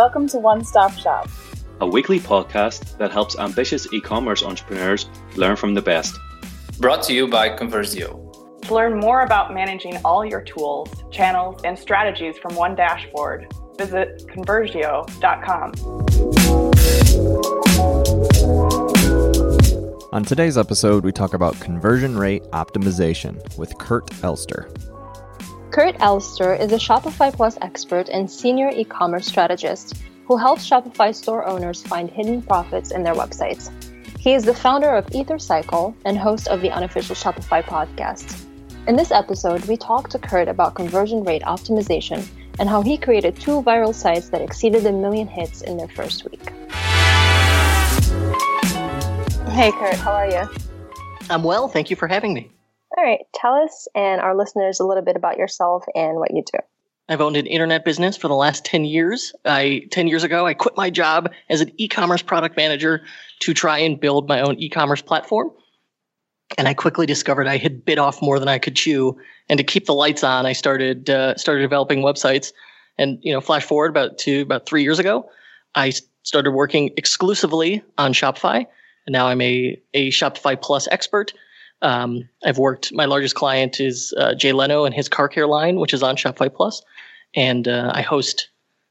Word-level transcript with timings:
Welcome 0.00 0.28
to 0.28 0.38
One 0.38 0.64
Stop 0.64 0.94
Shop, 0.94 1.28
a 1.82 1.86
weekly 1.86 2.18
podcast 2.18 2.96
that 2.96 3.10
helps 3.10 3.38
ambitious 3.38 3.86
e 3.92 4.00
commerce 4.00 4.42
entrepreneurs 4.42 5.10
learn 5.36 5.56
from 5.56 5.74
the 5.74 5.82
best. 5.82 6.18
Brought 6.78 7.02
to 7.02 7.12
you 7.12 7.28
by 7.28 7.50
Conversio. 7.50 8.62
To 8.62 8.74
learn 8.74 8.98
more 8.98 9.20
about 9.20 9.52
managing 9.52 9.98
all 9.98 10.24
your 10.24 10.40
tools, 10.40 10.88
channels, 11.10 11.60
and 11.64 11.78
strategies 11.78 12.38
from 12.38 12.54
one 12.54 12.74
dashboard, 12.74 13.52
visit 13.76 14.26
conversio.com. 14.26 15.72
On 20.14 20.24
today's 20.24 20.56
episode, 20.56 21.04
we 21.04 21.12
talk 21.12 21.34
about 21.34 21.60
conversion 21.60 22.16
rate 22.16 22.44
optimization 22.52 23.36
with 23.58 23.76
Kurt 23.76 24.10
Elster. 24.24 24.70
Kurt 25.70 25.94
Elster 26.00 26.52
is 26.52 26.72
a 26.72 26.76
Shopify 26.76 27.32
Plus 27.32 27.56
expert 27.62 28.08
and 28.08 28.28
senior 28.28 28.70
e 28.70 28.82
commerce 28.82 29.28
strategist 29.28 30.02
who 30.26 30.36
helps 30.36 30.68
Shopify 30.68 31.14
store 31.14 31.46
owners 31.46 31.80
find 31.80 32.10
hidden 32.10 32.42
profits 32.42 32.90
in 32.90 33.04
their 33.04 33.14
websites. 33.14 33.70
He 34.18 34.34
is 34.34 34.44
the 34.44 34.52
founder 34.52 34.90
of 34.90 35.06
EtherCycle 35.06 35.94
and 36.04 36.18
host 36.18 36.48
of 36.48 36.60
the 36.60 36.72
unofficial 36.72 37.14
Shopify 37.14 37.62
podcast. 37.62 38.46
In 38.88 38.96
this 38.96 39.12
episode, 39.12 39.64
we 39.66 39.76
talk 39.76 40.08
to 40.08 40.18
Kurt 40.18 40.48
about 40.48 40.74
conversion 40.74 41.22
rate 41.22 41.42
optimization 41.42 42.26
and 42.58 42.68
how 42.68 42.82
he 42.82 42.98
created 42.98 43.36
two 43.36 43.62
viral 43.62 43.94
sites 43.94 44.28
that 44.30 44.42
exceeded 44.42 44.84
a 44.86 44.92
million 44.92 45.28
hits 45.28 45.62
in 45.62 45.76
their 45.76 45.88
first 45.88 46.28
week. 46.28 46.50
Hey, 49.50 49.70
Kurt, 49.70 49.94
how 49.94 50.14
are 50.14 50.28
you? 50.28 50.48
I'm 51.30 51.44
well. 51.44 51.68
Thank 51.68 51.90
you 51.90 51.96
for 51.96 52.08
having 52.08 52.34
me. 52.34 52.50
All 52.96 53.04
right, 53.04 53.20
tell 53.34 53.54
us 53.54 53.86
and 53.94 54.20
our 54.20 54.36
listeners 54.36 54.80
a 54.80 54.84
little 54.84 55.04
bit 55.04 55.16
about 55.16 55.38
yourself 55.38 55.84
and 55.94 56.18
what 56.18 56.32
you 56.32 56.42
do. 56.52 56.58
I've 57.08 57.20
owned 57.20 57.36
an 57.36 57.46
internet 57.46 57.84
business 57.84 58.16
for 58.16 58.28
the 58.28 58.34
last 58.34 58.64
10 58.64 58.84
years. 58.84 59.32
I 59.44 59.82
10 59.90 60.06
years 60.06 60.22
ago 60.22 60.46
I 60.46 60.54
quit 60.54 60.76
my 60.76 60.90
job 60.90 61.30
as 61.48 61.60
an 61.60 61.72
e-commerce 61.76 62.22
product 62.22 62.56
manager 62.56 63.02
to 63.40 63.54
try 63.54 63.78
and 63.78 63.98
build 63.98 64.28
my 64.28 64.40
own 64.40 64.56
e-commerce 64.58 65.02
platform. 65.02 65.50
And 66.56 66.68
I 66.68 66.74
quickly 66.74 67.06
discovered 67.06 67.46
I 67.46 67.56
had 67.56 67.84
bit 67.84 67.98
off 67.98 68.22
more 68.22 68.38
than 68.38 68.48
I 68.48 68.58
could 68.58 68.76
chew. 68.76 69.18
And 69.48 69.58
to 69.58 69.64
keep 69.64 69.86
the 69.86 69.94
lights 69.94 70.22
on, 70.24 70.46
I 70.46 70.52
started 70.52 71.10
uh, 71.10 71.36
started 71.36 71.62
developing 71.62 72.00
websites. 72.00 72.52
And 72.98 73.18
you 73.22 73.32
know, 73.32 73.40
flash 73.40 73.64
forward 73.64 73.90
about 73.90 74.18
to 74.18 74.42
about 74.42 74.66
three 74.66 74.82
years 74.82 74.98
ago, 74.98 75.28
I 75.74 75.92
started 76.22 76.52
working 76.52 76.90
exclusively 76.96 77.82
on 77.98 78.12
Shopify. 78.12 78.66
And 79.06 79.12
now 79.12 79.26
I'm 79.26 79.40
a 79.40 79.80
a 79.94 80.10
Shopify 80.10 80.60
Plus 80.60 80.86
expert 80.90 81.32
um, 81.82 82.28
I've 82.44 82.58
worked. 82.58 82.92
My 82.92 83.04
largest 83.04 83.34
client 83.34 83.80
is 83.80 84.14
uh, 84.16 84.34
Jay 84.34 84.52
Leno 84.52 84.84
and 84.84 84.94
his 84.94 85.08
car 85.08 85.28
care 85.28 85.46
line, 85.46 85.76
which 85.76 85.94
is 85.94 86.02
on 86.02 86.16
Shopify 86.16 86.52
Plus, 86.52 86.82
and 87.34 87.68
uh, 87.68 87.92
I 87.94 88.02
host. 88.02 88.48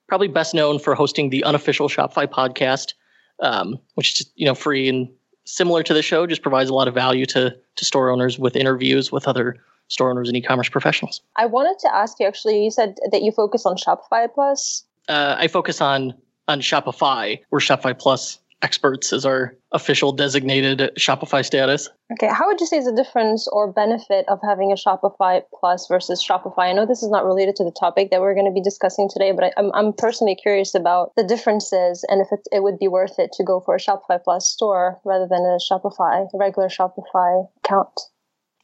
Probably 0.07 0.27
best 0.27 0.55
known 0.55 0.79
for 0.79 0.95
hosting 0.95 1.29
the 1.29 1.43
unofficial 1.43 1.87
Shopify 1.87 2.25
podcast, 2.25 2.93
um, 3.41 3.77
which 3.93 4.09
is 4.09 4.13
just, 4.15 4.31
you 4.35 4.45
know 4.45 4.55
free 4.55 4.89
and 4.89 5.07
similar 5.45 5.83
to 5.83 5.93
the 5.93 6.01
show. 6.01 6.25
Just 6.25 6.41
provides 6.41 6.69
a 6.69 6.73
lot 6.73 6.87
of 6.87 6.95
value 6.95 7.25
to 7.27 7.55
to 7.75 7.85
store 7.85 8.09
owners 8.09 8.39
with 8.39 8.55
interviews 8.55 9.11
with 9.11 9.27
other 9.27 9.57
store 9.87 10.09
owners 10.09 10.27
and 10.27 10.37
e-commerce 10.37 10.69
professionals. 10.69 11.21
I 11.35 11.45
wanted 11.45 11.77
to 11.79 11.93
ask 11.93 12.19
you 12.19 12.25
actually. 12.25 12.63
You 12.63 12.71
said 12.71 12.97
that 13.11 13.21
you 13.21 13.31
focus 13.31 13.65
on 13.65 13.75
Shopify 13.75 14.27
Plus. 14.33 14.83
Uh, 15.07 15.35
I 15.37 15.47
focus 15.47 15.79
on 15.79 16.13
on 16.47 16.61
Shopify, 16.61 17.39
where 17.49 17.59
Shopify 17.59 17.97
Plus 17.97 18.39
experts 18.61 19.13
as 19.13 19.25
our 19.25 19.55
official 19.71 20.11
designated 20.11 20.91
Shopify 20.97 21.45
status. 21.45 21.89
Okay, 22.11 22.27
how 22.27 22.47
would 22.47 22.59
you 22.59 22.65
say 22.65 22.77
is 22.77 22.85
the 22.85 22.95
difference 22.95 23.47
or 23.47 23.71
benefit 23.71 24.25
of 24.27 24.39
having 24.43 24.71
a 24.71 24.75
Shopify 24.75 25.41
Plus 25.59 25.88
versus 25.88 26.23
Shopify? 26.23 26.69
I 26.69 26.73
know 26.73 26.85
this 26.85 27.03
is 27.03 27.09
not 27.09 27.25
related 27.25 27.55
to 27.57 27.63
the 27.63 27.71
topic 27.71 28.11
that 28.11 28.21
we're 28.21 28.33
going 28.33 28.47
to 28.47 28.52
be 28.52 28.61
discussing 28.61 29.09
today, 29.09 29.31
but 29.31 29.45
I, 29.45 29.47
am 29.57 29.71
I'm, 29.73 29.87
I'm 29.87 29.93
personally 29.93 30.35
curious 30.35 30.75
about 30.75 31.13
the 31.15 31.23
differences 31.23 32.05
and 32.09 32.21
if 32.21 32.27
it, 32.31 32.47
it 32.52 32.63
would 32.63 32.80
be 32.80 32.87
worth 32.87 33.19
it 33.19 33.31
to 33.33 33.43
go 33.43 33.59
for 33.59 33.75
a 33.75 33.80
Shopify 33.80 34.21
Plus 34.23 34.47
store 34.49 34.99
rather 35.05 35.27
than 35.27 35.41
a 35.41 35.59
Shopify, 35.59 36.27
a 36.33 36.37
regular 36.37 36.67
Shopify 36.67 37.47
account. 37.64 37.99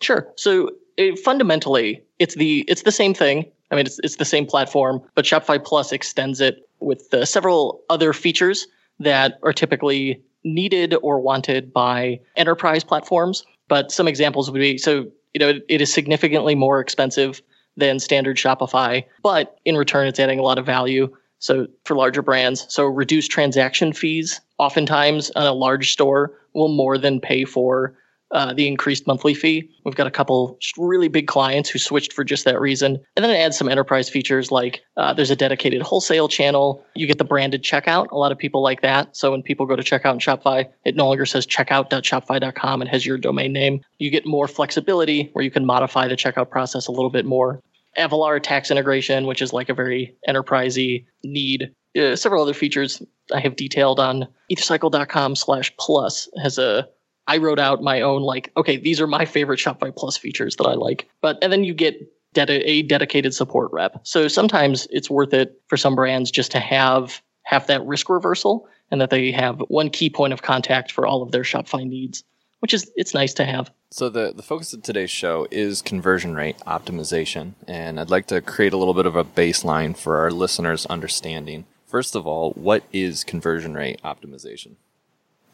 Sure. 0.01 0.27
So 0.35 0.71
it, 0.97 1.19
fundamentally, 1.19 2.03
it's 2.19 2.35
the 2.35 2.65
it's 2.67 2.83
the 2.83 2.91
same 2.91 3.13
thing. 3.13 3.45
I 3.71 3.75
mean, 3.75 3.85
it's 3.85 3.99
it's 4.03 4.17
the 4.17 4.25
same 4.25 4.45
platform, 4.45 5.01
but 5.15 5.25
Shopify 5.25 5.63
Plus 5.63 5.91
extends 5.91 6.41
it 6.41 6.67
with 6.79 7.13
uh, 7.13 7.25
several 7.25 7.81
other 7.89 8.13
features 8.13 8.67
that 8.99 9.39
are 9.43 9.53
typically 9.53 10.21
needed 10.43 10.95
or 11.01 11.19
wanted 11.19 11.73
by 11.73 12.19
enterprise 12.35 12.83
platforms. 12.83 13.45
But 13.67 13.91
some 13.91 14.07
examples 14.07 14.49
would 14.51 14.59
be 14.59 14.77
so, 14.77 15.07
you 15.33 15.39
know, 15.39 15.59
it, 15.67 15.81
is 15.81 15.91
significantly 15.91 16.55
more 16.55 16.79
expensive 16.79 17.41
than 17.77 17.99
standard 17.99 18.37
Shopify, 18.37 19.03
but 19.21 19.59
in 19.65 19.75
return, 19.75 20.07
it's 20.07 20.19
adding 20.19 20.39
a 20.39 20.43
lot 20.43 20.57
of 20.59 20.65
value. 20.65 21.13
So 21.39 21.67
for 21.83 21.95
larger 21.95 22.21
brands, 22.21 22.65
so 22.69 22.85
reduced 22.85 23.31
transaction 23.31 23.91
fees, 23.91 24.39
oftentimes 24.59 25.31
on 25.31 25.45
a 25.45 25.53
large 25.53 25.91
store 25.91 26.31
will 26.53 26.69
more 26.69 26.97
than 26.97 27.19
pay 27.19 27.43
for 27.43 27.97
uh, 28.35 28.53
the 28.53 28.67
increased 28.67 29.07
monthly 29.07 29.33
fee. 29.33 29.69
We've 29.85 29.95
got 29.95 30.07
a 30.07 30.11
couple 30.11 30.59
really 30.77 31.07
big 31.07 31.25
clients 31.25 31.69
who 31.69 31.79
switched 31.79 32.11
for 32.11 32.25
just 32.25 32.43
that 32.43 32.59
reason. 32.59 32.99
And 33.15 33.23
then 33.23 33.29
it 33.29 33.37
adds 33.37 33.57
some 33.57 33.69
enterprise 33.69 34.09
features 34.09 34.51
like 34.51 34.81
uh, 34.97 35.13
there's 35.13 35.31
a 35.31 35.37
dedicated 35.37 35.81
wholesale 35.81 36.27
channel. 36.27 36.85
You 36.95 37.07
get 37.07 37.17
the 37.17 37.23
branded 37.23 37.63
checkout. 37.63 38.11
A 38.11 38.17
lot 38.17 38.33
of 38.33 38.37
people 38.37 38.61
like 38.61 38.81
that. 38.81 39.15
So 39.15 39.31
when 39.31 39.41
people 39.41 39.65
go 39.65 39.77
to 39.77 39.83
checkout 39.83 40.11
in 40.11 40.19
Shopify, 40.19 40.69
it 40.83 40.97
no 40.97 41.07
longer 41.07 41.25
says 41.25 41.47
checkout.shopify.com. 41.47 42.81
It 42.81 42.89
has 42.89 43.05
your 43.05 43.17
domain 43.17 43.53
name. 43.53 43.79
You 43.99 44.11
get 44.11 44.25
more 44.25 44.49
flexibility 44.49 45.29
where 45.31 45.45
you 45.45 45.51
can 45.51 45.65
modify 45.65 46.09
the 46.09 46.17
checkout 46.17 46.49
process 46.49 46.87
a 46.87 46.91
little 46.91 47.09
bit 47.09 47.25
more. 47.25 47.61
Avalara 47.97 48.43
tax 48.43 48.69
integration, 48.69 49.27
which 49.27 49.41
is 49.41 49.53
like 49.53 49.69
a 49.69 49.73
very 49.73 50.13
enterprisey 50.27 51.05
need. 51.23 51.73
Uh, 51.97 52.17
several 52.17 52.43
other 52.43 52.53
features 52.53 53.01
I 53.33 53.39
have 53.39 53.55
detailed 53.55 54.01
on 54.01 54.27
ethercycle.com 54.51 55.37
slash 55.37 55.73
plus 55.77 56.27
has 56.43 56.57
a 56.57 56.89
I 57.27 57.37
wrote 57.37 57.59
out 57.59 57.81
my 57.81 58.01
own 58.01 58.21
like, 58.21 58.51
okay, 58.55 58.77
these 58.77 59.01
are 59.01 59.07
my 59.07 59.25
favorite 59.25 59.59
Shopify 59.59 59.95
Plus 59.95 60.17
features 60.17 60.55
that 60.57 60.65
I 60.65 60.73
like. 60.73 61.09
But 61.21 61.39
and 61.41 61.51
then 61.51 61.63
you 61.63 61.73
get 61.73 61.95
a 62.37 62.81
dedicated 62.83 63.33
support 63.33 63.71
rep. 63.71 63.99
So 64.03 64.27
sometimes 64.27 64.87
it's 64.91 65.09
worth 65.09 65.33
it 65.33 65.61
for 65.67 65.77
some 65.77 65.95
brands 65.95 66.31
just 66.31 66.51
to 66.51 66.59
have 66.59 67.21
have 67.43 67.67
that 67.67 67.85
risk 67.85 68.09
reversal 68.09 68.67
and 68.91 68.99
that 69.01 69.09
they 69.09 69.31
have 69.31 69.59
one 69.67 69.89
key 69.89 70.09
point 70.09 70.33
of 70.33 70.41
contact 70.41 70.91
for 70.91 71.05
all 71.05 71.21
of 71.21 71.31
their 71.31 71.43
Shopify 71.43 71.87
needs, 71.87 72.23
which 72.59 72.73
is 72.73 72.91
it's 72.95 73.13
nice 73.13 73.33
to 73.35 73.45
have. 73.45 73.71
So 73.91 74.09
the 74.09 74.33
the 74.35 74.43
focus 74.43 74.73
of 74.73 74.83
today's 74.83 75.11
show 75.11 75.47
is 75.49 75.81
conversion 75.81 76.35
rate 76.35 76.57
optimization, 76.67 77.53
and 77.67 77.99
I'd 77.99 78.09
like 78.09 78.27
to 78.27 78.41
create 78.41 78.73
a 78.73 78.77
little 78.77 78.93
bit 78.93 79.05
of 79.05 79.15
a 79.15 79.23
baseline 79.23 79.95
for 79.97 80.17
our 80.17 80.31
listeners' 80.31 80.85
understanding. 80.87 81.65
First 81.87 82.15
of 82.15 82.27
all, 82.27 82.51
what 82.51 82.83
is 82.91 83.23
conversion 83.23 83.73
rate 83.75 84.01
optimization? 84.03 84.75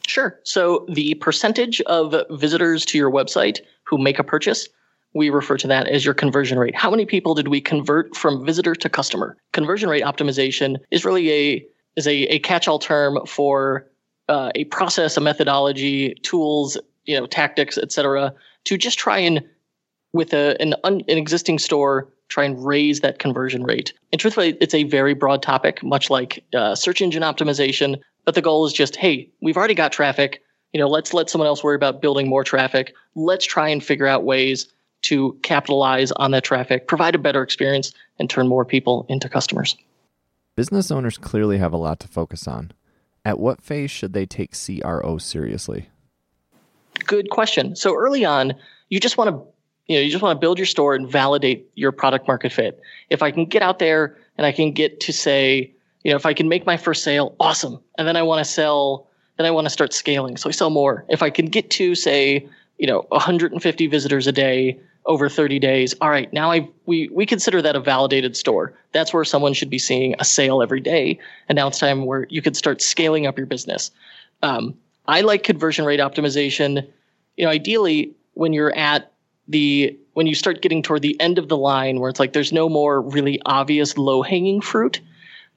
Sure. 0.07 0.39
So 0.44 0.85
the 0.89 1.13
percentage 1.16 1.81
of 1.81 2.16
visitors 2.31 2.85
to 2.85 2.97
your 2.97 3.12
website 3.12 3.59
who 3.84 3.97
make 3.97 4.19
a 4.19 4.23
purchase, 4.23 4.67
we 5.13 5.29
refer 5.29 5.57
to 5.57 5.67
that 5.67 5.88
as 5.88 6.06
your 6.06 6.13
conversion 6.13 6.57
rate. 6.57 6.75
How 6.75 6.89
many 6.89 7.06
people 7.06 7.35
did 7.35 7.50
we 7.50 7.62
convert 7.62 8.16
from 8.16 8.45
visitor 8.45 8.75
to 8.75 8.90
customer? 8.90 9.38
Conversion 9.53 9.90
rate 9.90 10.03
optimization 10.03 10.78
is 10.91 11.06
really 11.06 11.31
a 11.31 11.66
is 11.97 12.07
a, 12.07 12.23
a 12.34 12.40
catch-all 12.40 12.79
term 12.79 13.19
for 13.28 13.85
uh, 14.29 14.50
a 14.56 14.63
process, 14.66 15.17
a 15.17 15.22
methodology, 15.22 16.13
tools, 16.23 16.78
you 17.03 17.19
know, 17.19 17.25
tactics, 17.25 17.78
etc., 17.78 18.34
to 18.63 18.78
just 18.78 18.97
try 18.97 19.17
and 19.17 19.44
with 20.13 20.34
a, 20.34 20.56
an, 20.61 20.73
un, 20.85 21.01
an 21.09 21.17
existing 21.17 21.59
store 21.59 22.07
try 22.31 22.45
and 22.45 22.66
raise 22.66 23.01
that 23.01 23.19
conversion 23.19 23.63
rate. 23.63 23.94
And 24.11 24.19
truthfully, 24.19 24.57
it's 24.61 24.73
a 24.73 24.84
very 24.84 25.13
broad 25.13 25.44
topic, 25.44 25.84
much 25.84 26.09
like 26.09 26.44
uh, 26.53 26.75
search 26.75 27.01
engine 27.01 27.23
optimization, 27.23 28.00
but 28.26 28.36
the 28.36 28.42
goal 28.42 28.66
is 28.66 28.74
just, 28.74 28.96
hey, 28.96 29.30
we've 29.42 29.58
already 29.58 29.74
got 29.74 29.92
traffic. 29.92 30.44
You 30.74 30.80
know, 30.80 30.88
let's 30.88 31.14
let 31.14 31.30
someone 31.30 31.48
else 31.48 31.64
worry 31.64 31.76
about 31.76 32.02
building 32.02 32.28
more 32.28 32.44
traffic. 32.44 32.94
Let's 33.16 33.46
try 33.46 33.70
and 33.70 33.84
figure 33.84 34.08
out 34.08 34.24
ways 34.24 34.72
to 35.04 35.38
capitalize 35.42 36.12
on 36.14 36.32
that 36.32 36.44
traffic, 36.44 36.88
provide 36.88 37.16
a 37.16 37.20
better 37.20 37.42
experience, 37.42 37.92
and 38.20 38.30
turn 38.30 38.48
more 38.48 38.64
people 38.64 39.06
into 39.09 39.28
customers. 39.28 39.76
Business 40.56 40.91
owners 40.91 41.18
clearly 41.18 41.58
have 41.58 41.73
a 41.73 41.78
lot 41.78 42.00
to 42.02 42.08
focus 42.08 42.47
on. 42.47 42.72
At 43.26 43.40
what 43.40 43.62
phase 43.62 43.91
should 43.91 44.14
they 44.14 44.26
take 44.26 44.53
CRO 44.53 45.17
seriously? 45.17 45.90
Good 47.06 47.29
question. 47.29 47.76
So 47.76 47.96
early 47.96 48.26
on, 48.26 48.53
you 48.90 49.00
just 49.00 49.17
want 49.17 49.29
to 49.29 49.52
you 49.88 49.97
know, 49.97 50.03
you 50.03 50.12
just 50.12 50.24
want 50.24 50.38
to 50.38 50.40
build 50.40 50.58
your 50.58 50.66
store 50.66 50.96
and 50.96 51.09
validate 51.09 51.70
your 51.76 51.91
product 51.91 52.26
market 52.28 52.53
fit. 52.53 52.79
If 53.09 53.22
I 53.22 53.32
can 53.32 53.46
get 53.46 53.62
out 53.62 53.79
there 53.79 54.17
and 54.38 54.47
I 54.47 54.53
can 54.53 54.72
get 54.72 55.02
to 55.02 55.12
say, 55.12 55.74
you 56.03 56.12
know, 56.12 56.16
if 56.16 56.26
I 56.26 56.34
can 56.34 56.50
make 56.50 56.66
my 56.66 56.78
first 56.78 57.03
sale, 57.03 57.36
awesome. 57.40 57.80
And 57.98 58.08
then 58.08 58.16
I 58.16 58.24
want 58.24 58.44
to 58.44 58.52
sell, 58.52 59.08
then 59.38 59.46
I 59.46 59.52
want 59.52 59.66
to 59.66 59.70
start 59.70 59.94
scaling. 59.94 60.38
So 60.38 60.50
I 60.50 60.52
sell 60.52 60.70
more. 60.70 61.06
If 61.09 61.22
I 61.22 61.30
can 61.30 61.46
get 61.46 61.70
to 61.72 61.96
say, 61.96 62.48
you 62.78 62.88
know, 62.88 63.06
150 63.09 63.88
visitors 63.88 64.28
a 64.28 64.32
day 64.32 64.80
over 65.06 65.30
30 65.30 65.59
days, 65.59 65.96
all 66.02 66.09
right, 66.09 66.32
now 66.34 66.52
I 66.52 66.68
we 66.86 67.09
we 67.09 67.26
consider 67.26 67.62
that 67.62 67.76
a 67.76 67.80
validated 67.80 68.36
store. 68.36 68.74
That's 68.94 69.14
where 69.14 69.24
someone 69.24 69.53
should 69.53 69.70
be 69.70 69.80
seeing 69.80 70.16
a 70.20 70.26
sale 70.26 70.62
every 70.62 70.82
day. 70.82 71.20
And 71.50 71.56
now 71.56 71.68
it's 71.68 71.80
time 71.80 72.06
where 72.06 72.28
you 72.30 72.42
could 72.42 72.56
start 72.56 72.82
scaling 72.82 73.28
up 73.28 73.38
your 73.38 73.48
business. 73.48 73.92
Um, 74.44 74.76
I 75.08 75.22
like 75.22 75.44
conversion 75.44 75.86
rate 75.86 76.00
optimization. 76.00 76.88
You 77.38 77.46
know, 77.46 77.52
ideally 77.52 78.16
when 78.34 78.53
you're 78.53 78.76
at 78.76 79.12
the 79.48 79.98
when 80.14 80.28
you 80.28 80.36
start 80.36 80.62
getting 80.62 80.82
toward 80.82 81.02
the 81.02 81.20
end 81.20 81.38
of 81.38 81.48
the 81.48 81.58
line 81.58 82.00
where 82.00 82.09
it's 82.09 82.20
like 82.20 82.34
there's 82.34 82.52
no 82.52 82.70
more 82.70 83.02
really 83.02 83.40
obvious 83.46 83.98
low 83.98 84.22
hanging 84.22 84.62
fruit 84.62 85.02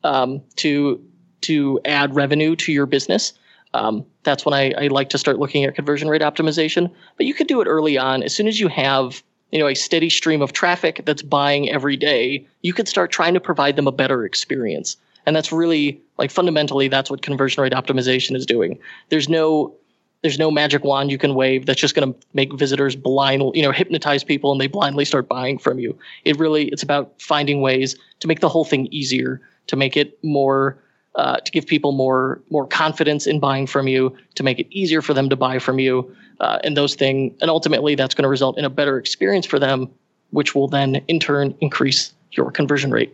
um, 0.04 0.40
to 0.56 1.02
to 1.42 1.80
add 1.84 2.14
revenue 2.14 2.56
to 2.56 2.72
your 2.72 2.86
business, 2.86 3.34
um, 3.74 4.06
that's 4.22 4.46
when 4.46 4.54
I, 4.54 4.72
I 4.78 4.86
like 4.86 5.10
to 5.10 5.18
start 5.18 5.38
looking 5.38 5.64
at 5.64 5.74
conversion 5.74 6.08
rate 6.08 6.22
optimization. 6.22 6.90
But 7.16 7.26
you 7.26 7.34
could 7.34 7.48
do 7.48 7.60
it 7.60 7.66
early 7.66 7.98
on. 7.98 8.22
As 8.22 8.34
soon 8.34 8.46
as 8.46 8.60
you 8.60 8.68
have 8.68 9.22
you 9.50 9.58
know 9.58 9.68
a 9.68 9.74
steady 9.74 10.10
stream 10.10 10.42
of 10.42 10.52
traffic 10.52 11.02
that's 11.04 11.22
buying 11.22 11.70
every 11.70 11.96
day, 11.96 12.46
you 12.62 12.72
could 12.72 12.88
start 12.88 13.10
trying 13.10 13.34
to 13.34 13.40
provide 13.40 13.76
them 13.76 13.86
a 13.86 13.92
better 13.92 14.24
experience. 14.24 14.96
And 15.26 15.34
that's 15.34 15.52
really 15.52 16.00
like 16.18 16.30
fundamentally 16.30 16.88
that's 16.88 17.10
what 17.10 17.22
conversion 17.22 17.62
rate 17.62 17.72
optimization 17.72 18.36
is 18.36 18.46
doing. 18.46 18.78
There's 19.08 19.28
no 19.28 19.74
there's 20.22 20.38
no 20.38 20.50
magic 20.50 20.84
wand 20.84 21.10
you 21.10 21.18
can 21.18 21.34
wave 21.34 21.66
that's 21.66 21.80
just 21.80 21.94
going 21.94 22.10
to 22.10 22.18
make 22.32 22.50
visitors 22.54 22.96
blind, 22.96 23.42
you 23.54 23.62
know, 23.62 23.70
hypnotize 23.70 24.24
people 24.24 24.52
and 24.52 24.58
they 24.58 24.66
blindly 24.66 25.04
start 25.04 25.28
buying 25.28 25.58
from 25.58 25.78
you. 25.78 25.96
It 26.24 26.38
really 26.38 26.68
it's 26.68 26.82
about 26.82 27.12
finding 27.20 27.60
ways 27.60 27.94
to 28.20 28.26
make 28.26 28.40
the 28.40 28.48
whole 28.48 28.64
thing 28.64 28.88
easier, 28.90 29.40
to 29.66 29.76
make 29.76 29.96
it 29.96 30.18
more 30.22 30.78
uh, 31.16 31.36
to 31.36 31.52
give 31.52 31.66
people 31.66 31.92
more 31.92 32.42
more 32.50 32.66
confidence 32.66 33.26
in 33.26 33.38
buying 33.38 33.66
from 33.66 33.86
you, 33.86 34.16
to 34.34 34.42
make 34.42 34.58
it 34.58 34.66
easier 34.70 35.00
for 35.00 35.14
them 35.14 35.28
to 35.28 35.36
buy 35.36 35.58
from 35.58 35.78
you, 35.78 36.14
uh, 36.40 36.58
and 36.64 36.76
those 36.76 36.94
things. 36.94 37.32
And 37.40 37.50
ultimately, 37.50 37.94
that's 37.94 38.14
going 38.14 38.24
to 38.24 38.28
result 38.28 38.58
in 38.58 38.64
a 38.64 38.70
better 38.70 38.98
experience 38.98 39.46
for 39.46 39.58
them, 39.58 39.88
which 40.30 40.54
will 40.54 40.68
then 40.68 40.96
in 41.06 41.20
turn 41.20 41.54
increase 41.60 42.12
your 42.32 42.50
conversion 42.50 42.90
rate. 42.90 43.12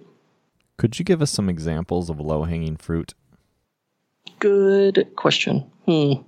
Could 0.79 0.99
you 0.99 1.05
give 1.05 1.21
us 1.21 1.31
some 1.31 1.51
examples 1.51 2.09
of 2.09 2.19
low 2.21 2.45
hanging 2.45 2.77
fruit? 2.77 3.13
Good 4.39 5.07
question. 5.17 5.71
Hmm. 5.85 6.23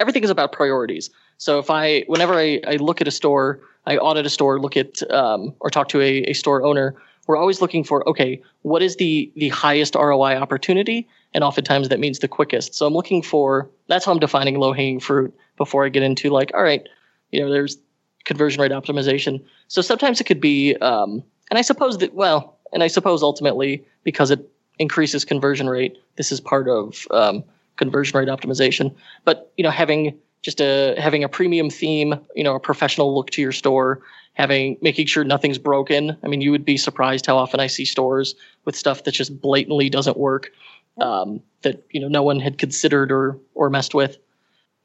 Everything 0.00 0.22
is 0.22 0.30
about 0.30 0.52
priorities. 0.52 1.08
So 1.38 1.58
if 1.58 1.70
I, 1.70 2.04
whenever 2.08 2.34
I, 2.34 2.60
I 2.66 2.76
look 2.76 3.00
at 3.00 3.08
a 3.08 3.10
store, 3.10 3.60
I 3.86 3.96
audit 3.96 4.26
a 4.26 4.30
store, 4.30 4.60
look 4.60 4.76
at 4.76 5.10
um, 5.10 5.54
or 5.60 5.70
talk 5.70 5.88
to 5.88 6.00
a, 6.02 6.24
a 6.24 6.32
store 6.34 6.62
owner, 6.62 6.94
we're 7.28 7.36
always 7.36 7.60
looking 7.60 7.84
for 7.84 8.06
okay 8.08 8.42
what 8.62 8.82
is 8.82 8.96
the 8.96 9.30
the 9.36 9.50
highest 9.50 9.94
roi 9.94 10.34
opportunity? 10.34 11.06
And 11.34 11.44
oftentimes 11.44 11.90
that 11.90 12.00
means 12.00 12.18
the 12.18 12.26
quickest. 12.26 12.74
So 12.74 12.86
i'm 12.86 12.94
looking 12.94 13.22
for 13.22 13.70
that's 13.86 14.04
how 14.04 14.12
i'm 14.12 14.18
defining 14.18 14.58
low 14.58 14.72
hanging 14.72 14.98
fruit 14.98 15.32
before 15.56 15.84
i 15.84 15.88
get 15.88 16.02
into 16.02 16.30
like 16.30 16.50
all 16.54 16.62
right 16.62 16.88
you 17.30 17.40
know 17.40 17.50
there's 17.50 17.76
conversion 18.24 18.60
rate 18.60 18.72
optimization. 18.72 19.44
So 19.68 19.80
sometimes 19.80 20.20
it 20.20 20.24
could 20.24 20.40
be 20.40 20.74
um, 20.76 21.22
and 21.50 21.58
i 21.58 21.62
suppose 21.62 21.98
that 21.98 22.14
well 22.14 22.58
and 22.72 22.82
i 22.82 22.88
suppose 22.88 23.22
ultimately 23.22 23.84
because 24.02 24.30
it 24.32 24.50
increases 24.78 25.24
conversion 25.24 25.68
rate 25.68 25.96
this 26.16 26.32
is 26.32 26.40
part 26.40 26.68
of 26.68 27.06
um, 27.10 27.44
conversion 27.76 28.18
rate 28.18 28.28
optimization. 28.28 28.94
But 29.24 29.52
you 29.56 29.62
know 29.62 29.70
having 29.70 30.18
just 30.42 30.60
a 30.60 30.94
having 30.98 31.24
a 31.24 31.28
premium 31.28 31.68
theme 31.68 32.14
you 32.34 32.44
know 32.44 32.54
a 32.54 32.60
professional 32.60 33.14
look 33.14 33.30
to 33.30 33.42
your 33.42 33.52
store 33.52 34.02
having 34.38 34.78
making 34.80 35.06
sure 35.06 35.24
nothing's 35.24 35.58
broken. 35.58 36.16
I 36.22 36.28
mean, 36.28 36.40
you 36.40 36.52
would 36.52 36.64
be 36.64 36.76
surprised 36.76 37.26
how 37.26 37.36
often 37.36 37.60
I 37.60 37.66
see 37.66 37.84
stores 37.84 38.36
with 38.64 38.76
stuff 38.76 39.04
that 39.04 39.12
just 39.12 39.40
blatantly 39.40 39.90
doesn't 39.90 40.16
work 40.16 40.52
um, 41.00 41.40
that 41.62 41.84
you 41.90 42.00
know 42.00 42.08
no 42.08 42.22
one 42.22 42.40
had 42.40 42.56
considered 42.56 43.12
or 43.12 43.38
or 43.54 43.68
messed 43.68 43.94
with. 43.94 44.18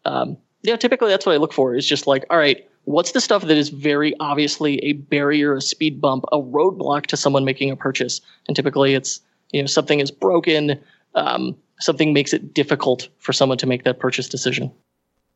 Um, 0.05 0.37
yeah, 0.63 0.75
typically 0.75 1.09
that's 1.09 1.25
what 1.25 1.33
I 1.33 1.37
look 1.37 1.53
for 1.53 1.75
is 1.75 1.87
just 1.87 2.07
like, 2.07 2.25
all 2.29 2.37
right, 2.37 2.67
what's 2.85 3.11
the 3.11 3.21
stuff 3.21 3.43
that 3.43 3.57
is 3.57 3.69
very 3.69 4.13
obviously 4.19 4.79
a 4.79 4.93
barrier, 4.93 5.55
a 5.55 5.61
speed 5.61 6.01
bump, 6.01 6.25
a 6.31 6.41
roadblock 6.41 7.05
to 7.07 7.17
someone 7.17 7.45
making 7.45 7.69
a 7.69 7.75
purchase, 7.75 8.21
and 8.47 8.55
typically 8.55 8.95
it's 8.95 9.21
you 9.51 9.61
know 9.61 9.67
something 9.67 9.99
is 9.99 10.09
broken, 10.09 10.79
um, 11.13 11.55
something 11.79 12.11
makes 12.11 12.33
it 12.33 12.53
difficult 12.53 13.07
for 13.19 13.33
someone 13.33 13.57
to 13.59 13.67
make 13.67 13.83
that 13.83 13.99
purchase 13.99 14.27
decision. 14.27 14.71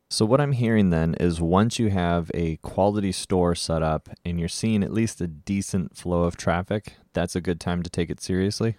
So, 0.10 0.26
what 0.26 0.40
I'm 0.40 0.54
hearing 0.54 0.90
then 0.90 1.16
is 1.16 1.42
once 1.42 1.80
you 1.80 1.90
have 1.90 2.32
a 2.34 2.56
quality 2.58 3.12
store 3.12 3.56
set 3.56 3.82
up 3.82 4.08
and 4.24 4.40
you're 4.40 4.48
seeing 4.48 4.82
at 4.82 4.94
least 4.94 5.20
a 5.20 5.28
decent 5.28 5.98
flow 5.98 6.24
of 6.24 6.38
traffic, 6.38 6.94
that's 7.12 7.36
a 7.36 7.42
good 7.42 7.60
time 7.60 7.84
to 7.84 7.90
take 7.90 8.10
it 8.10 8.22
seriously? 8.22 8.78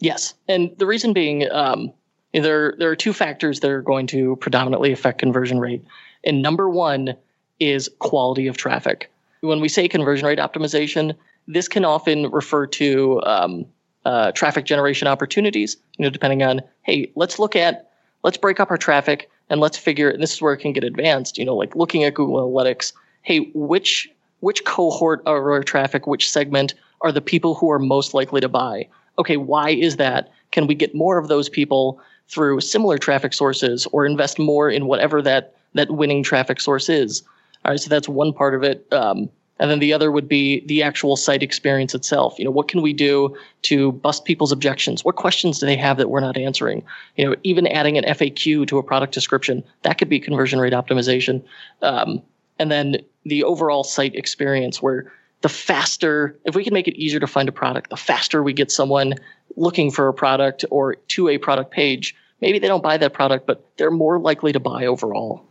Yes. 0.00 0.34
And 0.48 0.74
the 0.78 0.86
reason 0.86 1.12
being, 1.12 1.50
um, 1.50 1.92
there, 2.32 2.74
there 2.78 2.90
are 2.90 2.96
two 2.96 3.12
factors 3.12 3.60
that 3.60 3.70
are 3.70 3.82
going 3.82 4.06
to 4.08 4.36
predominantly 4.36 4.92
affect 4.92 5.18
conversion 5.18 5.58
rate. 5.58 5.84
And 6.24 6.40
number 6.40 6.70
one 6.70 7.16
is 7.60 7.90
quality 7.98 8.46
of 8.46 8.56
traffic. 8.56 9.10
When 9.40 9.60
we 9.60 9.68
say 9.68 9.88
conversion 9.88 10.26
rate 10.26 10.38
optimization, 10.38 11.14
this 11.46 11.68
can 11.68 11.84
often 11.84 12.30
refer 12.30 12.66
to 12.66 13.22
um, 13.24 13.66
uh, 14.06 14.32
traffic 14.32 14.64
generation 14.64 15.06
opportunities, 15.06 15.76
you 15.98 16.04
know, 16.04 16.10
depending 16.10 16.42
on, 16.42 16.62
hey, 16.82 17.12
let's 17.14 17.38
look 17.38 17.56
at, 17.56 17.90
let's 18.22 18.38
break 18.38 18.58
up 18.58 18.70
our 18.70 18.78
traffic 18.78 19.30
and 19.48 19.60
let's 19.60 19.78
figure 19.78 20.10
and 20.10 20.22
this 20.22 20.32
is 20.32 20.42
where 20.42 20.52
it 20.52 20.58
can 20.58 20.72
get 20.72 20.84
advanced 20.84 21.38
you 21.38 21.44
know 21.44 21.56
like 21.56 21.74
looking 21.76 22.04
at 22.04 22.14
google 22.14 22.36
analytics 22.36 22.92
hey 23.22 23.50
which 23.54 24.08
which 24.40 24.64
cohort 24.64 25.20
of 25.20 25.34
our 25.34 25.62
traffic 25.62 26.06
which 26.06 26.30
segment 26.30 26.74
are 27.00 27.12
the 27.12 27.20
people 27.20 27.54
who 27.54 27.70
are 27.70 27.78
most 27.78 28.14
likely 28.14 28.40
to 28.40 28.48
buy? 28.48 28.88
Okay 29.18 29.36
why 29.36 29.70
is 29.70 29.96
that? 29.96 30.30
Can 30.52 30.66
we 30.66 30.74
get 30.74 30.94
more 30.94 31.18
of 31.18 31.28
those 31.28 31.48
people 31.48 32.00
through 32.28 32.60
similar 32.60 32.98
traffic 32.98 33.32
sources 33.32 33.86
or 33.92 34.04
invest 34.04 34.38
more 34.38 34.70
in 34.70 34.86
whatever 34.86 35.22
that 35.22 35.54
that 35.74 35.90
winning 35.90 36.22
traffic 36.22 36.60
source 36.60 36.88
is? 36.88 37.22
All 37.64 37.72
right 37.72 37.80
so 37.80 37.88
that's 37.88 38.08
one 38.08 38.32
part 38.32 38.54
of 38.54 38.62
it. 38.62 38.86
Um, 38.92 39.28
and 39.58 39.70
then 39.70 39.78
the 39.78 39.92
other 39.92 40.10
would 40.10 40.28
be 40.28 40.60
the 40.66 40.82
actual 40.82 41.16
site 41.16 41.42
experience 41.42 41.94
itself. 41.94 42.38
You 42.38 42.44
know, 42.44 42.50
what 42.50 42.68
can 42.68 42.82
we 42.82 42.92
do 42.92 43.36
to 43.62 43.92
bust 43.92 44.24
people's 44.24 44.52
objections? 44.52 45.04
What 45.04 45.16
questions 45.16 45.58
do 45.58 45.66
they 45.66 45.76
have 45.76 45.96
that 45.96 46.10
we're 46.10 46.20
not 46.20 46.36
answering? 46.36 46.84
You 47.16 47.30
know, 47.30 47.36
even 47.42 47.66
adding 47.66 47.96
an 47.96 48.04
FAQ 48.04 48.66
to 48.68 48.78
a 48.78 48.82
product 48.82 49.14
description, 49.14 49.64
that 49.82 49.98
could 49.98 50.08
be 50.08 50.20
conversion 50.20 50.58
rate 50.58 50.74
optimization. 50.74 51.42
Um, 51.82 52.22
and 52.58 52.70
then 52.70 52.98
the 53.24 53.44
overall 53.44 53.84
site 53.84 54.14
experience 54.14 54.82
where 54.82 55.12
the 55.40 55.48
faster, 55.48 56.38
if 56.44 56.54
we 56.54 56.64
can 56.64 56.74
make 56.74 56.88
it 56.88 56.96
easier 56.96 57.20
to 57.20 57.26
find 57.26 57.48
a 57.48 57.52
product, 57.52 57.90
the 57.90 57.96
faster 57.96 58.42
we 58.42 58.52
get 58.52 58.70
someone 58.70 59.14
looking 59.56 59.90
for 59.90 60.08
a 60.08 60.14
product 60.14 60.64
or 60.70 60.96
to 61.08 61.28
a 61.28 61.38
product 61.38 61.70
page, 61.70 62.14
maybe 62.40 62.58
they 62.58 62.68
don't 62.68 62.82
buy 62.82 62.96
that 62.96 63.14
product, 63.14 63.46
but 63.46 63.64
they're 63.76 63.90
more 63.90 64.18
likely 64.18 64.52
to 64.52 64.60
buy 64.60 64.86
overall 64.86 65.46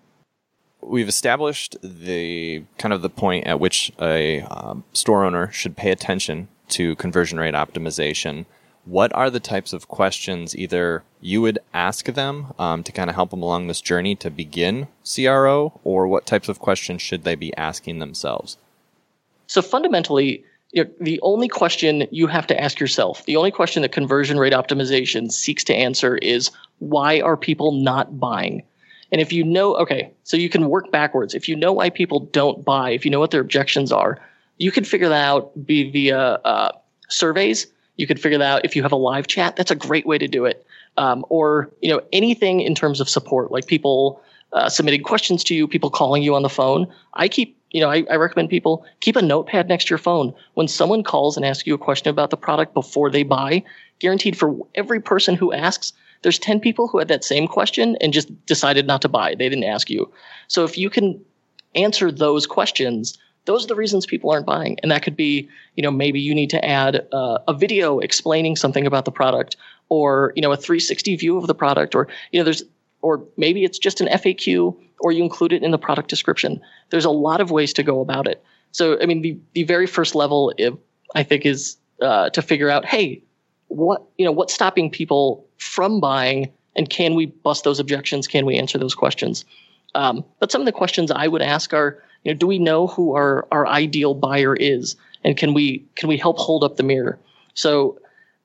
we've 0.88 1.08
established 1.08 1.76
the 1.82 2.64
kind 2.78 2.94
of 2.94 3.02
the 3.02 3.10
point 3.10 3.48
at 3.48 3.60
which 3.60 3.92
a 4.00 4.42
um, 4.42 4.84
store 4.94 5.26
owner 5.26 5.52
should 5.52 5.76
pay 5.76 5.92
attention 5.92 6.48
to 6.70 6.96
conversion 6.96 7.40
rate 7.40 7.54
optimization. 7.54 8.46
What 8.86 9.14
are 9.14 9.30
the 9.30 9.40
types 9.40 9.74
of 9.74 9.88
questions 9.88 10.56
either 10.56 11.04
you 11.20 11.42
would 11.42 11.60
ask 11.74 12.06
them 12.06 12.54
um, 12.60 12.84
to 12.84 12.92
kind 12.92 13.10
of 13.10 13.16
help 13.16 13.32
them 13.32 13.42
along 13.42 13.68
this 13.68 13.82
journey 13.82 14.16
to 14.18 14.30
begin 14.30 14.88
CRO, 15.04 15.80
or 15.84 16.08
what 16.08 16.26
types 16.26 16.50
of 16.50 16.60
questions 16.60 17.02
should 17.02 17.24
they 17.24 17.36
be 17.36 17.56
asking 17.58 18.00
themselves? 18.00 18.58
So 19.48 19.62
fundamentally, 19.62 20.44
the 21.00 21.20
only 21.22 21.48
question 21.48 22.08
you 22.12 22.28
have 22.28 22.48
to 22.48 22.62
ask 22.62 22.80
yourself, 22.80 23.26
the 23.26 23.38
only 23.38 23.52
question 23.52 23.82
that 23.82 23.92
conversion 23.92 24.38
rate 24.38 24.54
optimization 24.54 25.32
seeks 25.32 25.64
to 25.66 25.74
answer 25.74 26.18
is 26.18 26.52
why 26.80 27.22
are 27.22 27.38
people 27.38 27.72
not 27.72 28.20
buying? 28.20 28.64
And 29.16 29.22
if 29.22 29.32
you 29.32 29.46
know, 29.46 29.78
okay, 29.78 30.12
so 30.24 30.36
you 30.36 30.50
can 30.50 30.68
work 30.68 30.92
backwards. 30.92 31.34
If 31.34 31.48
you 31.48 31.56
know 31.56 31.72
why 31.72 31.90
people 31.90 32.20
don't 32.20 32.66
buy, 32.66 32.90
if 32.90 33.06
you 33.06 33.12
know 33.12 33.22
what 33.22 33.32
their 33.32 33.40
objections 33.40 33.90
are, 33.90 34.20
you 34.58 34.74
can 34.74 34.84
figure 34.84 35.08
that 35.08 35.26
out 35.26 35.54
via 35.56 36.18
uh, 36.20 36.74
surveys. 37.08 37.66
You 37.96 38.08
could 38.08 38.20
figure 38.20 38.38
that 38.38 38.56
out 38.56 38.66
if 38.66 38.76
you 38.76 38.84
have 38.84 38.92
a 38.92 38.98
live 38.98 39.28
chat. 39.28 39.56
That's 39.56 39.72
a 39.72 39.76
great 39.76 40.06
way 40.06 40.18
to 40.18 40.28
do 40.28 40.44
it. 40.44 40.66
Um, 40.98 41.26
or 41.30 41.72
you 41.82 41.90
know 41.90 42.02
anything 42.12 42.60
in 42.60 42.76
terms 42.76 43.00
of 43.00 43.08
support, 43.08 43.54
like 43.54 43.68
people 43.68 44.22
uh, 44.52 44.68
submitting 44.68 45.02
questions 45.02 45.46
to 45.46 45.56
you, 45.56 45.66
people 45.66 45.90
calling 45.90 46.22
you 46.22 46.36
on 46.36 46.42
the 46.42 46.50
phone. 46.50 46.86
I 47.14 47.30
keep 47.30 47.58
you 47.72 47.80
know 47.80 47.90
I, 47.90 48.04
I 48.12 48.18
recommend 48.18 48.50
people 48.50 48.86
keep 49.00 49.16
a 49.16 49.22
notepad 49.22 49.70
next 49.70 49.86
to 49.86 49.92
your 49.92 49.98
phone. 49.98 50.34
When 50.56 50.68
someone 50.68 51.04
calls 51.04 51.38
and 51.38 51.46
asks 51.46 51.66
you 51.66 51.74
a 51.74 51.78
question 51.78 52.10
about 52.10 52.32
the 52.32 52.38
product 52.38 52.74
before 52.74 53.10
they 53.10 53.24
buy, 53.24 53.64
guaranteed 54.00 54.38
for 54.38 54.58
every 54.76 55.00
person 55.00 55.36
who 55.36 55.54
asks, 55.54 55.94
there's 56.26 56.40
10 56.40 56.60
people 56.60 56.88
who 56.88 56.98
had 56.98 57.08
that 57.08 57.24
same 57.24 57.48
question 57.48 57.96
and 58.02 58.12
just 58.12 58.46
decided 58.48 58.88
not 58.88 59.00
to 59.04 59.08
buy. 59.08 59.36
They 59.36 59.48
didn't 59.48 59.66
ask 59.66 59.92
you. 59.92 60.12
So 60.48 60.64
if 60.64 60.76
you 60.76 60.90
can 60.90 61.24
answer 61.76 62.12
those 62.12 62.48
questions, 62.48 63.16
those 63.46 63.64
are 63.64 63.68
the 63.68 63.76
reasons 63.76 64.08
people 64.08 64.32
aren't 64.32 64.48
buying. 64.48 64.80
And 64.82 64.92
that 64.92 65.04
could 65.04 65.16
be, 65.16 65.48
you 65.76 65.84
know, 65.84 65.92
maybe 65.92 66.20
you 66.20 66.34
need 66.34 66.50
to 66.50 66.66
add 66.66 67.08
uh, 67.14 67.38
a 67.48 67.54
video 67.54 68.00
explaining 68.00 68.56
something 68.56 68.88
about 68.88 69.06
the 69.06 69.12
product 69.12 69.56
or, 69.90 70.34
you 70.36 70.42
know, 70.42 70.52
a 70.52 70.58
360 70.58 71.16
view 71.16 71.38
of 71.38 71.46
the 71.46 71.54
product 71.54 71.94
or, 71.94 72.08
you 72.32 72.40
know, 72.40 72.44
there's, 72.44 72.64
or 73.04 73.24
maybe 73.38 73.64
it's 73.64 73.78
just 73.78 74.02
an 74.02 74.08
FAQ 74.08 74.76
or 75.02 75.12
you 75.12 75.22
include 75.22 75.54
it 75.54 75.62
in 75.62 75.70
the 75.70 75.78
product 75.78 76.10
description. 76.10 76.60
There's 76.90 77.06
a 77.06 77.12
lot 77.12 77.40
of 77.40 77.52
ways 77.52 77.72
to 77.74 77.84
go 77.84 78.02
about 78.02 78.28
it. 78.28 78.44
So, 78.72 79.00
I 79.00 79.06
mean, 79.06 79.22
the, 79.22 79.38
the 79.54 79.62
very 79.62 79.86
first 79.86 80.16
level, 80.16 80.52
I 81.14 81.22
think, 81.22 81.46
is 81.46 81.78
uh, 82.02 82.32
to 82.32 82.42
figure 82.42 82.72
out, 82.72 82.84
hey, 82.84 83.22
what 83.68 84.04
you 84.18 84.26
know 84.26 84.32
what's 84.32 84.54
stopping 84.54 84.90
people 84.90 85.45
from 85.66 86.00
buying 86.00 86.52
and 86.76 86.90
can 86.90 87.16
we 87.16 87.26
bust 87.28 87.64
those 87.64 87.80
objections? 87.80 88.28
Can 88.28 88.46
we 88.46 88.58
answer 88.58 88.78
those 88.78 88.96
questions? 88.96 89.46
Um, 89.96 90.26
but 90.40 90.52
some 90.52 90.62
of 90.62 90.66
the 90.66 90.74
questions 90.74 91.10
i 91.10 91.28
would 91.28 91.42
ask 91.42 91.74
are 91.74 92.04
you 92.24 92.34
know 92.34 92.38
do 92.38 92.48
we 92.48 92.60
know 92.60 92.88
who 92.88 93.16
our 93.16 93.48
our 93.52 93.66
ideal 93.68 94.14
buyer 94.14 94.56
is? 94.56 94.96
And 95.24 95.38
can 95.38 95.54
we 95.54 95.86
can 95.96 96.10
we 96.10 96.18
help 96.18 96.38
hold 96.38 96.64
up 96.64 96.76
the 96.76 96.84
mirror? 96.84 97.18
So 97.54 98.00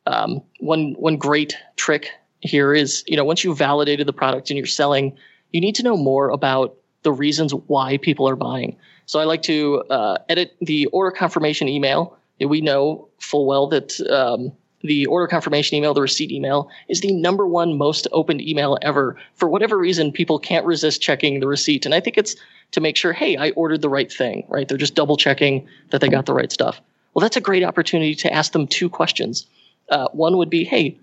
um, 0.07 0.43
one 0.61 0.95
one 0.95 1.17
great 1.17 1.57
trick 1.77 2.11
here 2.41 2.73
is 2.73 3.05
you 3.07 3.17
know 3.17 3.25
once 3.25 3.45
you've 3.45 3.59
validated 3.59 4.07
the 4.07 4.13
product 4.13 4.51
and 4.51 4.57
you're 4.57 4.67
selling 4.67 5.17
you 5.53 5.61
need 5.61 5.75
to 5.75 5.83
know 5.83 5.97
more 5.97 6.31
about 6.31 6.77
the 7.03 7.13
reasons 7.13 7.53
why 7.53 7.97
people 7.97 8.29
are 8.29 8.37
buying. 8.37 8.77
So 9.07 9.19
i 9.19 9.25
like 9.25 9.43
to 9.43 9.83
uh, 9.91 10.19
edit 10.29 10.57
the 10.61 10.87
order 10.87 11.11
confirmation 11.11 11.69
email. 11.69 12.17
We 12.39 12.61
know 12.61 13.09
full 13.19 13.45
well 13.47 13.67
that 13.69 14.01
um, 14.09 14.53
the 14.83 15.07
order 15.07 15.27
confirmation 15.27 15.77
email, 15.77 15.95
the 15.95 16.01
receipt 16.01 16.33
email, 16.33 16.71
is 16.89 17.01
the 17.01 17.13
number 17.13 17.47
one 17.47 17.77
most 17.77 18.07
opened 18.13 18.41
email 18.41 18.79
ever. 18.83 19.17
For 19.35 19.49
whatever 19.49 19.77
reason, 19.77 20.13
people 20.13 20.39
can't 20.39 20.65
resist 20.67 21.03
checking 21.03 21.41
the 21.41 21.47
receipt. 21.47 21.85
And 21.85 21.95
I 21.95 22.01
think 22.01 22.17
it's 22.17 22.37
to 22.73 22.81
make 22.81 22.97
sure, 22.97 23.13
hey, 23.13 23.37
I 23.37 23.51
ordered 23.51 23.83
the 23.83 23.89
right 23.89 24.11
thing, 24.11 24.45
right? 24.49 24.67
They're 24.67 24.79
just 24.79 24.95
double 24.95 25.17
checking 25.17 25.67
that 25.91 26.01
they 26.01 26.09
got 26.09 26.27
the 26.27 26.35
right 26.35 26.53
stuff. 26.53 26.81
Well, 27.15 27.21
that's 27.21 27.37
a 27.37 27.41
great 27.41 27.65
opportunity 27.65 28.15
to 28.17 28.33
ask 28.33 28.53
them 28.53 28.67
two 28.67 28.89
questions. 28.89 29.47
Uh, 29.91 30.09
one 30.13 30.37
would 30.37 30.51
be, 30.51 30.65
hey, 30.65 30.97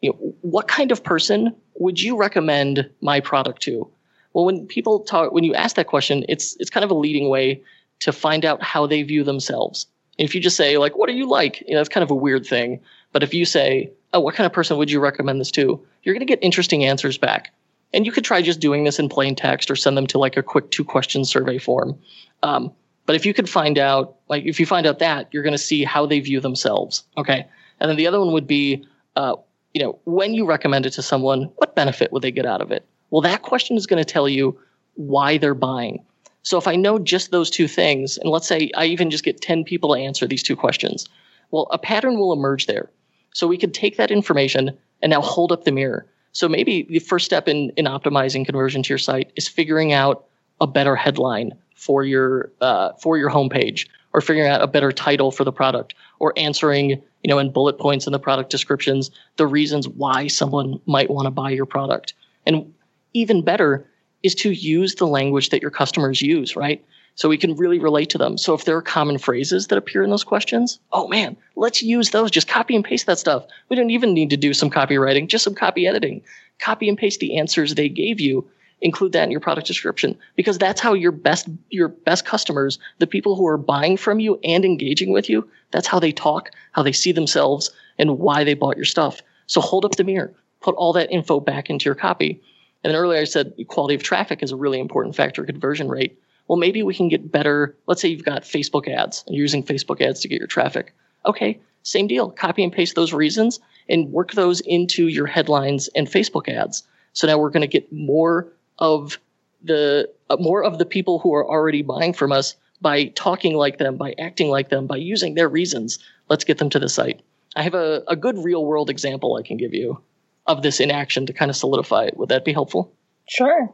you 0.00 0.10
know, 0.10 0.34
what 0.42 0.68
kind 0.68 0.92
of 0.92 1.02
person 1.02 1.54
would 1.76 2.00
you 2.00 2.16
recommend 2.16 2.90
my 3.00 3.20
product 3.20 3.62
to? 3.62 3.88
Well, 4.32 4.44
when 4.44 4.66
people 4.66 5.00
talk, 5.00 5.32
when 5.32 5.44
you 5.44 5.54
ask 5.54 5.76
that 5.76 5.86
question, 5.86 6.24
it's 6.28 6.56
it's 6.58 6.70
kind 6.70 6.84
of 6.84 6.90
a 6.90 6.94
leading 6.94 7.28
way 7.28 7.62
to 8.00 8.12
find 8.12 8.44
out 8.44 8.62
how 8.62 8.86
they 8.86 9.02
view 9.02 9.22
themselves. 9.22 9.86
If 10.18 10.34
you 10.34 10.40
just 10.40 10.56
say 10.56 10.76
like, 10.76 10.96
"What 10.96 11.08
are 11.08 11.12
you 11.12 11.28
like?" 11.28 11.62
You 11.66 11.74
know, 11.74 11.78
that's 11.78 11.88
kind 11.88 12.02
of 12.02 12.10
a 12.10 12.16
weird 12.16 12.44
thing. 12.44 12.80
But 13.14 13.22
if 13.22 13.32
you 13.32 13.46
say, 13.46 13.90
"Oh, 14.12 14.20
what 14.20 14.34
kind 14.34 14.44
of 14.44 14.52
person 14.52 14.76
would 14.76 14.90
you 14.90 15.00
recommend 15.00 15.40
this 15.40 15.50
to?" 15.52 15.80
You're 16.02 16.14
going 16.14 16.26
to 16.26 16.30
get 16.30 16.38
interesting 16.42 16.84
answers 16.84 17.16
back. 17.16 17.54
And 17.94 18.04
you 18.04 18.12
could 18.12 18.24
try 18.24 18.42
just 18.42 18.60
doing 18.60 18.84
this 18.84 18.98
in 18.98 19.08
plain 19.08 19.36
text 19.36 19.70
or 19.70 19.76
send 19.76 19.96
them 19.96 20.08
to 20.08 20.18
like 20.18 20.36
a 20.36 20.42
quick 20.42 20.70
two 20.70 20.84
question 20.84 21.24
survey 21.24 21.58
form. 21.58 21.98
Um, 22.42 22.72
but 23.06 23.16
if 23.16 23.24
you 23.24 23.32
could 23.32 23.48
find 23.48 23.78
out, 23.78 24.16
like, 24.28 24.44
if 24.44 24.58
you 24.58 24.66
find 24.66 24.86
out 24.86 24.98
that, 24.98 25.28
you're 25.30 25.42
going 25.42 25.52
to 25.52 25.58
see 25.58 25.84
how 25.84 26.06
they 26.06 26.20
view 26.20 26.40
themselves. 26.40 27.04
Okay. 27.16 27.46
And 27.80 27.88
then 27.88 27.96
the 27.96 28.06
other 28.06 28.18
one 28.18 28.32
would 28.32 28.46
be, 28.46 28.84
uh, 29.14 29.36
you 29.74 29.82
know, 29.82 29.98
when 30.04 30.34
you 30.34 30.44
recommend 30.44 30.86
it 30.86 30.90
to 30.94 31.02
someone, 31.02 31.50
what 31.56 31.76
benefit 31.76 32.12
would 32.12 32.22
they 32.22 32.30
get 32.30 32.46
out 32.46 32.60
of 32.60 32.70
it? 32.72 32.84
Well, 33.10 33.20
that 33.22 33.42
question 33.42 33.76
is 33.76 33.86
going 33.86 34.02
to 34.02 34.12
tell 34.12 34.28
you 34.28 34.58
why 34.94 35.38
they're 35.38 35.54
buying. 35.54 36.04
So 36.42 36.58
if 36.58 36.66
I 36.66 36.76
know 36.76 36.98
just 36.98 37.30
those 37.30 37.50
two 37.50 37.68
things, 37.68 38.18
and 38.18 38.28
let's 38.28 38.46
say 38.46 38.70
I 38.76 38.86
even 38.86 39.10
just 39.10 39.24
get 39.24 39.40
10 39.40 39.64
people 39.64 39.94
to 39.94 40.00
answer 40.00 40.26
these 40.26 40.42
two 40.42 40.56
questions, 40.56 41.08
well, 41.50 41.68
a 41.70 41.78
pattern 41.78 42.18
will 42.18 42.32
emerge 42.32 42.66
there. 42.66 42.90
So 43.34 43.46
we 43.46 43.58
could 43.58 43.74
take 43.74 43.98
that 43.98 44.10
information 44.10 44.76
and 45.02 45.10
now 45.10 45.20
hold 45.20 45.52
up 45.52 45.64
the 45.64 45.72
mirror. 45.72 46.06
So 46.32 46.48
maybe 46.48 46.86
the 46.88 47.00
first 47.00 47.26
step 47.26 47.46
in, 47.46 47.70
in 47.76 47.84
optimizing 47.84 48.46
conversion 48.46 48.82
to 48.82 48.88
your 48.88 48.98
site 48.98 49.30
is 49.36 49.46
figuring 49.46 49.92
out 49.92 50.24
a 50.60 50.66
better 50.66 50.96
headline 50.96 51.52
for 51.74 52.04
your 52.04 52.50
uh, 52.60 52.92
for 52.94 53.18
your 53.18 53.28
homepage, 53.28 53.86
or 54.12 54.20
figuring 54.20 54.48
out 54.48 54.62
a 54.62 54.66
better 54.66 54.90
title 54.90 55.30
for 55.30 55.44
the 55.44 55.52
product, 55.52 55.94
or 56.20 56.32
answering 56.36 56.90
you 56.90 57.28
know 57.28 57.38
in 57.38 57.50
bullet 57.50 57.78
points 57.78 58.06
in 58.06 58.12
the 58.12 58.18
product 58.18 58.50
descriptions 58.50 59.10
the 59.36 59.46
reasons 59.46 59.88
why 59.88 60.26
someone 60.28 60.80
might 60.86 61.10
want 61.10 61.26
to 61.26 61.30
buy 61.30 61.50
your 61.50 61.66
product. 61.66 62.14
And 62.46 62.72
even 63.12 63.42
better 63.42 63.86
is 64.22 64.34
to 64.36 64.50
use 64.50 64.94
the 64.94 65.06
language 65.06 65.50
that 65.50 65.60
your 65.60 65.70
customers 65.70 66.22
use, 66.22 66.56
right? 66.56 66.84
So 67.16 67.28
we 67.28 67.38
can 67.38 67.54
really 67.54 67.78
relate 67.78 68.10
to 68.10 68.18
them. 68.18 68.36
So 68.36 68.54
if 68.54 68.64
there 68.64 68.76
are 68.76 68.82
common 68.82 69.18
phrases 69.18 69.68
that 69.68 69.78
appear 69.78 70.02
in 70.02 70.10
those 70.10 70.24
questions, 70.24 70.80
oh 70.92 71.06
man, 71.06 71.36
let's 71.54 71.82
use 71.82 72.10
those. 72.10 72.30
Just 72.30 72.48
copy 72.48 72.74
and 72.74 72.84
paste 72.84 73.06
that 73.06 73.18
stuff. 73.18 73.46
We 73.68 73.76
don't 73.76 73.90
even 73.90 74.14
need 74.14 74.30
to 74.30 74.36
do 74.36 74.52
some 74.52 74.70
copywriting, 74.70 75.28
just 75.28 75.44
some 75.44 75.54
copy 75.54 75.86
editing. 75.86 76.22
Copy 76.58 76.88
and 76.88 76.98
paste 76.98 77.20
the 77.20 77.38
answers 77.38 77.74
they 77.74 77.88
gave 77.88 78.20
you. 78.20 78.48
Include 78.80 79.12
that 79.12 79.24
in 79.24 79.30
your 79.30 79.40
product 79.40 79.66
description 79.66 80.18
because 80.34 80.58
that's 80.58 80.80
how 80.80 80.92
your 80.92 81.12
best 81.12 81.48
your 81.70 81.88
best 81.88 82.26
customers, 82.26 82.78
the 82.98 83.06
people 83.06 83.36
who 83.36 83.46
are 83.46 83.56
buying 83.56 83.96
from 83.96 84.18
you 84.18 84.38
and 84.44 84.64
engaging 84.64 85.12
with 85.12 85.30
you, 85.30 85.48
that's 85.70 85.86
how 85.86 86.00
they 86.00 86.12
talk, 86.12 86.50
how 86.72 86.82
they 86.82 86.92
see 86.92 87.12
themselves, 87.12 87.70
and 87.98 88.18
why 88.18 88.44
they 88.44 88.54
bought 88.54 88.76
your 88.76 88.84
stuff. 88.84 89.22
So 89.46 89.60
hold 89.60 89.84
up 89.84 89.94
the 89.96 90.04
mirror, 90.04 90.34
put 90.60 90.74
all 90.74 90.92
that 90.94 91.10
info 91.12 91.40
back 91.40 91.70
into 91.70 91.84
your 91.84 91.94
copy. 91.94 92.42
And 92.82 92.90
then 92.90 93.00
earlier 93.00 93.20
I 93.20 93.24
said 93.24 93.54
quality 93.68 93.94
of 93.94 94.02
traffic 94.02 94.42
is 94.42 94.52
a 94.52 94.56
really 94.56 94.80
important 94.80 95.16
factor, 95.16 95.44
conversion 95.44 95.88
rate. 95.88 96.18
Well, 96.48 96.56
maybe 96.56 96.82
we 96.82 96.94
can 96.94 97.08
get 97.08 97.30
better. 97.32 97.76
Let's 97.86 98.00
say 98.02 98.08
you've 98.08 98.24
got 98.24 98.42
Facebook 98.42 98.88
ads 98.88 99.24
and 99.26 99.34
you're 99.34 99.42
using 99.42 99.62
Facebook 99.62 100.00
ads 100.00 100.20
to 100.20 100.28
get 100.28 100.38
your 100.38 100.46
traffic. 100.46 100.94
Okay, 101.26 101.58
same 101.82 102.06
deal. 102.06 102.30
Copy 102.30 102.62
and 102.62 102.72
paste 102.72 102.94
those 102.94 103.12
reasons 103.12 103.60
and 103.88 104.12
work 104.12 104.32
those 104.32 104.60
into 104.60 105.08
your 105.08 105.26
headlines 105.26 105.88
and 105.94 106.06
Facebook 106.06 106.48
ads. 106.48 106.82
So 107.12 107.26
now 107.26 107.38
we're 107.38 107.50
going 107.50 107.62
to 107.62 107.66
get 107.66 107.90
more 107.92 108.48
of 108.78 109.18
the 109.62 110.10
uh, 110.28 110.36
more 110.38 110.62
of 110.62 110.78
the 110.78 110.84
people 110.84 111.18
who 111.18 111.34
are 111.34 111.48
already 111.48 111.82
buying 111.82 112.12
from 112.12 112.32
us 112.32 112.56
by 112.80 113.04
talking 113.06 113.54
like 113.54 113.78
them, 113.78 113.96
by 113.96 114.14
acting 114.18 114.50
like 114.50 114.68
them, 114.68 114.86
by 114.86 114.96
using 114.96 115.34
their 115.34 115.48
reasons. 115.48 115.98
Let's 116.28 116.44
get 116.44 116.58
them 116.58 116.70
to 116.70 116.78
the 116.78 116.88
site. 116.88 117.22
I 117.56 117.62
have 117.62 117.74
a, 117.74 118.02
a 118.08 118.16
good 118.16 118.36
real 118.38 118.64
world 118.64 118.90
example 118.90 119.36
I 119.36 119.46
can 119.46 119.56
give 119.56 119.72
you 119.72 120.00
of 120.46 120.62
this 120.62 120.80
in 120.80 120.90
action 120.90 121.24
to 121.26 121.32
kind 121.32 121.50
of 121.50 121.56
solidify 121.56 122.04
it. 122.04 122.16
Would 122.16 122.28
that 122.28 122.44
be 122.44 122.52
helpful? 122.52 122.92
Sure. 123.28 123.72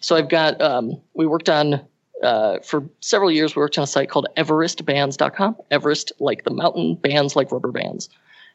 So 0.00 0.16
I've 0.16 0.28
got, 0.28 0.60
um, 0.60 1.00
we 1.14 1.26
worked 1.26 1.48
on, 1.48 1.80
uh, 2.22 2.60
for 2.60 2.88
several 3.00 3.30
years, 3.30 3.56
we 3.56 3.60
worked 3.60 3.78
on 3.78 3.84
a 3.84 3.86
site 3.86 4.08
called 4.08 4.28
everestbands.com. 4.36 5.56
Everest, 5.70 6.12
like 6.20 6.44
the 6.44 6.50
mountain, 6.50 6.94
bands 6.94 7.36
like 7.36 7.50
rubber 7.50 7.72
bands. 7.72 8.08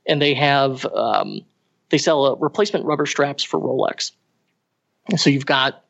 And 0.05 0.21
they 0.21 0.33
have, 0.33 0.85
um, 0.85 1.41
they 1.89 1.97
sell 1.97 2.35
replacement 2.37 2.85
rubber 2.85 3.05
straps 3.05 3.43
for 3.43 3.59
Rolex. 3.59 4.11
And 5.09 5.19
so 5.19 5.29
you've 5.29 5.45
got, 5.45 5.83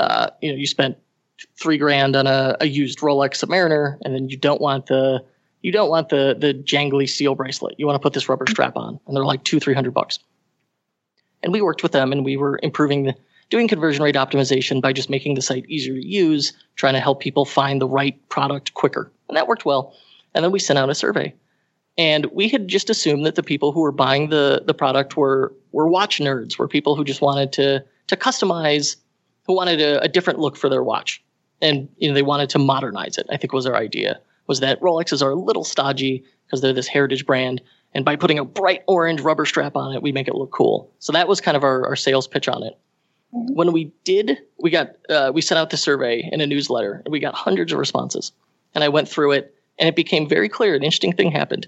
uh, 0.00 0.30
you 0.40 0.50
know, 0.52 0.58
you 0.58 0.66
spent 0.66 0.98
three 1.58 1.78
grand 1.78 2.16
on 2.16 2.26
a, 2.26 2.56
a 2.60 2.66
used 2.66 2.98
Rolex 3.00 3.44
Submariner, 3.44 3.98
and 4.04 4.14
then 4.14 4.28
you 4.28 4.36
don't 4.36 4.60
want 4.60 4.86
the, 4.86 5.24
you 5.62 5.72
don't 5.72 5.88
want 5.88 6.10
the 6.10 6.36
the 6.38 6.52
jangly 6.52 7.08
steel 7.08 7.34
bracelet. 7.34 7.74
You 7.78 7.86
want 7.86 7.96
to 7.96 8.00
put 8.00 8.12
this 8.12 8.28
rubber 8.28 8.44
strap 8.46 8.76
on, 8.76 9.00
and 9.06 9.16
they're 9.16 9.24
like 9.24 9.44
two, 9.44 9.58
three 9.60 9.74
hundred 9.74 9.92
bucks. 9.92 10.18
And 11.42 11.52
we 11.52 11.62
worked 11.62 11.82
with 11.82 11.92
them 11.92 12.12
and 12.12 12.24
we 12.24 12.36
were 12.36 12.58
improving 12.62 13.04
the, 13.04 13.14
doing 13.54 13.68
conversion 13.68 14.02
rate 14.02 14.16
optimization 14.16 14.82
by 14.82 14.92
just 14.92 15.08
making 15.08 15.36
the 15.36 15.40
site 15.40 15.64
easier 15.68 15.94
to 15.94 16.04
use, 16.04 16.52
trying 16.74 16.94
to 16.94 16.98
help 16.98 17.20
people 17.20 17.44
find 17.44 17.80
the 17.80 17.86
right 17.86 18.28
product 18.28 18.74
quicker. 18.74 19.12
And 19.28 19.36
that 19.36 19.46
worked 19.46 19.64
well. 19.64 19.94
And 20.34 20.44
then 20.44 20.50
we 20.50 20.58
sent 20.58 20.76
out 20.76 20.90
a 20.90 20.94
survey. 20.94 21.32
And 21.96 22.26
we 22.32 22.48
had 22.48 22.66
just 22.66 22.90
assumed 22.90 23.24
that 23.26 23.36
the 23.36 23.44
people 23.44 23.70
who 23.70 23.82
were 23.82 23.92
buying 23.92 24.30
the, 24.30 24.64
the 24.66 24.74
product 24.74 25.16
were, 25.16 25.54
were 25.70 25.86
watch 25.86 26.18
nerds, 26.18 26.58
were 26.58 26.66
people 26.66 26.96
who 26.96 27.04
just 27.04 27.20
wanted 27.20 27.52
to, 27.52 27.84
to 28.08 28.16
customize, 28.16 28.96
who 29.46 29.54
wanted 29.54 29.80
a, 29.80 30.00
a 30.00 30.08
different 30.08 30.40
look 30.40 30.56
for 30.56 30.68
their 30.68 30.82
watch. 30.82 31.22
And 31.62 31.88
you 31.98 32.08
know, 32.08 32.14
they 32.14 32.22
wanted 32.22 32.50
to 32.50 32.58
modernize 32.58 33.18
it, 33.18 33.26
I 33.30 33.36
think 33.36 33.52
was 33.52 33.66
their 33.66 33.76
idea, 33.76 34.18
was 34.48 34.58
that 34.58 34.80
Rolexes 34.80 35.22
are 35.22 35.30
a 35.30 35.36
little 35.36 35.62
stodgy 35.62 36.24
because 36.44 36.60
they're 36.60 36.72
this 36.72 36.88
heritage 36.88 37.24
brand 37.24 37.62
and 37.94 38.04
by 38.04 38.16
putting 38.16 38.40
a 38.40 38.44
bright 38.44 38.82
orange 38.88 39.20
rubber 39.20 39.46
strap 39.46 39.76
on 39.76 39.94
it, 39.94 40.02
we 40.02 40.10
make 40.10 40.26
it 40.26 40.34
look 40.34 40.50
cool. 40.50 40.90
So 40.98 41.12
that 41.12 41.28
was 41.28 41.40
kind 41.40 41.56
of 41.56 41.62
our, 41.62 41.86
our 41.86 41.94
sales 41.94 42.26
pitch 42.26 42.48
on 42.48 42.64
it. 42.64 42.76
Mm-hmm. 43.34 43.54
When 43.54 43.72
we 43.72 43.92
did, 44.04 44.38
we 44.58 44.70
got 44.70 44.96
uh, 45.08 45.32
we 45.34 45.40
sent 45.40 45.58
out 45.58 45.70
the 45.70 45.76
survey 45.76 46.28
in 46.32 46.40
a 46.40 46.46
newsletter, 46.46 47.02
and 47.04 47.12
we 47.12 47.20
got 47.20 47.34
hundreds 47.34 47.72
of 47.72 47.78
responses. 47.78 48.32
And 48.74 48.84
I 48.84 48.88
went 48.88 49.08
through 49.08 49.32
it, 49.32 49.54
and 49.78 49.88
it 49.88 49.96
became 49.96 50.28
very 50.28 50.48
clear. 50.48 50.74
An 50.74 50.82
interesting 50.82 51.12
thing 51.12 51.30
happened 51.30 51.66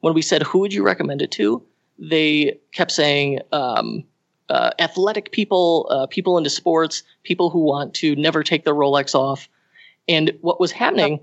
when 0.00 0.14
we 0.14 0.22
said, 0.22 0.42
"Who 0.42 0.58
would 0.60 0.72
you 0.72 0.82
recommend 0.82 1.22
it 1.22 1.30
to?" 1.32 1.62
They 1.98 2.58
kept 2.72 2.92
saying, 2.92 3.40
um, 3.52 4.04
uh, 4.48 4.70
"Athletic 4.78 5.32
people, 5.32 5.88
uh, 5.90 6.06
people 6.06 6.38
into 6.38 6.50
sports, 6.50 7.02
people 7.24 7.50
who 7.50 7.60
want 7.60 7.94
to 7.94 8.14
never 8.16 8.42
take 8.42 8.64
their 8.64 8.74
Rolex 8.74 9.14
off." 9.14 9.48
And 10.08 10.32
what 10.40 10.60
was 10.60 10.72
happening, 10.72 11.20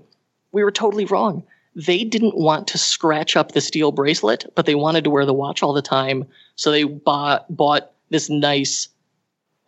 we 0.52 0.62
were 0.62 0.70
totally 0.70 1.06
wrong 1.06 1.42
they 1.76 2.04
didn't 2.04 2.34
want 2.34 2.66
to 2.68 2.78
scratch 2.78 3.36
up 3.36 3.52
the 3.52 3.60
steel 3.60 3.92
bracelet, 3.92 4.50
but 4.54 4.64
they 4.64 4.74
wanted 4.74 5.04
to 5.04 5.10
wear 5.10 5.26
the 5.26 5.34
watch 5.34 5.62
all 5.62 5.74
the 5.74 5.82
time. 5.82 6.26
So 6.56 6.70
they 6.70 6.84
bought 6.84 7.54
bought 7.54 7.92
this 8.08 8.30
nice 8.30 8.88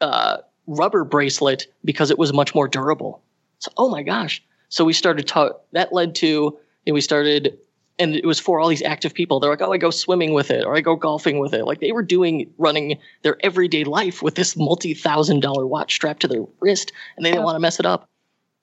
uh, 0.00 0.38
rubber 0.66 1.04
bracelet 1.04 1.66
because 1.84 2.10
it 2.10 2.18
was 2.18 2.32
much 2.32 2.54
more 2.54 2.68
durable. 2.68 3.22
So 3.58 3.70
oh 3.76 3.88
my 3.88 4.02
gosh! 4.02 4.42
So 4.68 4.84
we 4.84 4.92
started 4.92 5.30
that 5.72 5.92
led 5.92 6.14
to 6.16 6.58
and 6.86 6.94
we 6.94 7.00
started 7.00 7.58
and 7.98 8.14
it 8.14 8.24
was 8.24 8.38
for 8.38 8.60
all 8.60 8.68
these 8.68 8.82
active 8.82 9.12
people. 9.12 9.40
They're 9.40 9.50
like, 9.50 9.60
oh, 9.60 9.72
I 9.72 9.76
go 9.76 9.90
swimming 9.90 10.32
with 10.32 10.50
it 10.50 10.64
or 10.64 10.76
I 10.76 10.80
go 10.80 10.94
golfing 10.94 11.38
with 11.38 11.52
it. 11.52 11.64
Like 11.64 11.80
they 11.80 11.92
were 11.92 12.02
doing 12.02 12.48
running 12.56 12.98
their 13.22 13.36
everyday 13.44 13.84
life 13.84 14.22
with 14.22 14.36
this 14.36 14.56
multi 14.56 14.94
thousand 14.94 15.40
dollar 15.40 15.66
watch 15.66 15.94
strapped 15.94 16.20
to 16.20 16.28
their 16.28 16.44
wrist, 16.60 16.92
and 17.16 17.26
they 17.26 17.30
didn't 17.30 17.44
want 17.44 17.56
to 17.56 17.60
mess 17.60 17.80
it 17.80 17.86
up. 17.86 18.08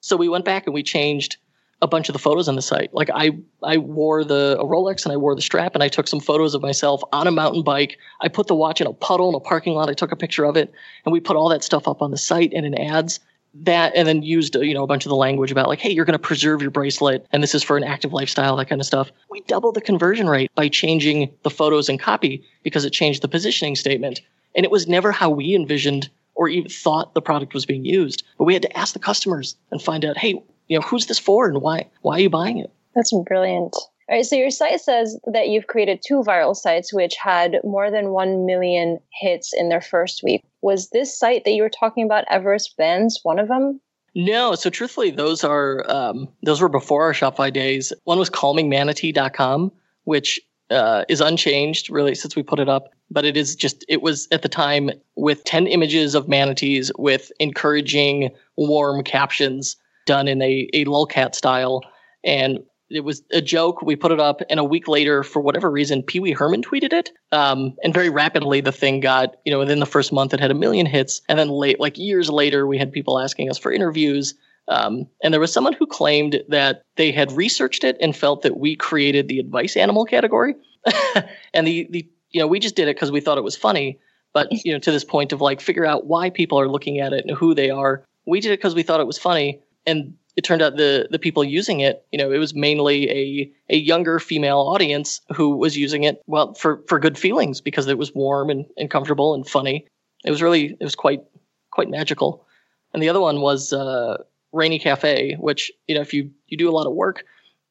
So 0.00 0.16
we 0.16 0.28
went 0.28 0.44
back 0.44 0.66
and 0.66 0.74
we 0.74 0.82
changed 0.82 1.36
a 1.82 1.86
bunch 1.86 2.08
of 2.08 2.14
the 2.14 2.18
photos 2.18 2.48
on 2.48 2.56
the 2.56 2.62
site. 2.62 2.92
Like 2.94 3.10
I 3.12 3.30
I 3.62 3.76
wore 3.76 4.24
the 4.24 4.56
a 4.58 4.64
Rolex 4.64 5.04
and 5.04 5.12
I 5.12 5.16
wore 5.16 5.34
the 5.34 5.42
strap 5.42 5.74
and 5.74 5.82
I 5.82 5.88
took 5.88 6.08
some 6.08 6.20
photos 6.20 6.54
of 6.54 6.62
myself 6.62 7.02
on 7.12 7.26
a 7.26 7.30
mountain 7.30 7.62
bike. 7.62 7.98
I 8.20 8.28
put 8.28 8.46
the 8.46 8.54
watch 8.54 8.80
in 8.80 8.86
a 8.86 8.92
puddle 8.92 9.28
in 9.28 9.34
a 9.34 9.40
parking 9.40 9.74
lot. 9.74 9.90
I 9.90 9.94
took 9.94 10.12
a 10.12 10.16
picture 10.16 10.44
of 10.44 10.56
it 10.56 10.72
and 11.04 11.12
we 11.12 11.20
put 11.20 11.36
all 11.36 11.48
that 11.50 11.62
stuff 11.62 11.86
up 11.86 12.00
on 12.00 12.10
the 12.10 12.16
site 12.16 12.52
and 12.54 12.64
in 12.64 12.78
ads. 12.78 13.20
That 13.54 13.94
and 13.96 14.06
then 14.06 14.22
used 14.22 14.54
uh, 14.54 14.60
you 14.60 14.74
know 14.74 14.84
a 14.84 14.86
bunch 14.86 15.06
of 15.06 15.10
the 15.10 15.16
language 15.16 15.50
about 15.50 15.68
like 15.68 15.78
hey 15.78 15.90
you're 15.90 16.04
going 16.04 16.12
to 16.12 16.18
preserve 16.18 16.60
your 16.60 16.70
bracelet 16.70 17.26
and 17.32 17.42
this 17.42 17.54
is 17.54 17.62
for 17.62 17.78
an 17.78 17.84
active 17.84 18.12
lifestyle 18.12 18.56
that 18.56 18.68
kind 18.68 18.80
of 18.80 18.86
stuff. 18.86 19.10
We 19.30 19.40
doubled 19.42 19.74
the 19.76 19.80
conversion 19.80 20.28
rate 20.28 20.50
by 20.54 20.68
changing 20.68 21.32
the 21.42 21.50
photos 21.50 21.88
and 21.88 21.98
copy 21.98 22.44
because 22.62 22.84
it 22.84 22.90
changed 22.90 23.22
the 23.22 23.28
positioning 23.28 23.76
statement 23.76 24.20
and 24.54 24.64
it 24.64 24.70
was 24.70 24.86
never 24.86 25.12
how 25.12 25.30
we 25.30 25.54
envisioned 25.54 26.10
or 26.36 26.48
even 26.48 26.70
thought 26.70 27.14
the 27.14 27.22
product 27.22 27.54
was 27.54 27.66
being 27.66 27.84
used. 27.84 28.22
But 28.38 28.44
we 28.44 28.52
had 28.52 28.62
to 28.62 28.78
ask 28.78 28.92
the 28.92 28.98
customers 28.98 29.56
and 29.70 29.80
find 29.80 30.04
out, 30.04 30.18
hey, 30.18 30.42
you 30.68 30.78
know, 30.78 30.82
who's 30.82 31.06
this 31.06 31.18
for 31.18 31.48
and 31.48 31.60
why 31.62 31.86
why 32.02 32.16
are 32.16 32.20
you 32.20 32.30
buying 32.30 32.58
it? 32.58 32.70
That's 32.94 33.12
brilliant. 33.26 33.74
All 34.08 34.16
right, 34.16 34.24
so 34.24 34.36
your 34.36 34.50
site 34.50 34.80
says 34.80 35.18
that 35.32 35.48
you've 35.48 35.66
created 35.66 36.00
two 36.06 36.22
viral 36.22 36.54
sites 36.54 36.94
which 36.94 37.16
had 37.16 37.56
more 37.64 37.90
than 37.90 38.10
1 38.10 38.46
million 38.46 39.00
hits 39.12 39.52
in 39.52 39.68
their 39.68 39.80
first 39.80 40.22
week. 40.22 40.44
Was 40.62 40.90
this 40.90 41.18
site 41.18 41.44
that 41.44 41.50
you 41.50 41.62
were 41.62 41.68
talking 41.68 42.04
about, 42.04 42.24
Everest 42.30 42.76
Bands, 42.76 43.18
one 43.24 43.40
of 43.40 43.48
them? 43.48 43.80
No, 44.14 44.54
so 44.54 44.70
truthfully, 44.70 45.10
those 45.10 45.44
are 45.44 45.84
um, 45.90 46.28
those 46.42 46.60
were 46.60 46.68
before 46.68 47.02
our 47.02 47.12
Shopify 47.12 47.52
days. 47.52 47.92
One 48.04 48.18
was 48.18 48.30
calmingmanatee.com, 48.30 49.72
which 50.04 50.40
uh, 50.70 51.04
is 51.08 51.20
unchanged 51.20 51.90
really 51.90 52.14
since 52.14 52.34
we 52.34 52.42
put 52.42 52.58
it 52.58 52.68
up, 52.68 52.88
but 53.10 53.26
it 53.26 53.36
is 53.36 53.54
just 53.54 53.84
it 53.88 54.00
was 54.00 54.26
at 54.30 54.40
the 54.40 54.48
time 54.48 54.90
with 55.16 55.44
ten 55.44 55.66
images 55.66 56.14
of 56.14 56.28
manatees 56.28 56.90
with 56.96 57.30
encouraging 57.40 58.30
warm 58.56 59.02
captions 59.02 59.76
done 60.06 60.28
in 60.28 60.40
a 60.40 60.68
a 60.72 60.84
lolcat 60.86 61.34
style, 61.34 61.82
and 62.24 62.60
it 62.90 63.00
was 63.00 63.22
a 63.32 63.40
joke. 63.40 63.82
We 63.82 63.96
put 63.96 64.12
it 64.12 64.20
up, 64.20 64.40
and 64.48 64.60
a 64.60 64.64
week 64.64 64.88
later, 64.88 65.22
for 65.22 65.40
whatever 65.40 65.70
reason, 65.70 66.02
Pee 66.02 66.20
Wee 66.20 66.32
Herman 66.32 66.62
tweeted 66.62 66.92
it. 66.92 67.10
Um, 67.32 67.74
and 67.82 67.92
very 67.92 68.08
rapidly, 68.08 68.60
the 68.60 68.72
thing 68.72 69.00
got, 69.00 69.36
you 69.44 69.52
know, 69.52 69.58
within 69.58 69.80
the 69.80 69.86
first 69.86 70.12
month, 70.12 70.32
it 70.32 70.40
had 70.40 70.50
a 70.50 70.54
million 70.54 70.86
hits. 70.86 71.20
And 71.28 71.38
then 71.38 71.48
late, 71.48 71.80
like 71.80 71.98
years 71.98 72.30
later, 72.30 72.66
we 72.66 72.78
had 72.78 72.92
people 72.92 73.18
asking 73.18 73.50
us 73.50 73.58
for 73.58 73.72
interviews. 73.72 74.34
Um, 74.68 75.06
and 75.22 75.32
there 75.32 75.40
was 75.40 75.52
someone 75.52 75.72
who 75.72 75.86
claimed 75.86 76.42
that 76.48 76.82
they 76.96 77.12
had 77.12 77.32
researched 77.32 77.84
it 77.84 77.96
and 78.00 78.16
felt 78.16 78.42
that 78.42 78.58
we 78.58 78.76
created 78.76 79.28
the 79.28 79.38
advice 79.38 79.76
animal 79.76 80.04
category. 80.04 80.54
and 81.54 81.66
the, 81.66 81.86
the, 81.90 82.08
you 82.30 82.40
know, 82.40 82.46
we 82.46 82.58
just 82.58 82.76
did 82.76 82.88
it 82.88 82.96
because 82.96 83.12
we 83.12 83.20
thought 83.20 83.38
it 83.38 83.44
was 83.44 83.56
funny. 83.56 83.98
But, 84.32 84.48
you 84.64 84.72
know, 84.72 84.78
to 84.80 84.92
this 84.92 85.04
point 85.04 85.32
of 85.32 85.40
like 85.40 85.60
figure 85.60 85.86
out 85.86 86.06
why 86.06 86.30
people 86.30 86.60
are 86.60 86.68
looking 86.68 87.00
at 87.00 87.12
it 87.12 87.24
and 87.26 87.36
who 87.36 87.54
they 87.54 87.70
are. 87.70 88.04
We 88.26 88.40
did 88.40 88.52
it 88.52 88.58
because 88.58 88.74
we 88.74 88.82
thought 88.82 89.00
it 89.00 89.06
was 89.06 89.18
funny. 89.18 89.60
And 89.86 90.14
it 90.36 90.44
turned 90.44 90.62
out 90.62 90.76
the 90.76 91.08
the 91.10 91.18
people 91.18 91.42
using 91.42 91.80
it, 91.80 92.04
you 92.12 92.18
know, 92.18 92.30
it 92.30 92.38
was 92.38 92.54
mainly 92.54 93.10
a 93.10 93.52
a 93.70 93.78
younger 93.78 94.18
female 94.18 94.58
audience 94.58 95.20
who 95.34 95.56
was 95.56 95.76
using 95.76 96.04
it 96.04 96.22
well 96.26 96.54
for 96.54 96.82
for 96.86 96.98
good 96.98 97.18
feelings 97.18 97.60
because 97.60 97.86
it 97.88 97.98
was 97.98 98.14
warm 98.14 98.50
and, 98.50 98.66
and 98.76 98.90
comfortable 98.90 99.34
and 99.34 99.48
funny. 99.48 99.86
It 100.24 100.30
was 100.30 100.42
really 100.42 100.76
it 100.78 100.84
was 100.84 100.94
quite 100.94 101.22
quite 101.70 101.88
magical. 101.88 102.46
And 102.92 103.02
the 103.02 103.08
other 103.08 103.20
one 103.20 103.40
was 103.40 103.72
uh, 103.72 104.22
Rainy 104.52 104.78
Cafe, 104.78 105.36
which 105.40 105.72
you 105.88 105.94
know 105.94 106.02
if 106.02 106.12
you 106.12 106.30
you 106.48 106.56
do 106.58 106.68
a 106.68 106.72
lot 106.72 106.86
of 106.86 106.92
work 106.92 107.24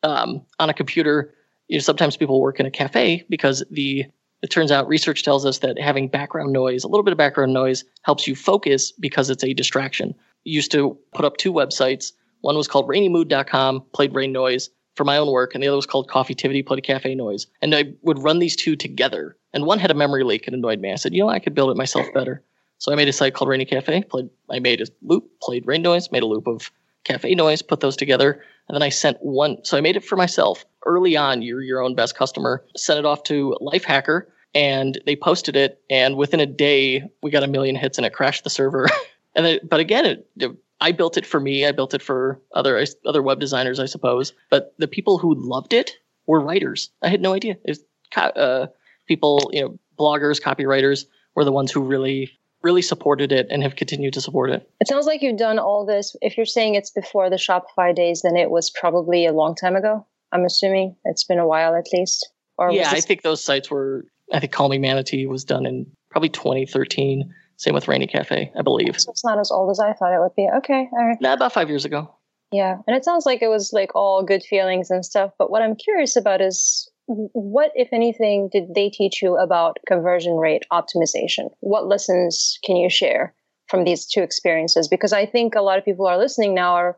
um, 0.04 0.42
on 0.60 0.70
a 0.70 0.74
computer, 0.74 1.34
you 1.68 1.78
know 1.78 1.82
sometimes 1.82 2.18
people 2.18 2.42
work 2.42 2.60
in 2.60 2.66
a 2.66 2.72
cafe 2.72 3.26
because 3.30 3.64
the 3.70 4.06
it 4.42 4.50
turns 4.50 4.72
out 4.72 4.88
research 4.88 5.24
tells 5.24 5.46
us 5.46 5.60
that 5.60 5.80
having 5.80 6.08
background 6.08 6.52
noise, 6.52 6.84
a 6.84 6.88
little 6.88 7.04
bit 7.04 7.12
of 7.12 7.18
background 7.18 7.54
noise, 7.54 7.84
helps 8.04 8.28
you 8.28 8.36
focus 8.36 8.92
because 8.92 9.30
it's 9.30 9.44
a 9.44 9.54
distraction. 9.54 10.14
Used 10.46 10.72
to 10.72 10.98
put 11.14 11.26
up 11.26 11.38
two 11.38 11.52
websites 11.52 12.14
one 12.46 12.58
was 12.58 12.68
called 12.68 12.88
rainymood.com, 12.88 13.86
played 13.92 14.14
rain 14.14 14.32
noise 14.32 14.70
for 14.96 15.04
my 15.04 15.18
own 15.18 15.32
work, 15.32 15.56
and 15.56 15.64
the 15.64 15.68
other 15.68 15.78
was 15.78 15.88
called 15.88 16.08
Coffitivity, 16.08 16.64
played 16.64 16.84
cafe 16.84 17.16
noise. 17.16 17.48
And 17.60 17.74
I 17.74 17.86
would 18.04 18.22
run 18.22 18.38
these 18.38 18.56
two 18.56 18.76
together. 18.76 19.36
And 19.52 19.66
one 19.66 19.80
had 19.80 19.90
a 19.90 19.96
memory 19.96 20.24
leak 20.24 20.46
and 20.46 20.56
annoyed 20.56 20.80
me. 20.80 20.92
I 20.92 20.96
said, 20.96 21.16
you 21.16 21.24
know, 21.24 21.30
I 21.30 21.40
could 21.40 21.56
build 21.56 21.72
it 21.72 21.78
myself 21.78 22.06
better. 22.14 22.44
So 22.78 22.92
I 22.92 22.96
made 22.96 23.08
a 23.08 23.14
site 23.14 23.34
called 23.34 23.50
Rainy 23.50 23.66
Cafe. 23.66 24.04
Played, 24.04 24.30
I 24.52 24.60
made 24.60 24.80
a 24.80 24.86
loop, 25.02 25.28
played 25.42 25.66
rain 25.66 25.82
noise, 25.82 26.12
made 26.12 26.22
a 26.22 26.28
loop 26.28 26.46
of 26.46 26.70
cafe 27.04 27.34
noise, 27.34 27.64
put 27.64 27.80
those 27.80 27.96
together, 27.96 28.44
and 28.68 28.76
then 28.76 28.84
I 28.84 28.90
sent 28.90 29.18
one. 29.22 29.58
So 29.64 29.76
I 29.76 29.82
made 29.82 29.96
it 29.96 30.06
for 30.06 30.16
myself 30.16 30.66
early 30.86 31.18
on. 31.18 31.42
You're 31.42 31.64
your 31.64 31.82
own 31.82 31.96
best 31.96 32.16
customer. 32.16 32.64
Sent 32.78 33.00
it 33.00 33.06
off 33.06 33.24
to 33.24 33.58
Lifehacker, 33.60 34.26
and 34.54 35.00
they 35.08 35.16
posted 35.16 35.56
it. 35.56 35.82
And 35.90 36.16
within 36.16 36.40
a 36.40 36.46
day, 36.46 37.10
we 37.24 37.32
got 37.32 37.42
a 37.42 37.48
million 37.48 37.76
hits, 37.76 37.98
and 37.98 38.06
it 38.06 38.14
crashed 38.14 38.44
the 38.44 38.52
server. 38.52 38.88
and 39.36 39.46
then, 39.46 39.60
but 39.64 39.80
again, 39.80 40.06
it, 40.06 40.30
it 40.38 40.52
I 40.82 40.92
built 40.92 41.18
it 41.18 41.26
for 41.26 41.40
me. 41.40 41.66
I 41.66 41.72
built 41.72 41.94
it 41.94 42.02
for 42.02 42.42
other 42.54 42.84
other 43.06 43.22
web 43.22 43.40
designers, 43.40 43.80
I 43.80 43.86
suppose. 43.86 44.34
But 44.50 44.74
the 44.78 44.88
people 44.88 45.18
who 45.18 45.36
loved 45.36 45.74
it 45.74 45.92
were 46.28 46.42
writers. 46.42 46.90
I 47.02 47.10
had 47.10 47.22
no 47.22 47.34
idea. 47.34 47.58
It 47.64 47.70
was, 47.70 47.84
uh, 48.16 48.68
people, 49.08 49.50
you 49.54 49.62
know, 49.62 49.80
bloggers, 49.98 50.42
copywriters 50.42 51.06
were 51.36 51.46
the 51.46 51.52
ones 51.52 51.72
who 51.72 51.82
really 51.82 52.32
really 52.66 52.82
supported 52.82 53.32
it 53.32 53.46
and 53.52 53.62
have 53.62 53.76
continued 53.76 54.12
to 54.12 54.20
support 54.20 54.50
it. 54.50 54.68
It 54.82 54.88
sounds 54.88 55.06
like 55.06 55.22
you've 55.22 55.38
done 55.38 55.60
all 55.60 55.86
this. 55.86 56.16
If 56.22 56.36
you're 56.36 56.48
saying 56.48 56.74
it's 56.74 56.90
before 56.90 57.30
the 57.30 57.36
Shopify 57.36 57.96
days, 57.96 58.24
then 58.24 58.36
it 58.36 58.50
was 58.50 58.72
probably 58.72 59.28
a 59.28 59.34
long 59.34 59.54
time 59.54 59.76
ago. 59.76 60.04
I'm 60.32 60.44
assuming 60.44 60.96
it's 61.06 61.24
been 61.24 61.38
a 61.38 61.48
while 61.48 61.76
at 61.76 61.86
least. 61.94 62.28
Or 62.58 62.72
yeah, 62.72 62.90
I 62.90 63.02
think 63.02 63.22
those 63.22 63.44
sites 63.44 63.70
were. 63.70 64.06
I 64.34 64.40
think 64.40 64.52
Calming 64.52 64.82
Manatee 64.82 65.28
was 65.28 65.44
done 65.44 65.68
in 65.68 65.86
probably 66.10 66.30
2013. 66.30 67.32
Same 67.58 67.74
with 67.74 67.88
Rainy 67.88 68.08
Cafe, 68.08 68.52
I 68.58 68.62
believe. 68.62 69.00
So 69.00 69.12
it's 69.12 69.24
not 69.24 69.40
as 69.40 69.52
old 69.52 69.72
as 69.72 69.80
I 69.80 69.94
thought 69.94 70.14
it 70.14 70.20
would 70.20 70.36
be. 70.36 70.48
Okay, 70.58 70.90
all 70.92 71.08
right. 71.08 71.18
Nah, 71.22 71.34
about 71.34 71.54
five 71.54 71.70
years 71.70 71.86
ago. 71.86 72.14
Yeah, 72.52 72.78
and 72.88 72.96
it 72.96 73.04
sounds 73.04 73.26
like 73.26 73.42
it 73.42 73.48
was 73.48 73.72
like 73.74 73.96
all 73.96 74.24
good 74.24 74.44
feelings 74.44 74.90
and 74.90 75.06
stuff. 75.06 75.32
But 75.38 75.50
what 75.50 75.62
I'm 75.62 75.76
curious 75.76 76.16
about 76.16 76.42
is 76.42 76.90
what, 77.08 77.72
if 77.76 77.90
anything, 77.92 78.50
did 78.52 78.74
they 78.74 78.90
teach 78.90 79.22
you 79.22 79.38
about 79.38 79.78
conversion 79.88 80.36
rate 80.36 80.64
optimization? 80.72 81.50
What 81.60 81.88
lessons 81.88 82.60
can 82.64 82.76
you 82.78 82.90
share 82.90 83.34
from 83.68 83.84
these 83.84 84.06
two 84.06 84.22
experiences? 84.22 84.88
Because 84.88 85.14
I 85.14 85.26
think 85.26 85.56
a 85.56 85.62
lot 85.62 85.78
of 85.78 85.86
people 85.86 86.08
are 86.08 86.18
listening 86.18 86.54
now 86.54 86.74
are 86.74 86.98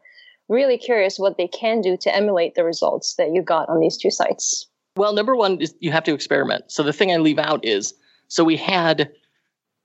really 0.49 0.77
curious 0.77 1.19
what 1.19 1.37
they 1.37 1.47
can 1.47 1.81
do 1.81 1.97
to 1.97 2.15
emulate 2.15 2.55
the 2.55 2.63
results 2.63 3.15
that 3.15 3.31
you 3.33 3.41
got 3.41 3.67
on 3.69 3.79
these 3.79 3.97
two 3.97 4.11
sites. 4.11 4.67
Well, 4.95 5.13
number 5.13 5.35
one 5.35 5.59
is 5.61 5.75
you 5.79 5.91
have 5.91 6.05
to 6.05 6.13
experiment. 6.13 6.71
So 6.71 6.83
the 6.83 6.93
thing 6.93 7.11
I 7.11 7.17
leave 7.17 7.39
out 7.39 7.63
is 7.65 7.93
so 8.29 8.43
we 8.43 8.57
had 8.57 9.11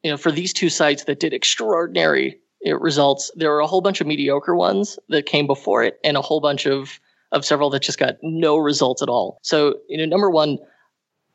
you 0.02 0.10
know, 0.10 0.16
for 0.16 0.32
these 0.32 0.52
two 0.52 0.68
sites 0.68 1.04
that 1.04 1.20
did 1.20 1.32
extraordinary 1.32 2.38
results, 2.64 3.30
there 3.34 3.50
were 3.50 3.60
a 3.60 3.66
whole 3.66 3.80
bunch 3.80 4.00
of 4.00 4.06
mediocre 4.06 4.54
ones 4.54 4.98
that 5.08 5.26
came 5.26 5.46
before 5.46 5.82
it, 5.82 5.98
and 6.04 6.16
a 6.16 6.22
whole 6.22 6.40
bunch 6.40 6.66
of 6.66 7.00
of 7.32 7.44
several 7.44 7.70
that 7.70 7.80
just 7.80 7.98
got 7.98 8.16
no 8.22 8.58
results 8.58 9.00
at 9.00 9.08
all. 9.08 9.38
So, 9.42 9.78
you 9.88 9.96
know, 9.96 10.04
number 10.04 10.28
one, 10.30 10.58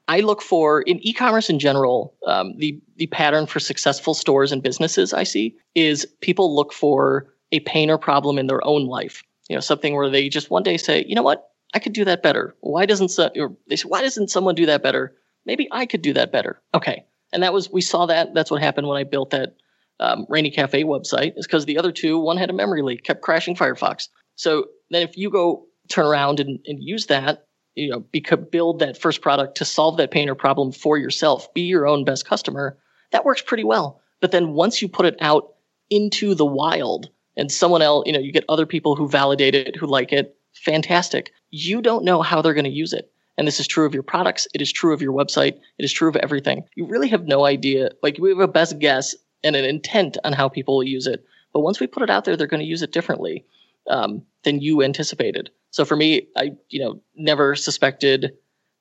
I 0.08 0.20
look 0.20 0.44
for 0.44 0.84
in 0.84 1.00
e-commerce 1.06 1.50
in 1.50 1.60
general, 1.60 2.14
um, 2.28 2.56
the 2.58 2.80
the 2.98 3.08
pattern 3.08 3.46
for 3.46 3.60
successful 3.60 4.14
stores 4.14 4.52
and 4.52 4.64
businesses 4.64 5.12
I 5.12 5.24
see 5.24 5.56
is 5.76 6.06
people 6.22 6.56
look 6.56 6.72
for 6.72 7.34
a 7.52 7.60
pain 7.62 7.90
or 7.90 7.98
problem 7.98 8.38
in 8.38 8.48
their 8.48 8.66
own 8.66 8.86
life. 8.86 9.24
You 9.50 9.56
know, 9.56 9.62
something 9.62 9.96
where 9.96 10.10
they 10.10 10.30
just 10.30 10.50
one 10.50 10.64
day 10.64 10.78
say, 10.78 11.06
you 11.08 11.16
know 11.16 11.24
what, 11.24 11.50
I 11.74 11.80
could 11.80 11.94
do 11.94 12.06
that 12.06 12.24
better. 12.24 12.56
Why 12.60 12.86
doesn't 12.86 13.10
so, 13.10 13.30
or 13.36 13.56
they 13.68 13.76
say, 13.76 13.88
why 13.88 14.02
doesn't 14.02 14.30
someone 14.30 14.56
do 14.56 14.66
that 14.66 14.84
better? 14.84 15.16
Maybe 15.46 15.68
I 15.72 15.86
could 15.86 16.02
do 16.02 16.14
that 16.14 16.32
better. 16.32 16.62
Okay, 16.74 17.06
and 17.34 17.44
that 17.44 17.54
was 17.54 17.70
we 17.72 17.82
saw 17.82 18.06
that. 18.06 18.34
That's 18.34 18.52
what 18.52 18.62
happened 18.62 18.88
when 18.88 18.98
I 18.98 19.04
built 19.04 19.32
that 19.32 19.56
um, 20.00 20.26
Rainy 20.30 20.52
Cafe 20.52 20.84
website. 20.84 21.34
Is 21.38 21.48
because 21.48 21.66
the 21.66 21.78
other 21.78 21.92
two, 21.92 22.20
one 22.20 22.38
had 22.38 22.50
a 22.50 22.54
memory 22.54 22.82
leak, 22.82 23.04
kept 23.04 23.22
crashing 23.22 23.56
Firefox. 23.56 24.08
So 24.36 24.68
then 24.92 25.02
if 25.02 25.18
you 25.18 25.30
go 25.30 25.66
turn 25.90 26.06
around 26.06 26.40
and, 26.40 26.60
and 26.66 26.82
use 26.82 27.08
that, 27.08 27.46
you 27.76 27.90
know, 27.90 28.02
beca- 28.14 28.50
build 28.52 28.80
that 28.80 29.00
first 29.00 29.22
product 29.22 29.56
to 29.58 29.66
solve 29.66 29.98
that 29.98 30.12
pain 30.12 30.30
or 30.30 30.36
problem 30.36 30.72
for 30.72 30.98
yourself, 30.98 31.54
be 31.54 31.62
your 31.62 31.88
own 31.88 32.04
best 32.04 32.28
customer. 32.28 32.78
That 33.12 33.26
works 33.26 33.42
pretty 33.42 33.64
well. 33.64 34.02
But 34.20 34.32
then 34.32 34.54
once 34.54 34.82
you 34.82 34.88
put 34.88 35.06
it 35.06 35.16
out 35.22 35.54
into 35.90 36.36
the 36.36 36.46
wild 36.46 37.10
and 37.36 37.52
someone 37.52 37.82
else, 37.82 38.04
you 38.06 38.14
know, 38.14 38.20
you 38.20 38.32
get 38.32 38.46
other 38.50 38.66
people 38.66 38.96
who 38.96 39.08
validate 39.08 39.56
it, 39.56 39.76
who 39.76 39.86
like 39.86 40.12
it, 40.12 40.36
fantastic. 40.54 41.32
You 41.52 41.82
don't 41.82 42.04
know 42.04 42.22
how 42.22 42.42
they're 42.42 42.54
going 42.54 42.66
to 42.66 42.70
use 42.70 42.94
it. 42.94 43.12
And 43.38 43.48
this 43.48 43.60
is 43.60 43.68
true 43.68 43.86
of 43.86 43.94
your 43.94 44.04
products. 44.04 44.48
It 44.54 44.62
is 44.62 44.72
true 44.72 44.94
of 44.94 45.02
your 45.02 45.14
website. 45.14 45.60
It 45.78 45.86
is 45.86 45.94
true 45.94 46.10
of 46.10 46.16
everything. 46.18 46.64
You 46.76 46.86
really 46.86 47.08
have 47.10 47.26
no 47.26 47.46
idea. 47.46 47.92
Like 48.02 48.18
we 48.20 48.30
have 48.30 48.40
a 48.40 48.48
best 48.48 48.80
guess 48.80 49.16
and 49.44 49.56
an 49.56 49.66
intent 49.66 50.18
on 50.24 50.34
how 50.34 50.50
people 50.50 50.76
will 50.78 50.84
use 50.84 51.08
it. 51.08 51.24
But 51.54 51.62
once 51.62 51.80
we 51.80 51.88
put 51.88 52.04
it 52.04 52.10
out 52.10 52.26
there, 52.26 52.36
they're 52.36 52.48
going 52.48 52.62
to 52.62 52.66
use 52.68 52.82
it 52.82 52.92
differently 52.92 53.46
um, 53.90 54.24
than 54.44 54.62
you 54.62 54.84
anticipated. 54.84 55.50
So 55.72 55.86
for 55.86 55.96
me, 55.96 56.28
I 56.36 56.52
you 56.70 56.80
know 56.80 57.02
never 57.16 57.56
suspected 57.56 58.34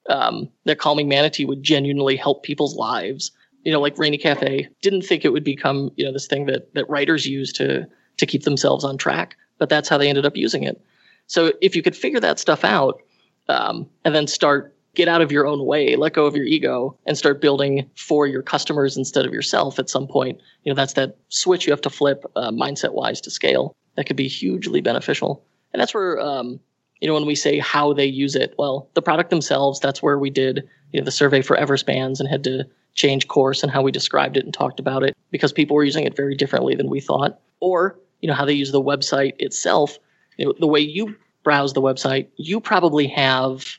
um, 0.08 0.48
that 0.64 0.78
calming 0.78 1.08
Manatee 1.08 1.44
would 1.44 1.62
genuinely 1.62 2.16
help 2.16 2.42
people's 2.42 2.76
lives. 2.76 3.32
You 3.64 3.72
know, 3.72 3.80
like 3.80 3.98
Rainy 3.98 4.18
Cafe, 4.18 4.68
didn't 4.80 5.02
think 5.02 5.24
it 5.24 5.32
would 5.32 5.44
become 5.44 5.90
you 5.96 6.04
know 6.04 6.12
this 6.12 6.26
thing 6.26 6.46
that 6.46 6.72
that 6.74 6.88
writers 6.88 7.26
use 7.26 7.52
to 7.54 7.86
to 8.16 8.26
keep 8.26 8.44
themselves 8.44 8.84
on 8.84 8.96
track. 8.96 9.36
But 9.58 9.68
that's 9.68 9.88
how 9.88 9.98
they 9.98 10.08
ended 10.08 10.26
up 10.26 10.36
using 10.36 10.62
it. 10.64 10.80
So 11.26 11.52
if 11.60 11.74
you 11.74 11.82
could 11.82 11.96
figure 11.96 12.20
that 12.20 12.38
stuff 12.38 12.64
out, 12.64 13.02
um, 13.48 13.88
and 14.04 14.14
then 14.14 14.26
start 14.26 14.74
get 14.96 15.08
out 15.08 15.20
of 15.20 15.30
your 15.30 15.46
own 15.46 15.64
way, 15.66 15.94
let 15.94 16.14
go 16.14 16.24
of 16.24 16.34
your 16.34 16.46
ego, 16.46 16.98
and 17.04 17.18
start 17.18 17.40
building 17.40 17.88
for 17.96 18.26
your 18.26 18.42
customers 18.42 18.96
instead 18.96 19.26
of 19.26 19.32
yourself. 19.32 19.78
At 19.78 19.90
some 19.90 20.08
point, 20.08 20.40
you 20.64 20.72
know 20.72 20.74
that's 20.74 20.94
that 20.94 21.18
switch 21.28 21.66
you 21.66 21.72
have 21.72 21.82
to 21.82 21.90
flip 21.90 22.24
uh, 22.34 22.50
mindset 22.50 22.94
wise 22.94 23.20
to 23.22 23.30
scale. 23.30 23.76
That 23.96 24.06
could 24.06 24.16
be 24.16 24.28
hugely 24.28 24.80
beneficial, 24.80 25.44
and 25.72 25.80
that's 25.80 25.94
where 25.94 26.18
um, 26.20 26.58
you 27.00 27.06
know 27.06 27.14
when 27.14 27.26
we 27.26 27.34
say 27.34 27.58
how 27.58 27.92
they 27.92 28.06
use 28.06 28.34
it. 28.34 28.54
Well, 28.58 28.90
the 28.94 29.02
product 29.02 29.30
themselves. 29.30 29.78
That's 29.80 30.02
where 30.02 30.18
we 30.18 30.30
did 30.30 30.68
you 30.92 31.00
know 31.00 31.04
the 31.04 31.12
survey 31.12 31.42
for 31.42 31.56
Everest 31.56 31.86
Bands 31.86 32.18
and 32.18 32.28
had 32.28 32.44
to 32.44 32.64
change 32.94 33.28
course 33.28 33.62
and 33.62 33.70
how 33.70 33.82
we 33.82 33.92
described 33.92 34.38
it 34.38 34.44
and 34.44 34.54
talked 34.54 34.80
about 34.80 35.02
it 35.02 35.14
because 35.30 35.52
people 35.52 35.76
were 35.76 35.84
using 35.84 36.04
it 36.04 36.16
very 36.16 36.34
differently 36.34 36.74
than 36.74 36.88
we 36.88 37.00
thought. 37.00 37.38
Or 37.60 37.98
you 38.20 38.28
know 38.28 38.34
how 38.34 38.44
they 38.44 38.54
use 38.54 38.72
the 38.72 38.82
website 38.82 39.34
itself. 39.38 39.98
You 40.38 40.46
know, 40.46 40.54
the 40.58 40.66
way 40.66 40.80
you 40.80 41.16
browse 41.46 41.74
the 41.74 41.80
website, 41.80 42.26
you 42.34 42.60
probably 42.60 43.06
have 43.06 43.78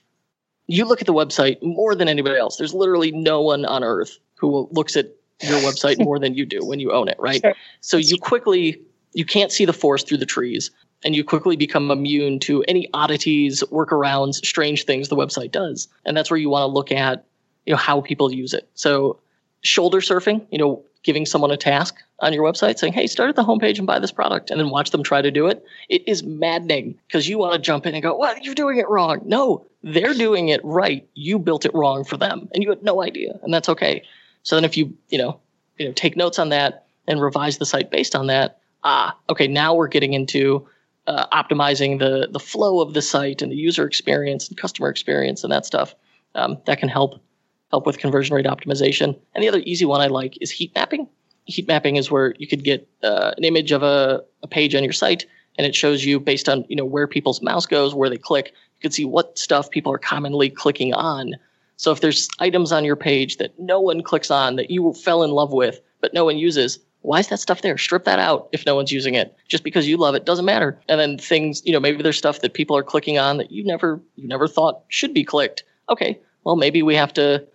you 0.68 0.86
look 0.86 1.02
at 1.02 1.06
the 1.06 1.14
website 1.14 1.62
more 1.62 1.96
than 1.96 2.08
anybody 2.08 2.38
else. 2.38 2.56
There's 2.56 2.74
literally 2.74 3.12
no 3.12 3.42
one 3.42 3.66
on 3.66 3.84
earth 3.84 4.18
who 4.36 4.70
looks 4.72 4.96
at 4.96 5.08
your 5.42 5.60
website 5.60 6.02
more 6.02 6.18
than 6.18 6.34
you 6.34 6.46
do 6.46 6.66
when 6.66 6.80
you 6.80 6.94
own 6.94 7.10
it, 7.10 7.18
right? 7.20 7.42
Sure. 7.42 7.54
So 7.82 7.98
you 7.98 8.18
quickly 8.18 8.82
you 9.14 9.26
can't 9.26 9.52
see 9.52 9.66
the 9.66 9.74
forest 9.74 10.08
through 10.08 10.20
the 10.20 10.26
trees 10.26 10.72
and 11.04 11.14
you 11.14 11.26
quickly 11.26 11.58
become 11.58 11.92
immune 11.92 12.40
to 12.40 12.64
any 12.70 12.88
oddities, 12.94 13.66
workarounds, 13.70 14.36
strange 14.46 14.86
things 14.86 15.10
the 15.10 15.18
website 15.18 15.52
does. 15.52 15.90
And 16.06 16.16
that's 16.16 16.32
where 16.32 16.40
you 16.40 16.50
want 16.50 16.64
to 16.64 16.74
look 16.74 16.90
at, 16.94 17.26
you 17.66 17.74
know, 17.74 17.78
how 17.78 18.00
people 18.00 18.34
use 18.34 18.54
it. 18.54 18.70
So 18.76 19.20
shoulder 19.60 20.00
surfing, 20.00 20.46
you 20.52 20.58
know, 20.58 20.86
giving 21.08 21.26
someone 21.26 21.52
a 21.52 21.58
task 21.58 21.96
on 22.20 22.34
your 22.34 22.44
website 22.44 22.78
saying, 22.78 22.92
hey, 22.92 23.08
start 23.08 23.30
at 23.30 23.38
the 23.38 23.44
homepage 23.44 23.78
and 23.78 23.88
buy 23.88 23.98
this 23.98 24.12
product, 24.12 24.52
and 24.52 24.60
then 24.60 24.70
watch 24.70 24.92
them 24.92 25.02
try 25.02 25.22
to 25.22 25.32
do 25.32 25.48
it, 25.48 25.64
it 25.88 26.06
is 26.06 26.22
maddening 26.22 27.00
because 27.08 27.30
you 27.30 27.38
want 27.38 27.54
to 27.54 27.60
jump 27.60 27.86
in 27.86 27.96
and 27.96 28.04
go, 28.04 28.16
well, 28.18 28.38
you're 28.42 28.54
doing 28.54 28.78
it 28.78 28.90
wrong. 28.90 29.22
No, 29.24 29.66
they're 29.84 30.14
doing 30.14 30.50
it 30.50 30.60
right. 30.66 31.08
You 31.14 31.40
built 31.40 31.64
it 31.64 31.74
wrong 31.74 32.04
for 32.04 32.18
them, 32.18 32.50
and 32.54 32.62
you 32.62 32.70
had 32.70 32.84
no 32.84 33.02
idea, 33.02 33.40
and 33.42 33.54
that's 33.54 33.70
okay. 33.70 34.04
So 34.44 34.58
then 34.58 34.66
if 34.66 34.76
you, 34.76 34.94
you 35.08 35.18
know, 35.18 35.40
you 35.78 35.88
know, 35.88 35.94
take 35.94 36.18
notes 36.18 36.40
on 36.40 36.50
that 36.50 36.86
and 37.08 37.22
revise 37.22 37.58
the 37.58 37.66
site 37.66 37.90
based 37.90 38.14
on 38.14 38.28
that, 38.28 38.60
ah, 38.84 39.16
okay, 39.30 39.48
now 39.48 39.74
we're 39.74 39.88
getting 39.88 40.12
into 40.12 40.68
uh, 41.08 41.26
optimizing 41.28 42.00
the 42.00 42.28
the 42.30 42.40
flow 42.40 42.82
of 42.82 42.94
the 42.94 43.02
site 43.02 43.42
and 43.42 43.50
the 43.50 43.56
user 43.56 43.88
experience 43.88 44.50
and 44.50 44.58
customer 44.58 44.90
experience 44.90 45.46
and 45.46 45.54
that 45.54 45.66
stuff. 45.66 45.96
Um, 46.36 46.58
that 46.66 46.80
can 46.80 46.90
help 46.90 47.22
help 47.72 47.86
with 47.86 47.98
conversion 47.98 48.36
rate 48.36 48.46
optimization. 48.46 49.18
And 49.34 49.44
the 49.44 49.48
other 49.48 49.62
easy 49.66 49.86
one 49.86 50.02
I 50.02 50.08
like 50.08 50.38
is 50.42 50.52
heat 50.52 50.74
mapping. 50.76 51.08
Heat 51.46 51.68
mapping 51.68 51.96
is 51.96 52.12
where 52.12 52.34
you 52.38 52.48
could 52.48 52.64
get 52.64 52.88
uh, 53.04 53.34
an 53.38 53.44
image 53.44 53.72
of 53.72 53.84
a, 53.84 54.24
a 54.44 54.48
page 54.48 54.76
on 54.76 54.84
your 54.84 54.94
site, 54.94 55.26
and 55.58 55.66
it 55.66 55.76
shows 55.76 56.06
you 56.06 56.20
based 56.20 56.50
on 56.50 56.66
you 56.68 56.76
know 56.76 56.86
where 56.86 57.08
people's 57.08 57.42
mouse 57.42 57.66
goes, 57.66 57.94
where 57.94 58.10
they 58.10 58.18
click. 58.18 58.48
You 58.48 58.82
can 58.82 58.92
see 58.92 59.06
what 59.06 59.38
stuff 59.38 59.70
people 59.70 59.92
are 59.92 59.98
commonly 59.98 60.50
clicking 60.50 60.94
on. 60.94 61.36
So 61.78 61.92
if 61.92 62.02
there's 62.02 62.28
items 62.40 62.72
on 62.72 62.84
your 62.84 62.96
page 62.96 63.38
that 63.38 63.58
no 63.60 63.80
one 63.80 64.02
clicks 64.02 64.32
on 64.32 64.56
that 64.56 64.72
you 64.72 64.94
fell 64.94 65.24
in 65.24 65.32
love 65.32 65.54
with 65.54 65.80
but 66.02 66.14
no 66.14 66.26
one 66.26 66.38
uses, 66.38 66.80
why 67.02 67.20
is 67.20 67.28
that 67.28 67.40
stuff 67.40 67.62
there? 67.62 67.78
Strip 67.78 68.04
that 68.06 68.20
out 68.20 68.50
if 68.52 68.66
no 68.66 68.76
one's 68.76 68.92
using 68.92 69.14
it. 69.14 69.36
Just 69.48 69.64
because 69.64 69.88
you 69.88 69.98
love 69.98 70.16
it 70.16 70.26
doesn't 70.26 70.46
matter. 70.46 70.80
And 70.90 71.00
then 71.00 71.18
things, 71.18 71.62
you 71.66 71.72
know, 71.72 71.80
maybe 71.80 72.04
there's 72.04 72.18
stuff 72.18 72.42
that 72.42 72.54
people 72.54 72.76
are 72.76 72.84
clicking 72.84 73.18
on 73.18 73.38
that 73.38 73.52
you 73.52 73.64
never 73.64 74.02
you 74.16 74.28
never 74.28 74.48
thought 74.48 74.84
should 74.90 75.14
be 75.14 75.24
clicked. 75.24 75.64
Okay, 75.90 76.20
well 76.44 76.56
maybe 76.56 76.84
we 76.84 76.96
have 76.96 77.14
to 77.14 77.46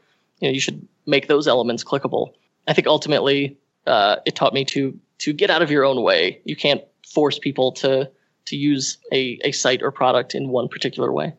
you 0.43 0.49
know 0.49 0.53
you 0.53 0.61
should 0.61 0.87
make 1.07 1.29
those 1.29 1.49
elements 1.49 1.83
clickable. 1.83 2.33
I 2.69 2.75
think 2.75 2.87
ultimately 2.87 3.57
uh, 3.87 4.17
it 4.27 4.35
taught 4.35 4.53
me 4.53 4.65
to 4.67 4.99
to 5.19 5.33
get 5.33 5.49
out 5.51 5.63
of 5.63 5.71
your 5.71 5.85
own 5.85 6.03
way. 6.03 6.43
You 6.45 6.57
can't 6.57 6.83
force 7.15 7.39
people 7.39 7.73
to 7.73 8.11
to 8.47 8.57
use 8.57 8.99
a, 9.13 9.39
a 9.45 9.53
site 9.53 9.83
or 9.83 9.93
product 9.93 10.35
in 10.35 10.49
one 10.49 10.69
particular 10.69 11.13
way. 11.13 11.33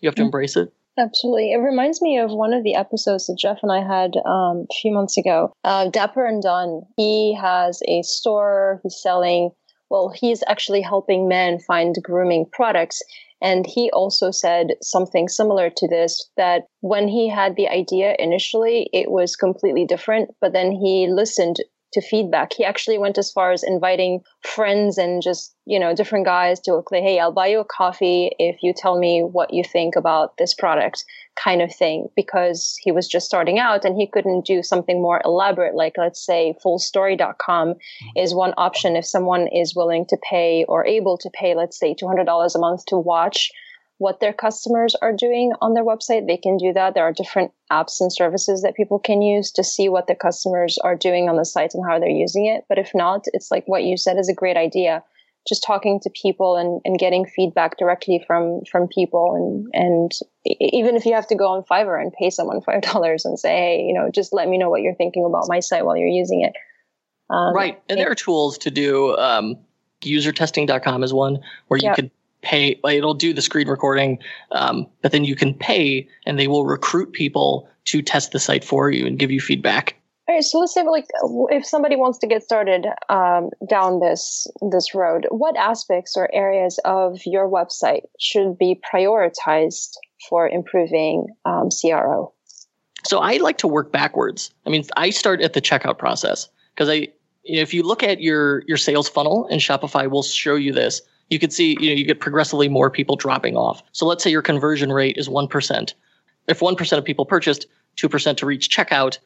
You 0.00 0.08
have 0.08 0.14
to 0.16 0.20
mm-hmm. 0.20 0.26
embrace 0.26 0.56
it. 0.56 0.72
Absolutely. 0.98 1.52
It 1.52 1.58
reminds 1.58 2.02
me 2.02 2.18
of 2.18 2.30
one 2.32 2.52
of 2.52 2.64
the 2.64 2.74
episodes 2.74 3.26
that 3.26 3.38
Jeff 3.38 3.60
and 3.62 3.72
I 3.72 3.78
had 3.78 4.16
um, 4.26 4.66
a 4.70 4.74
few 4.82 4.92
months 4.92 5.16
ago. 5.16 5.52
Uh, 5.64 5.88
Dapper 5.88 6.26
and 6.26 6.42
Dunn, 6.42 6.82
he 6.96 7.34
has 7.40 7.80
a 7.88 8.02
store, 8.02 8.80
he's 8.82 9.00
selling, 9.00 9.50
well, 9.88 10.12
he's 10.14 10.42
actually 10.46 10.82
helping 10.82 11.28
men 11.28 11.58
find 11.60 11.96
grooming 12.02 12.44
products. 12.52 13.02
And 13.42 13.66
he 13.66 13.90
also 13.90 14.30
said 14.30 14.76
something 14.82 15.28
similar 15.28 15.70
to 15.70 15.88
this 15.88 16.30
that 16.36 16.64
when 16.80 17.08
he 17.08 17.28
had 17.28 17.56
the 17.56 17.68
idea 17.68 18.14
initially, 18.18 18.90
it 18.92 19.10
was 19.10 19.36
completely 19.36 19.86
different. 19.86 20.30
But 20.40 20.52
then 20.52 20.72
he 20.72 21.08
listened 21.08 21.56
to 21.92 22.00
feedback. 22.00 22.52
He 22.52 22.64
actually 22.64 22.98
went 22.98 23.18
as 23.18 23.30
far 23.30 23.52
as 23.52 23.62
inviting 23.62 24.22
friends 24.42 24.98
and 24.98 25.22
just, 25.22 25.54
you 25.64 25.78
know, 25.78 25.94
different 25.94 26.24
guys 26.24 26.60
to 26.60 26.82
say, 26.90 27.02
hey, 27.02 27.18
I'll 27.18 27.32
buy 27.32 27.48
you 27.48 27.60
a 27.60 27.64
coffee 27.64 28.30
if 28.38 28.58
you 28.62 28.72
tell 28.76 28.98
me 28.98 29.22
what 29.22 29.52
you 29.52 29.64
think 29.64 29.96
about 29.96 30.36
this 30.38 30.54
product, 30.54 31.04
kind 31.36 31.62
of 31.62 31.74
thing, 31.74 32.08
because 32.16 32.76
he 32.82 32.92
was 32.92 33.08
just 33.08 33.26
starting 33.26 33.58
out 33.58 33.84
and 33.84 33.96
he 33.96 34.06
couldn't 34.06 34.44
do 34.44 34.62
something 34.62 35.00
more 35.00 35.22
elaborate, 35.24 35.74
like 35.74 35.94
let's 35.96 36.24
say 36.24 36.54
fullstory.com 36.64 37.68
mm-hmm. 37.68 38.18
is 38.18 38.34
one 38.34 38.54
option 38.56 38.96
if 38.96 39.06
someone 39.06 39.46
is 39.48 39.74
willing 39.74 40.06
to 40.06 40.18
pay 40.28 40.64
or 40.68 40.86
able 40.86 41.16
to 41.18 41.30
pay, 41.30 41.54
let's 41.54 41.78
say 41.78 41.94
$200 41.94 42.54
a 42.54 42.58
month 42.58 42.84
to 42.86 42.96
watch 42.96 43.50
what 44.00 44.18
their 44.18 44.32
customers 44.32 44.96
are 45.02 45.12
doing 45.12 45.52
on 45.60 45.74
their 45.74 45.84
website, 45.84 46.26
they 46.26 46.38
can 46.38 46.56
do 46.56 46.72
that. 46.72 46.94
There 46.94 47.04
are 47.04 47.12
different 47.12 47.52
apps 47.70 48.00
and 48.00 48.10
services 48.10 48.62
that 48.62 48.74
people 48.74 48.98
can 48.98 49.20
use 49.20 49.52
to 49.52 49.62
see 49.62 49.90
what 49.90 50.06
the 50.06 50.14
customers 50.14 50.78
are 50.78 50.96
doing 50.96 51.28
on 51.28 51.36
the 51.36 51.44
site 51.44 51.74
and 51.74 51.84
how 51.86 51.98
they're 51.98 52.08
using 52.08 52.46
it. 52.46 52.64
But 52.66 52.78
if 52.78 52.92
not, 52.94 53.26
it's 53.34 53.50
like 53.50 53.64
what 53.66 53.84
you 53.84 53.98
said 53.98 54.16
is 54.16 54.30
a 54.30 54.34
great 54.34 54.56
idea. 54.56 55.04
Just 55.46 55.62
talking 55.62 56.00
to 56.00 56.10
people 56.10 56.56
and, 56.56 56.80
and 56.86 56.98
getting 56.98 57.26
feedback 57.26 57.76
directly 57.76 58.24
from 58.26 58.62
from 58.72 58.88
people 58.88 59.34
and 59.34 59.68
and 59.74 60.12
even 60.46 60.96
if 60.96 61.04
you 61.04 61.12
have 61.12 61.26
to 61.26 61.34
go 61.34 61.48
on 61.48 61.62
Fiverr 61.64 62.00
and 62.00 62.10
pay 62.10 62.30
someone 62.30 62.62
five 62.66 62.80
dollars 62.80 63.26
and 63.26 63.38
say, 63.38 63.50
hey, 63.50 63.82
you 63.86 63.92
know, 63.92 64.10
just 64.10 64.32
let 64.32 64.48
me 64.48 64.56
know 64.56 64.70
what 64.70 64.80
you're 64.80 64.94
thinking 64.94 65.26
about 65.26 65.44
my 65.46 65.60
site 65.60 65.84
while 65.84 65.98
you're 65.98 66.08
using 66.08 66.40
it. 66.40 66.54
Um, 67.28 67.54
right, 67.54 67.78
and 67.90 68.00
there 68.00 68.10
are 68.10 68.14
tools 68.14 68.56
to 68.58 68.70
do. 68.70 69.14
Um, 69.18 69.58
usertesting.com 70.00 71.04
is 71.04 71.12
one 71.12 71.40
where 71.68 71.78
you 71.78 71.92
could 71.94 72.10
pay 72.42 72.78
it'll 72.84 73.14
do 73.14 73.32
the 73.32 73.42
screen 73.42 73.68
recording 73.68 74.18
um, 74.52 74.86
but 75.02 75.12
then 75.12 75.24
you 75.24 75.36
can 75.36 75.54
pay 75.54 76.08
and 76.26 76.38
they 76.38 76.48
will 76.48 76.64
recruit 76.64 77.12
people 77.12 77.68
to 77.84 78.02
test 78.02 78.32
the 78.32 78.38
site 78.38 78.64
for 78.64 78.90
you 78.90 79.06
and 79.06 79.18
give 79.18 79.30
you 79.30 79.40
feedback. 79.40 79.96
All 80.28 80.34
right 80.34 80.44
so 80.44 80.58
let's 80.58 80.72
say 80.72 80.84
like 80.84 81.06
if 81.50 81.66
somebody 81.66 81.96
wants 81.96 82.18
to 82.18 82.26
get 82.26 82.42
started 82.42 82.86
um, 83.08 83.50
down 83.68 83.98
this 83.98 84.46
this 84.70 84.94
road 84.94 85.26
what 85.30 85.56
aspects 85.56 86.16
or 86.16 86.32
areas 86.32 86.78
of 86.84 87.18
your 87.26 87.48
website 87.48 88.02
should 88.20 88.56
be 88.56 88.80
prioritized 88.92 89.94
for 90.28 90.48
improving 90.48 91.26
um, 91.46 91.68
cro 91.82 92.32
so 93.04 93.18
i 93.18 93.38
like 93.38 93.58
to 93.58 93.66
work 93.66 93.90
backwards. 93.90 94.52
I 94.66 94.70
mean 94.70 94.84
i 94.96 95.10
start 95.10 95.40
at 95.40 95.54
the 95.54 95.60
checkout 95.60 95.98
process 95.98 96.48
because 96.74 96.88
i 96.88 97.08
if 97.42 97.74
you 97.74 97.82
look 97.82 98.04
at 98.04 98.20
your 98.20 98.62
your 98.68 98.76
sales 98.76 99.08
funnel 99.08 99.48
and 99.50 99.60
shopify 99.60 100.08
will 100.08 100.22
show 100.22 100.54
you 100.54 100.72
this 100.72 101.02
you 101.30 101.38
can 101.38 101.50
see 101.50 101.76
you 101.80 101.90
know 101.90 101.96
you 101.96 102.04
get 102.04 102.20
progressively 102.20 102.68
more 102.68 102.90
people 102.90 103.16
dropping 103.16 103.56
off. 103.56 103.82
So 103.92 104.06
let's 104.06 104.22
say 104.22 104.30
your 104.30 104.42
conversion 104.42 104.92
rate 104.92 105.16
is 105.16 105.28
one 105.28 105.48
percent. 105.48 105.94
If 106.48 106.60
one 106.60 106.76
percent 106.76 106.98
of 106.98 107.04
people 107.04 107.24
purchased, 107.24 107.66
two 107.96 108.08
percent 108.08 108.38
to 108.38 108.46
reach 108.46 108.68
checkout, 108.68 109.18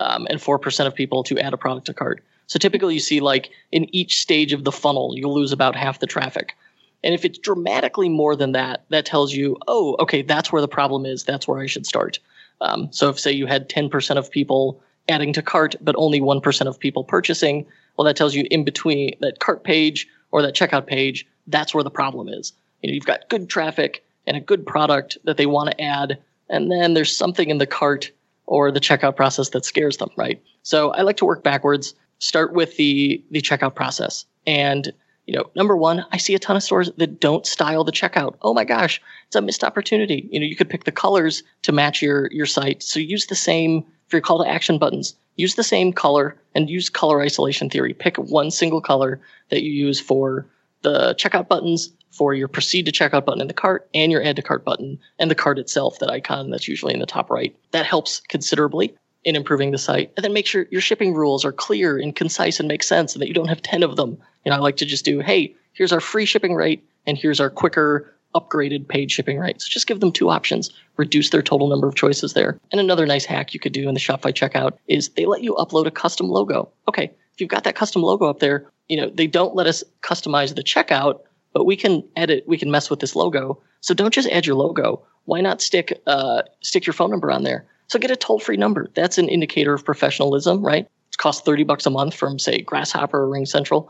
um, 0.00 0.26
and 0.30 0.40
four 0.40 0.58
percent 0.58 0.86
of 0.86 0.94
people 0.94 1.22
to 1.24 1.38
add 1.38 1.52
a 1.52 1.58
product 1.58 1.86
to 1.86 1.94
cart. 1.94 2.24
So 2.46 2.58
typically, 2.58 2.94
you 2.94 3.00
see 3.00 3.20
like 3.20 3.50
in 3.72 3.94
each 3.94 4.20
stage 4.20 4.52
of 4.52 4.64
the 4.64 4.72
funnel, 4.72 5.14
you'll 5.16 5.34
lose 5.34 5.52
about 5.52 5.76
half 5.76 5.98
the 5.98 6.06
traffic. 6.06 6.56
And 7.04 7.14
if 7.14 7.24
it's 7.24 7.38
dramatically 7.38 8.08
more 8.08 8.34
than 8.34 8.52
that, 8.52 8.84
that 8.88 9.06
tells 9.06 9.32
you, 9.32 9.56
oh, 9.68 9.96
okay, 10.00 10.22
that's 10.22 10.50
where 10.50 10.62
the 10.62 10.68
problem 10.68 11.06
is. 11.06 11.22
That's 11.22 11.46
where 11.46 11.60
I 11.60 11.66
should 11.66 11.86
start. 11.86 12.18
Um, 12.60 12.88
so 12.90 13.08
if 13.08 13.20
say 13.20 13.30
you 13.30 13.46
had 13.46 13.68
10% 13.68 14.16
of 14.16 14.30
people 14.30 14.80
adding 15.08 15.32
to 15.34 15.42
cart, 15.42 15.76
but 15.80 15.94
only 15.96 16.20
1% 16.20 16.66
of 16.66 16.78
people 16.78 17.04
purchasing, 17.04 17.64
well, 17.96 18.04
that 18.04 18.16
tells 18.16 18.34
you 18.34 18.46
in 18.50 18.64
between 18.64 19.16
that 19.20 19.38
cart 19.38 19.62
page 19.62 20.08
or 20.30 20.42
that 20.42 20.54
checkout 20.54 20.86
page, 20.86 21.26
that's 21.46 21.74
where 21.74 21.84
the 21.84 21.90
problem 21.90 22.28
is. 22.28 22.52
You 22.82 22.90
know, 22.90 22.94
you've 22.94 23.06
got 23.06 23.28
good 23.28 23.48
traffic 23.48 24.04
and 24.26 24.36
a 24.36 24.40
good 24.40 24.66
product 24.66 25.18
that 25.24 25.36
they 25.36 25.46
want 25.46 25.70
to 25.70 25.80
add, 25.80 26.18
and 26.48 26.70
then 26.70 26.94
there's 26.94 27.16
something 27.16 27.50
in 27.50 27.58
the 27.58 27.66
cart 27.66 28.10
or 28.46 28.70
the 28.70 28.80
checkout 28.80 29.16
process 29.16 29.50
that 29.50 29.64
scares 29.64 29.96
them, 29.98 30.10
right? 30.16 30.42
So 30.62 30.90
I 30.90 31.02
like 31.02 31.16
to 31.18 31.24
work 31.24 31.42
backwards. 31.42 31.94
Start 32.18 32.52
with 32.52 32.76
the 32.76 33.22
the 33.30 33.40
checkout 33.40 33.74
process, 33.74 34.26
and 34.46 34.92
you 35.26 35.34
know, 35.34 35.50
number 35.54 35.76
one, 35.76 36.04
I 36.10 36.16
see 36.16 36.34
a 36.34 36.38
ton 36.38 36.56
of 36.56 36.62
stores 36.62 36.90
that 36.96 37.20
don't 37.20 37.46
style 37.46 37.84
the 37.84 37.92
checkout. 37.92 38.36
Oh 38.40 38.54
my 38.54 38.64
gosh, 38.64 39.00
it's 39.26 39.36
a 39.36 39.42
missed 39.42 39.62
opportunity. 39.62 40.26
You 40.32 40.40
know, 40.40 40.46
you 40.46 40.56
could 40.56 40.70
pick 40.70 40.84
the 40.84 40.92
colors 40.92 41.42
to 41.62 41.72
match 41.72 42.00
your 42.00 42.30
your 42.32 42.46
site. 42.46 42.82
So 42.82 42.98
use 42.98 43.26
the 43.26 43.36
same 43.36 43.84
for 44.08 44.16
your 44.16 44.22
call 44.22 44.42
to 44.42 44.50
action 44.50 44.78
buttons. 44.78 45.14
Use 45.36 45.54
the 45.54 45.62
same 45.62 45.92
color 45.92 46.36
and 46.54 46.68
use 46.68 46.88
color 46.88 47.20
isolation 47.20 47.70
theory. 47.70 47.94
Pick 47.94 48.16
one 48.16 48.50
single 48.50 48.80
color 48.80 49.20
that 49.50 49.62
you 49.62 49.70
use 49.70 50.00
for 50.00 50.46
the 50.82 51.14
checkout 51.14 51.48
buttons 51.48 51.90
for 52.10 52.34
your 52.34 52.48
proceed 52.48 52.86
to 52.86 52.92
checkout 52.92 53.24
button 53.24 53.40
in 53.40 53.48
the 53.48 53.54
cart 53.54 53.88
and 53.94 54.10
your 54.10 54.22
add 54.22 54.36
to 54.36 54.42
cart 54.42 54.64
button 54.64 54.98
and 55.18 55.30
the 55.30 55.34
cart 55.34 55.58
itself, 55.58 55.98
that 55.98 56.10
icon 56.10 56.50
that's 56.50 56.66
usually 56.68 56.94
in 56.94 57.00
the 57.00 57.06
top 57.06 57.30
right. 57.30 57.54
That 57.70 57.86
helps 57.86 58.20
considerably 58.20 58.94
in 59.24 59.36
improving 59.36 59.70
the 59.70 59.78
site. 59.78 60.12
And 60.16 60.24
then 60.24 60.32
make 60.32 60.46
sure 60.46 60.66
your 60.70 60.80
shipping 60.80 61.14
rules 61.14 61.44
are 61.44 61.52
clear 61.52 61.98
and 61.98 62.16
concise 62.16 62.58
and 62.58 62.68
make 62.68 62.82
sense 62.82 63.14
and 63.14 63.22
that 63.22 63.28
you 63.28 63.34
don't 63.34 63.48
have 63.48 63.62
10 63.62 63.82
of 63.82 63.96
them. 63.96 64.18
You 64.44 64.50
know, 64.50 64.56
I 64.56 64.60
like 64.60 64.76
to 64.78 64.86
just 64.86 65.04
do, 65.04 65.20
hey, 65.20 65.54
here's 65.72 65.92
our 65.92 66.00
free 66.00 66.24
shipping 66.24 66.54
rate 66.54 66.88
and 67.06 67.18
here's 67.18 67.40
our 67.40 67.50
quicker 67.50 68.14
upgraded 68.34 68.88
paid 68.88 69.10
shipping 69.10 69.38
rates. 69.38 69.68
Just 69.68 69.86
give 69.86 70.00
them 70.00 70.12
two 70.12 70.30
options, 70.30 70.70
reduce 70.96 71.30
their 71.30 71.42
total 71.42 71.68
number 71.68 71.88
of 71.88 71.94
choices 71.94 72.34
there. 72.34 72.58
And 72.70 72.80
another 72.80 73.06
nice 73.06 73.24
hack 73.24 73.54
you 73.54 73.60
could 73.60 73.72
do 73.72 73.88
in 73.88 73.94
the 73.94 74.00
Shopify 74.00 74.32
checkout 74.32 74.78
is 74.86 75.10
they 75.10 75.26
let 75.26 75.42
you 75.42 75.54
upload 75.54 75.86
a 75.86 75.90
custom 75.90 76.28
logo. 76.28 76.70
Okay, 76.88 77.10
if 77.32 77.40
you've 77.40 77.50
got 77.50 77.64
that 77.64 77.76
custom 77.76 78.02
logo 78.02 78.26
up 78.26 78.40
there, 78.40 78.70
you 78.88 78.96
know, 78.96 79.10
they 79.10 79.26
don't 79.26 79.54
let 79.54 79.66
us 79.66 79.84
customize 80.02 80.54
the 80.54 80.62
checkout, 80.62 81.20
but 81.52 81.64
we 81.64 81.76
can 81.76 82.02
edit, 82.16 82.44
we 82.46 82.58
can 82.58 82.70
mess 82.70 82.90
with 82.90 83.00
this 83.00 83.16
logo. 83.16 83.60
So 83.80 83.94
don't 83.94 84.12
just 84.12 84.28
add 84.28 84.46
your 84.46 84.56
logo. 84.56 85.04
Why 85.24 85.40
not 85.40 85.60
stick 85.60 86.00
uh, 86.06 86.42
stick 86.62 86.86
your 86.86 86.94
phone 86.94 87.10
number 87.10 87.30
on 87.30 87.44
there? 87.44 87.66
So 87.88 87.98
get 87.98 88.10
a 88.10 88.16
toll 88.16 88.38
free 88.38 88.56
number. 88.56 88.90
That's 88.94 89.18
an 89.18 89.28
indicator 89.28 89.72
of 89.72 89.84
professionalism, 89.84 90.64
right? 90.64 90.84
It 90.84 91.16
costs 91.16 91.42
30 91.42 91.64
bucks 91.64 91.86
a 91.86 91.90
month 91.90 92.14
from 92.14 92.38
say 92.38 92.60
Grasshopper 92.60 93.24
or 93.24 93.28
RingCentral. 93.28 93.88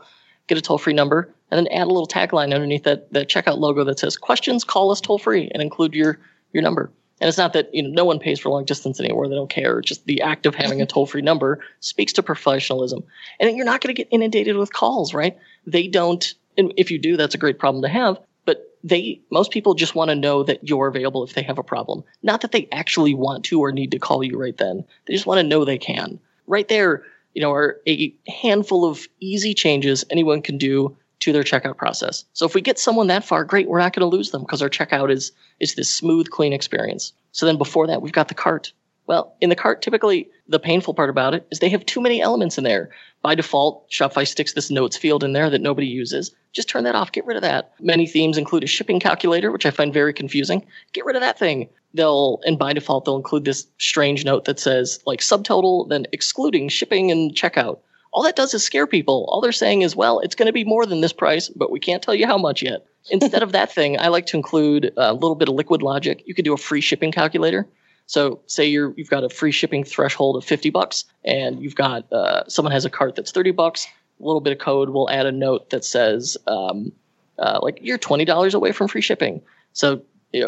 Get 0.49 0.57
a 0.57 0.61
toll 0.61 0.79
free 0.79 0.93
number 0.93 1.31
and 1.51 1.59
then 1.59 1.71
add 1.71 1.85
a 1.85 1.93
little 1.93 2.07
tagline 2.07 2.55
underneath 2.55 2.83
that, 2.85 3.13
that 3.13 3.29
checkout 3.29 3.59
logo 3.59 3.83
that 3.83 3.99
says 3.99 4.17
questions, 4.17 4.63
call 4.63 4.89
us 4.89 4.99
toll 4.99 5.19
free 5.19 5.47
and 5.53 5.61
include 5.61 5.93
your 5.93 6.17
your 6.53 6.63
number. 6.63 6.91
And 7.21 7.27
it's 7.27 7.37
not 7.37 7.53
that 7.53 7.69
you 7.71 7.83
know 7.83 7.89
no 7.89 8.03
one 8.03 8.17
pays 8.17 8.39
for 8.39 8.49
long 8.49 8.65
distance 8.65 8.99
anymore; 8.99 9.27
they 9.27 9.35
don't 9.35 9.47
care. 9.47 9.79
Just 9.79 10.05
the 10.05 10.23
act 10.23 10.47
of 10.47 10.55
having 10.55 10.81
a 10.81 10.85
toll 10.87 11.05
free 11.05 11.21
number 11.21 11.59
speaks 11.81 12.13
to 12.13 12.23
professionalism, 12.23 13.03
and 13.39 13.55
you're 13.55 13.65
not 13.65 13.81
going 13.81 13.93
to 13.93 14.01
get 14.01 14.07
inundated 14.09 14.57
with 14.57 14.73
calls, 14.73 15.13
right? 15.13 15.37
They 15.67 15.87
don't. 15.87 16.33
And 16.57 16.73
if 16.77 16.89
you 16.89 16.97
do, 16.97 17.15
that's 17.15 17.35
a 17.35 17.37
great 17.37 17.59
problem 17.59 17.83
to 17.83 17.89
have. 17.89 18.19
But 18.45 18.75
they 18.83 19.21
most 19.29 19.51
people 19.51 19.75
just 19.75 19.93
want 19.93 20.09
to 20.09 20.15
know 20.15 20.41
that 20.41 20.67
you're 20.67 20.87
available 20.87 21.23
if 21.23 21.33
they 21.33 21.43
have 21.43 21.59
a 21.59 21.63
problem, 21.63 22.03
not 22.23 22.41
that 22.41 22.53
they 22.53 22.67
actually 22.71 23.13
want 23.13 23.45
to 23.45 23.59
or 23.59 23.71
need 23.71 23.91
to 23.91 23.99
call 23.99 24.23
you 24.23 24.35
right 24.35 24.57
then. 24.57 24.83
They 25.05 25.13
just 25.13 25.27
want 25.27 25.39
to 25.39 25.47
know 25.47 25.63
they 25.63 25.77
can. 25.77 26.19
Right 26.47 26.67
there, 26.67 27.03
you 27.33 27.41
know, 27.41 27.51
are 27.51 27.77
a 27.87 28.13
handful 28.27 28.85
of 28.85 29.07
easy 29.19 29.53
changes 29.53 30.03
anyone 30.09 30.41
can 30.41 30.57
do 30.57 30.95
to 31.19 31.33
their 31.33 31.43
checkout 31.43 31.77
process. 31.77 32.25
So 32.33 32.45
if 32.45 32.55
we 32.55 32.61
get 32.61 32.79
someone 32.79 33.07
that 33.07 33.23
far, 33.25 33.43
great, 33.43 33.67
we're 33.67 33.79
not 33.79 33.93
going 33.93 34.09
to 34.09 34.15
lose 34.15 34.31
them 34.31 34.41
because 34.41 34.61
our 34.61 34.69
checkout 34.69 35.11
is 35.11 35.31
is 35.59 35.75
this 35.75 35.89
smooth, 35.89 36.29
clean 36.29 36.53
experience. 36.53 37.13
So 37.31 37.45
then 37.45 37.57
before 37.57 37.87
that, 37.87 38.01
we've 38.01 38.13
got 38.13 38.29
the 38.29 38.33
cart. 38.33 38.71
Well, 39.09 39.35
in 39.41 39.49
the 39.49 39.55
cart, 39.55 39.81
typically 39.81 40.29
the 40.47 40.59
painful 40.59 40.93
part 40.93 41.09
about 41.09 41.33
it 41.33 41.47
is 41.49 41.57
they 41.57 41.69
have 41.69 41.83
too 41.83 41.99
many 41.99 42.21
elements 42.21 42.59
in 42.59 42.63
there. 42.63 42.91
By 43.23 43.33
default, 43.33 43.89
Shopify 43.89 44.27
sticks 44.27 44.53
this 44.53 44.69
notes 44.69 44.97
field 44.97 45.23
in 45.23 45.33
there 45.33 45.49
that 45.49 45.61
nobody 45.61 45.87
uses. 45.87 46.29
Just 46.53 46.69
turn 46.69 46.83
that 46.83 46.93
off, 46.93 47.11
get 47.11 47.25
rid 47.25 47.35
of 47.35 47.41
that. 47.41 47.73
Many 47.79 48.05
themes 48.05 48.37
include 48.37 48.63
a 48.63 48.67
shipping 48.67 48.99
calculator, 48.99 49.51
which 49.51 49.65
I 49.65 49.71
find 49.71 49.91
very 49.91 50.13
confusing. 50.13 50.63
Get 50.93 51.05
rid 51.05 51.15
of 51.15 51.23
that 51.23 51.39
thing. 51.39 51.69
They'll, 51.95 52.39
and 52.45 52.59
by 52.59 52.71
default, 52.73 53.05
they'll 53.05 53.15
include 53.15 53.45
this 53.45 53.65
strange 53.79 54.25
note 54.25 54.45
that 54.45 54.59
says 54.59 54.99
like 55.07 55.21
subtotal, 55.21 55.89
then 55.89 56.05
excluding 56.11 56.69
shipping 56.69 57.09
and 57.09 57.33
checkout 57.33 57.79
all 58.11 58.23
that 58.23 58.35
does 58.35 58.55
is 58.55 58.63
scare 58.63 58.87
people. 58.87 59.27
All 59.29 59.39
they're 59.39 59.51
saying 59.51 59.83
is, 59.83 59.95
well, 59.95 60.19
it's 60.21 60.33
going 60.33 60.47
to 60.47 60.51
be 60.51 60.63
more 60.63 60.87
than 60.87 61.01
this 61.01 61.13
price, 61.13 61.47
but 61.47 61.69
we 61.69 61.79
can't 61.79 62.01
tell 62.01 62.15
you 62.15 62.25
how 62.25 62.39
much 62.39 62.63
yet. 62.63 62.83
Instead 63.11 63.43
of 63.43 63.51
that 63.51 63.71
thing, 63.71 63.99
I 63.99 64.07
like 64.07 64.25
to 64.27 64.37
include 64.37 64.91
a 64.97 65.13
little 65.13 65.35
bit 65.35 65.47
of 65.47 65.53
liquid 65.53 65.83
logic. 65.83 66.23
You 66.25 66.33
could 66.33 66.43
do 66.43 66.53
a 66.53 66.57
free 66.57 66.81
shipping 66.81 67.11
calculator. 67.11 67.67
So, 68.09 68.39
say 68.47 68.65
you're 68.65 68.91
you've 68.97 69.11
got 69.11 69.23
a 69.23 69.29
free 69.29 69.51
shipping 69.51 69.83
threshold 69.83 70.35
of 70.35 70.43
fifty 70.43 70.71
bucks, 70.71 71.05
and 71.23 71.61
you've 71.61 71.75
got 71.75 72.11
uh, 72.11 72.43
someone 72.47 72.71
has 72.71 72.83
a 72.83 72.89
cart 72.89 73.15
that's 73.15 73.31
thirty 73.31 73.51
bucks. 73.51 73.85
A 74.19 74.25
little 74.25 74.41
bit 74.41 74.51
of 74.51 74.57
code 74.57 74.89
will 74.89 75.07
add 75.11 75.27
a 75.27 75.31
note 75.31 75.69
that 75.69 75.85
says, 75.85 76.35
um, 76.47 76.91
uh, 77.37 77.59
like 77.61 77.77
you're 77.83 77.99
twenty 77.99 78.25
dollars 78.25 78.55
away 78.55 78.71
from 78.71 78.87
free 78.87 79.01
shipping. 79.01 79.43
So 79.73 80.01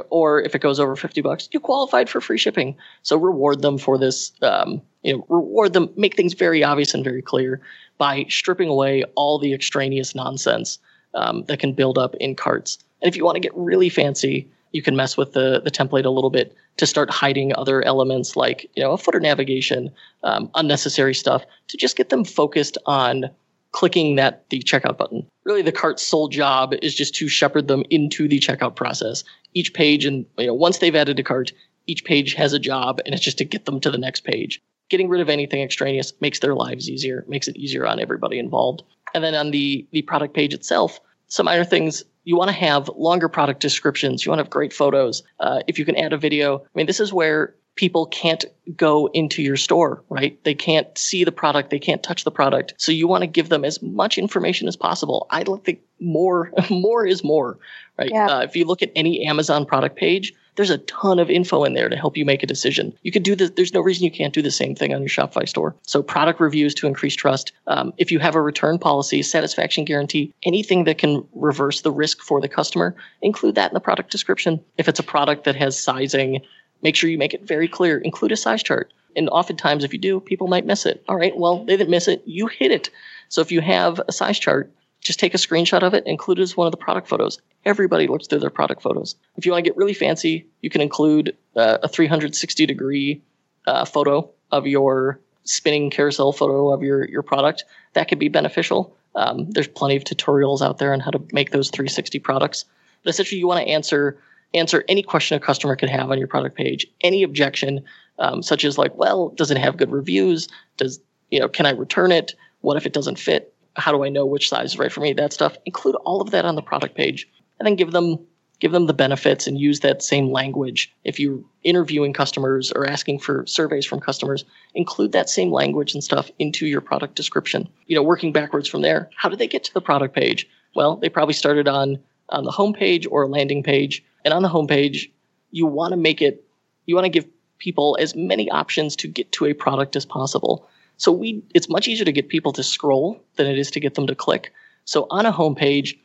or 0.09 0.41
if 0.41 0.55
it 0.55 0.59
goes 0.59 0.79
over 0.79 0.95
50 0.95 1.21
bucks, 1.21 1.49
you 1.51 1.59
qualified 1.59 2.09
for 2.09 2.21
free 2.21 2.37
shipping. 2.37 2.75
So 3.01 3.17
reward 3.17 3.61
them 3.61 3.79
for 3.79 3.97
this, 3.97 4.31
um, 4.43 4.81
you 5.01 5.17
know, 5.17 5.25
reward 5.27 5.73
them, 5.73 5.89
make 5.95 6.15
things 6.15 6.33
very 6.33 6.63
obvious 6.63 6.93
and 6.93 7.03
very 7.03 7.23
clear 7.23 7.61
by 7.97 8.25
stripping 8.29 8.69
away 8.69 9.03
all 9.15 9.39
the 9.39 9.53
extraneous 9.53 10.13
nonsense 10.13 10.77
um, 11.15 11.45
that 11.45 11.59
can 11.59 11.73
build 11.73 11.97
up 11.97 12.15
in 12.19 12.35
carts. 12.35 12.77
And 13.01 13.09
if 13.09 13.17
you 13.17 13.25
want 13.25 13.37
to 13.37 13.39
get 13.39 13.55
really 13.55 13.89
fancy, 13.89 14.47
you 14.71 14.81
can 14.81 14.95
mess 14.95 15.17
with 15.17 15.33
the, 15.33 15.61
the 15.63 15.71
template 15.71 16.05
a 16.05 16.09
little 16.09 16.29
bit 16.29 16.55
to 16.77 16.85
start 16.85 17.09
hiding 17.09 17.53
other 17.55 17.83
elements 17.83 18.35
like, 18.35 18.69
you 18.75 18.83
know, 18.83 18.91
a 18.91 18.97
footer 18.97 19.19
navigation, 19.19 19.91
um, 20.23 20.49
unnecessary 20.55 21.13
stuff 21.13 21.43
to 21.67 21.77
just 21.77 21.97
get 21.97 22.09
them 22.09 22.23
focused 22.23 22.77
on 22.85 23.29
clicking 23.71 24.15
that 24.15 24.49
the 24.49 24.59
checkout 24.59 24.97
button. 24.97 25.25
Really, 25.43 25.61
the 25.61 25.71
cart's 25.71 26.03
sole 26.03 26.27
job 26.27 26.73
is 26.81 26.93
just 26.93 27.15
to 27.15 27.27
shepherd 27.27 27.67
them 27.67 27.83
into 27.89 28.27
the 28.27 28.39
checkout 28.39 28.75
process. 28.75 29.23
Each 29.53 29.73
page, 29.73 30.05
and 30.05 30.25
you 30.37 30.47
know, 30.47 30.53
once 30.53 30.77
they've 30.79 30.95
added 30.95 31.19
a 31.19 31.23
cart, 31.23 31.51
each 31.87 32.03
page 32.03 32.33
has 32.33 32.53
a 32.53 32.59
job, 32.59 33.01
and 33.05 33.13
it's 33.13 33.23
just 33.23 33.37
to 33.39 33.45
get 33.45 33.65
them 33.65 33.79
to 33.81 33.91
the 33.91 33.97
next 33.97 34.21
page. 34.21 34.61
Getting 34.89 35.09
rid 35.09 35.21
of 35.21 35.29
anything 35.29 35.61
extraneous 35.61 36.13
makes 36.19 36.39
their 36.39 36.53
lives 36.53 36.89
easier, 36.89 37.23
makes 37.27 37.47
it 37.47 37.55
easier 37.55 37.85
on 37.85 37.99
everybody 37.99 38.39
involved. 38.39 38.83
And 39.13 39.23
then 39.23 39.35
on 39.35 39.51
the 39.51 39.87
the 39.91 40.01
product 40.01 40.33
page 40.33 40.53
itself, 40.53 40.99
some 41.27 41.45
minor 41.45 41.63
things 41.63 42.03
you 42.23 42.35
want 42.37 42.49
to 42.49 42.55
have 42.55 42.89
longer 42.95 43.27
product 43.29 43.59
descriptions. 43.59 44.25
You 44.25 44.29
want 44.29 44.39
to 44.39 44.43
have 44.43 44.49
great 44.49 44.73
photos. 44.73 45.23
Uh, 45.39 45.61
if 45.67 45.79
you 45.79 45.85
can 45.85 45.95
add 45.95 46.13
a 46.13 46.17
video, 46.17 46.59
I 46.59 46.69
mean, 46.75 46.85
this 46.85 46.99
is 46.99 47.11
where 47.11 47.55
people 47.75 48.05
can't 48.07 48.45
go 48.75 49.07
into 49.13 49.41
your 49.41 49.55
store, 49.55 50.03
right? 50.09 50.41
They 50.43 50.53
can't 50.53 50.95
see 50.97 51.23
the 51.23 51.31
product, 51.31 51.69
they 51.69 51.79
can't 51.79 52.03
touch 52.03 52.23
the 52.23 52.31
product. 52.31 52.73
So 52.77 52.91
you 52.91 53.07
want 53.07 53.21
to 53.21 53.27
give 53.27 53.49
them 53.49 53.63
as 53.63 53.81
much 53.81 54.17
information 54.17 54.67
as 54.67 54.75
possible. 54.75 55.25
I 55.29 55.43
like 55.43 55.63
think 55.63 55.81
more 55.99 56.51
more 56.69 57.05
is 57.05 57.23
more, 57.23 57.57
right? 57.97 58.11
Yeah. 58.11 58.27
Uh, 58.27 58.39
if 58.41 58.55
you 58.55 58.65
look 58.65 58.81
at 58.81 58.91
any 58.95 59.25
Amazon 59.25 59.65
product 59.65 59.95
page, 59.95 60.33
there's 60.55 60.69
a 60.69 60.79
ton 60.79 61.19
of 61.19 61.29
info 61.29 61.63
in 61.63 61.73
there 61.73 61.89
to 61.89 61.95
help 61.95 62.17
you 62.17 62.25
make 62.25 62.43
a 62.43 62.47
decision. 62.47 62.93
You 63.03 63.11
could 63.11 63.23
do 63.23 63.35
this. 63.35 63.51
There's 63.51 63.73
no 63.73 63.81
reason 63.81 64.03
you 64.03 64.11
can't 64.11 64.33
do 64.33 64.41
the 64.41 64.51
same 64.51 64.75
thing 64.75 64.93
on 64.93 65.01
your 65.01 65.09
Shopify 65.09 65.47
store. 65.47 65.75
So 65.83 66.03
product 66.03 66.39
reviews 66.39 66.73
to 66.75 66.87
increase 66.87 67.15
trust. 67.15 67.51
Um, 67.67 67.93
if 67.97 68.11
you 68.11 68.19
have 68.19 68.35
a 68.35 68.41
return 68.41 68.77
policy, 68.77 69.21
satisfaction 69.23 69.85
guarantee, 69.85 70.33
anything 70.43 70.83
that 70.85 70.97
can 70.97 71.27
reverse 71.33 71.81
the 71.81 71.91
risk 71.91 72.21
for 72.21 72.41
the 72.41 72.49
customer, 72.49 72.95
include 73.21 73.55
that 73.55 73.71
in 73.71 73.73
the 73.73 73.79
product 73.79 74.11
description. 74.11 74.63
If 74.77 74.87
it's 74.87 74.99
a 74.99 75.03
product 75.03 75.45
that 75.45 75.55
has 75.55 75.79
sizing, 75.79 76.41
Make 76.81 76.95
sure 76.95 77.09
you 77.09 77.17
make 77.17 77.33
it 77.33 77.47
very 77.47 77.67
clear. 77.67 77.97
Include 77.99 78.31
a 78.31 78.37
size 78.37 78.63
chart. 78.63 78.93
And 79.15 79.29
oftentimes, 79.29 79.83
if 79.83 79.93
you 79.93 79.99
do, 79.99 80.19
people 80.19 80.47
might 80.47 80.65
miss 80.65 80.85
it. 80.85 81.03
All 81.07 81.17
right, 81.17 81.35
well, 81.35 81.65
they 81.65 81.77
didn't 81.77 81.89
miss 81.89 82.07
it. 82.07 82.23
You 82.25 82.47
hit 82.47 82.71
it. 82.71 82.89
So 83.29 83.41
if 83.41 83.51
you 83.51 83.61
have 83.61 84.01
a 84.07 84.11
size 84.11 84.39
chart, 84.39 84.71
just 85.01 85.19
take 85.19 85.33
a 85.33 85.37
screenshot 85.37 85.83
of 85.83 85.93
it, 85.93 86.05
include 86.05 86.39
it 86.39 86.43
as 86.43 86.55
one 86.55 86.67
of 86.67 86.71
the 86.71 86.77
product 86.77 87.07
photos. 87.07 87.41
Everybody 87.65 88.07
looks 88.07 88.27
through 88.27 88.39
their 88.39 88.49
product 88.49 88.81
photos. 88.81 89.15
If 89.35 89.45
you 89.45 89.51
want 89.51 89.65
to 89.65 89.69
get 89.69 89.77
really 89.77 89.93
fancy, 89.93 90.47
you 90.61 90.69
can 90.69 90.81
include 90.81 91.35
uh, 91.55 91.79
a 91.83 91.87
360 91.87 92.65
degree 92.65 93.21
uh, 93.67 93.85
photo 93.85 94.29
of 94.51 94.67
your 94.67 95.19
spinning 95.43 95.89
carousel 95.89 96.31
photo 96.31 96.71
of 96.71 96.83
your, 96.83 97.07
your 97.09 97.23
product. 97.23 97.65
That 97.93 98.07
could 98.07 98.19
be 98.19 98.29
beneficial. 98.29 98.95
Um, 99.15 99.49
there's 99.49 99.67
plenty 99.67 99.95
of 99.95 100.03
tutorials 100.03 100.61
out 100.61 100.77
there 100.77 100.93
on 100.93 100.99
how 100.99 101.11
to 101.11 101.21
make 101.33 101.51
those 101.51 101.69
360 101.69 102.19
products. 102.19 102.65
But 103.03 103.09
essentially, 103.09 103.39
you 103.39 103.47
want 103.47 103.65
to 103.65 103.71
answer 103.71 104.17
answer 104.53 104.83
any 104.89 105.01
question 105.01 105.37
a 105.37 105.39
customer 105.39 105.77
could 105.77 105.89
have 105.89 106.11
on 106.11 106.17
your 106.17 106.27
product 106.27 106.57
page, 106.57 106.85
any 106.99 107.23
objection, 107.23 107.85
um, 108.19 108.43
such 108.43 108.65
as 108.65 108.77
like, 108.77 108.93
well, 108.97 109.29
does 109.29 109.49
it 109.49 109.57
have 109.57 109.77
good 109.77 109.89
reviews? 109.91 110.49
Does 110.75 110.99
you 111.29 111.39
know, 111.39 111.47
can 111.47 111.65
I 111.65 111.71
return 111.71 112.11
it? 112.11 112.33
What 112.59 112.77
if 112.77 112.85
it 112.85 112.93
doesn't 112.93 113.17
fit? 113.17 113.50
How 113.75 113.91
do 113.91 114.03
I 114.03 114.09
know 114.09 114.25
which 114.25 114.49
size 114.49 114.73
is 114.73 114.79
right 114.79 114.91
for 114.91 115.01
me? 115.01 115.13
That 115.13 115.33
stuff. 115.33 115.57
Include 115.65 115.95
all 116.05 116.21
of 116.21 116.31
that 116.31 116.45
on 116.45 116.55
the 116.55 116.61
product 116.61 116.95
page, 116.95 117.27
and 117.59 117.65
then 117.65 117.75
give 117.75 117.91
them 117.91 118.19
give 118.59 118.71
them 118.71 118.85
the 118.85 118.93
benefits 118.93 119.47
and 119.47 119.59
use 119.59 119.79
that 119.79 120.03
same 120.03 120.31
language. 120.31 120.93
If 121.03 121.19
you're 121.19 121.39
interviewing 121.63 122.13
customers 122.13 122.71
or 122.71 122.87
asking 122.87 123.19
for 123.19 123.43
surveys 123.47 123.87
from 123.87 123.99
customers, 123.99 124.45
include 124.75 125.13
that 125.13 125.29
same 125.29 125.51
language 125.51 125.95
and 125.95 126.03
stuff 126.03 126.29
into 126.37 126.67
your 126.67 126.81
product 126.81 127.15
description. 127.15 127.67
You 127.87 127.95
know, 127.95 128.03
working 128.03 128.31
backwards 128.31 128.69
from 128.69 128.83
there, 128.83 129.09
how 129.15 129.29
did 129.29 129.39
they 129.39 129.47
get 129.47 129.63
to 129.63 129.73
the 129.73 129.81
product 129.81 130.13
page? 130.13 130.47
Well, 130.75 130.97
they 130.97 131.09
probably 131.09 131.33
started 131.33 131.67
on 131.67 131.99
on 132.29 132.43
the 132.45 132.51
homepage 132.51 133.05
or 133.09 133.23
a 133.23 133.27
landing 133.27 133.61
page 133.61 134.03
and 134.23 134.33
on 134.33 134.41
the 134.41 134.49
homepage, 134.49 135.11
you 135.51 135.65
want 135.65 135.91
to 135.91 135.97
make 135.97 136.21
it, 136.21 136.45
you 136.85 136.95
want 136.95 137.05
to 137.05 137.09
give 137.09 137.27
people 137.57 137.97
as 137.99 138.15
many 138.15 138.49
options 138.49 138.95
to 138.97 139.07
get 139.07 139.31
to 139.33 139.45
a 139.45 139.53
product 139.53 139.95
as 139.95 140.05
possible. 140.05 140.67
So 141.01 141.11
we, 141.11 141.43
it's 141.55 141.67
much 141.67 141.87
easier 141.87 142.05
to 142.05 142.11
get 142.11 142.29
people 142.29 142.53
to 142.53 142.61
scroll 142.61 143.19
than 143.35 143.47
it 143.47 143.57
is 143.57 143.71
to 143.71 143.79
get 143.79 143.95
them 143.95 144.05
to 144.05 144.13
click. 144.13 144.53
So 144.85 145.07
on 145.09 145.25
a 145.25 145.33
homepage, 145.33 145.97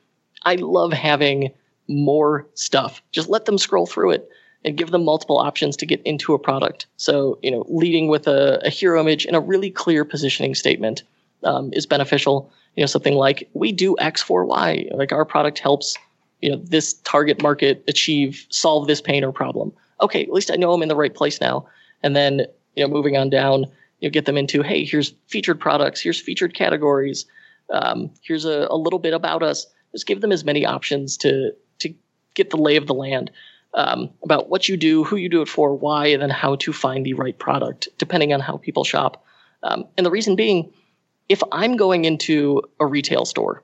I 0.44 0.54
love 0.54 0.90
having 0.90 1.52
more 1.86 2.46
stuff. 2.54 3.02
Just 3.12 3.28
let 3.28 3.44
them 3.44 3.58
scroll 3.58 3.84
through 3.84 4.12
it 4.12 4.30
and 4.64 4.74
give 4.74 4.92
them 4.92 5.04
multiple 5.04 5.36
options 5.36 5.76
to 5.76 5.86
get 5.86 6.00
into 6.06 6.32
a 6.32 6.38
product. 6.38 6.86
So, 6.96 7.38
you 7.42 7.50
know, 7.50 7.66
leading 7.68 8.08
with 8.08 8.26
a, 8.26 8.58
a 8.64 8.70
hero 8.70 8.98
image 8.98 9.26
and 9.26 9.36
a 9.36 9.40
really 9.40 9.70
clear 9.70 10.02
positioning 10.02 10.54
statement 10.54 11.02
um, 11.44 11.70
is 11.74 11.84
beneficial. 11.84 12.50
You 12.74 12.82
know, 12.82 12.86
something 12.86 13.14
like 13.14 13.50
we 13.52 13.72
do 13.72 13.96
X 13.98 14.22
for 14.22 14.46
Y. 14.46 14.88
Like 14.92 15.12
our 15.12 15.26
product 15.26 15.58
helps 15.58 15.98
you 16.40 16.50
know 16.50 16.56
this 16.56 16.94
target 17.04 17.42
market 17.42 17.84
achieve 17.88 18.46
solve 18.50 18.86
this 18.86 19.00
pain 19.00 19.24
or 19.24 19.32
problem 19.32 19.72
okay 20.00 20.22
at 20.22 20.32
least 20.32 20.50
i 20.50 20.54
know 20.54 20.72
i'm 20.72 20.82
in 20.82 20.88
the 20.88 20.96
right 20.96 21.14
place 21.14 21.40
now 21.40 21.66
and 22.02 22.14
then 22.14 22.46
you 22.74 22.84
know 22.84 22.88
moving 22.88 23.16
on 23.16 23.30
down 23.30 23.64
you 24.00 24.08
know 24.08 24.12
get 24.12 24.24
them 24.24 24.36
into 24.36 24.62
hey 24.62 24.84
here's 24.84 25.14
featured 25.26 25.58
products 25.58 26.00
here's 26.00 26.20
featured 26.20 26.54
categories 26.54 27.26
um, 27.70 28.10
here's 28.22 28.44
a, 28.44 28.66
a 28.70 28.76
little 28.76 28.98
bit 28.98 29.14
about 29.14 29.42
us. 29.42 29.66
Just 29.92 30.06
give 30.06 30.20
them 30.20 30.32
as 30.32 30.44
many 30.44 30.64
options 30.64 31.16
to 31.18 31.52
to 31.78 31.94
get 32.34 32.50
the 32.50 32.56
lay 32.56 32.76
of 32.76 32.86
the 32.86 32.94
land 32.94 33.30
um, 33.74 34.10
about 34.22 34.48
what 34.48 34.68
you 34.68 34.76
do 34.76 35.04
who 35.04 35.16
you 35.16 35.28
do 35.28 35.42
it 35.42 35.48
for 35.48 35.74
why 35.74 36.06
and 36.06 36.22
then 36.22 36.30
how 36.30 36.56
to 36.56 36.72
find 36.72 37.04
the 37.04 37.14
right 37.14 37.38
product 37.38 37.88
depending 37.98 38.32
on 38.32 38.40
how 38.40 38.56
people 38.56 38.84
shop. 38.84 39.24
Um, 39.62 39.84
and 39.96 40.04
the 40.04 40.10
reason 40.10 40.36
being 40.36 40.72
if 41.28 41.42
i'm 41.50 41.76
going 41.76 42.04
into 42.04 42.62
a 42.78 42.86
retail 42.86 43.24
store 43.24 43.62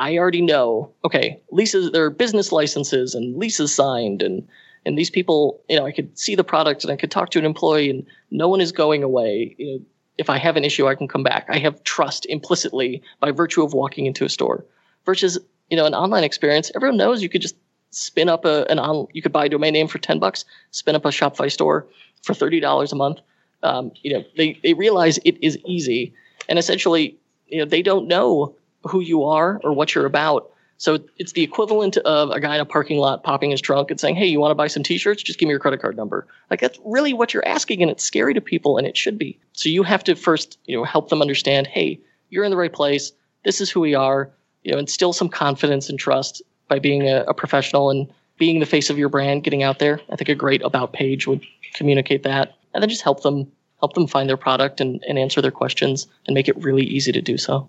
I 0.00 0.16
already 0.16 0.42
know, 0.42 0.92
okay, 1.04 1.42
leases, 1.50 1.90
there 1.90 2.04
are 2.04 2.10
business 2.10 2.52
licenses 2.52 3.16
and 3.16 3.36
leases 3.36 3.74
signed 3.74 4.22
and, 4.22 4.46
and 4.88 4.96
these 4.96 5.10
people, 5.10 5.62
you 5.68 5.78
know, 5.78 5.84
I 5.84 5.92
could 5.92 6.18
see 6.18 6.34
the 6.34 6.42
product 6.42 6.82
and 6.82 6.90
I 6.90 6.96
could 6.96 7.10
talk 7.10 7.28
to 7.30 7.38
an 7.38 7.44
employee 7.44 7.90
and 7.90 8.06
no 8.30 8.48
one 8.48 8.62
is 8.62 8.72
going 8.72 9.02
away. 9.02 9.54
You 9.58 9.66
know, 9.66 9.84
if 10.16 10.30
I 10.30 10.38
have 10.38 10.56
an 10.56 10.64
issue, 10.64 10.86
I 10.88 10.94
can 10.94 11.06
come 11.06 11.22
back. 11.22 11.46
I 11.50 11.58
have 11.58 11.84
trust 11.84 12.24
implicitly 12.24 13.02
by 13.20 13.30
virtue 13.30 13.62
of 13.62 13.74
walking 13.74 14.06
into 14.06 14.24
a 14.24 14.30
store 14.30 14.64
versus, 15.04 15.38
you 15.68 15.76
know, 15.76 15.84
an 15.84 15.94
online 15.94 16.24
experience. 16.24 16.72
Everyone 16.74 16.96
knows 16.96 17.22
you 17.22 17.28
could 17.28 17.42
just 17.42 17.54
spin 17.90 18.30
up 18.30 18.46
a, 18.46 18.64
an 18.70 18.78
on, 18.78 19.06
you 19.12 19.20
could 19.20 19.30
buy 19.30 19.44
a 19.44 19.48
domain 19.50 19.74
name 19.74 19.88
for 19.88 19.98
10 19.98 20.18
bucks, 20.18 20.46
spin 20.70 20.94
up 20.94 21.04
a 21.04 21.08
Shopify 21.08 21.52
store 21.52 21.86
for 22.22 22.32
$30 22.32 22.90
a 22.90 22.96
month. 22.96 23.18
Um, 23.62 23.92
you 24.02 24.14
know, 24.14 24.24
they, 24.38 24.58
they 24.62 24.72
realize 24.72 25.18
it 25.18 25.36
is 25.42 25.58
easy 25.66 26.14
and 26.48 26.58
essentially, 26.58 27.14
you 27.46 27.58
know, 27.58 27.66
they 27.66 27.82
don't 27.82 28.08
know 28.08 28.56
who 28.84 29.00
you 29.00 29.24
are 29.24 29.60
or 29.62 29.74
what 29.74 29.94
you're 29.94 30.06
about. 30.06 30.50
So 30.78 31.00
it's 31.16 31.32
the 31.32 31.42
equivalent 31.42 31.96
of 31.98 32.30
a 32.30 32.40
guy 32.40 32.54
in 32.54 32.60
a 32.60 32.64
parking 32.64 32.98
lot 32.98 33.24
popping 33.24 33.50
his 33.50 33.60
trunk 33.60 33.90
and 33.90 33.98
saying, 33.98 34.14
"Hey, 34.14 34.26
you 34.26 34.38
want 34.38 34.52
to 34.52 34.54
buy 34.54 34.68
some 34.68 34.84
T-shirts? 34.84 35.22
Just 35.22 35.38
give 35.38 35.48
me 35.48 35.50
your 35.50 35.58
credit 35.58 35.80
card 35.80 35.96
number." 35.96 36.26
Like 36.50 36.60
that's 36.60 36.78
really 36.84 37.12
what 37.12 37.34
you're 37.34 37.46
asking, 37.46 37.82
and 37.82 37.90
it's 37.90 38.04
scary 38.04 38.32
to 38.32 38.40
people, 38.40 38.78
and 38.78 38.86
it 38.86 38.96
should 38.96 39.18
be. 39.18 39.38
So 39.52 39.68
you 39.68 39.82
have 39.82 40.04
to 40.04 40.14
first, 40.14 40.56
you 40.66 40.76
know, 40.76 40.84
help 40.84 41.10
them 41.10 41.20
understand, 41.20 41.66
"Hey, 41.66 42.00
you're 42.30 42.44
in 42.44 42.50
the 42.50 42.56
right 42.56 42.72
place. 42.72 43.12
This 43.44 43.60
is 43.60 43.70
who 43.70 43.80
we 43.80 43.94
are." 43.94 44.30
You 44.62 44.72
know, 44.72 44.78
instill 44.78 45.12
some 45.12 45.28
confidence 45.28 45.88
and 45.88 45.98
trust 45.98 46.42
by 46.68 46.78
being 46.78 47.08
a, 47.08 47.24
a 47.26 47.34
professional 47.34 47.90
and 47.90 48.06
being 48.38 48.60
the 48.60 48.66
face 48.66 48.88
of 48.88 48.98
your 48.98 49.08
brand, 49.08 49.42
getting 49.42 49.64
out 49.64 49.80
there. 49.80 50.00
I 50.10 50.16
think 50.16 50.28
a 50.28 50.34
great 50.34 50.62
about 50.62 50.92
page 50.92 51.26
would 51.26 51.44
communicate 51.74 52.22
that, 52.22 52.54
and 52.72 52.82
then 52.82 52.88
just 52.88 53.02
help 53.02 53.22
them 53.22 53.50
help 53.80 53.94
them 53.94 54.06
find 54.06 54.28
their 54.28 54.36
product 54.36 54.80
and, 54.80 55.02
and 55.08 55.18
answer 55.18 55.40
their 55.40 55.50
questions 55.50 56.06
and 56.26 56.34
make 56.34 56.48
it 56.48 56.56
really 56.62 56.84
easy 56.84 57.12
to 57.12 57.22
do 57.22 57.36
so. 57.36 57.68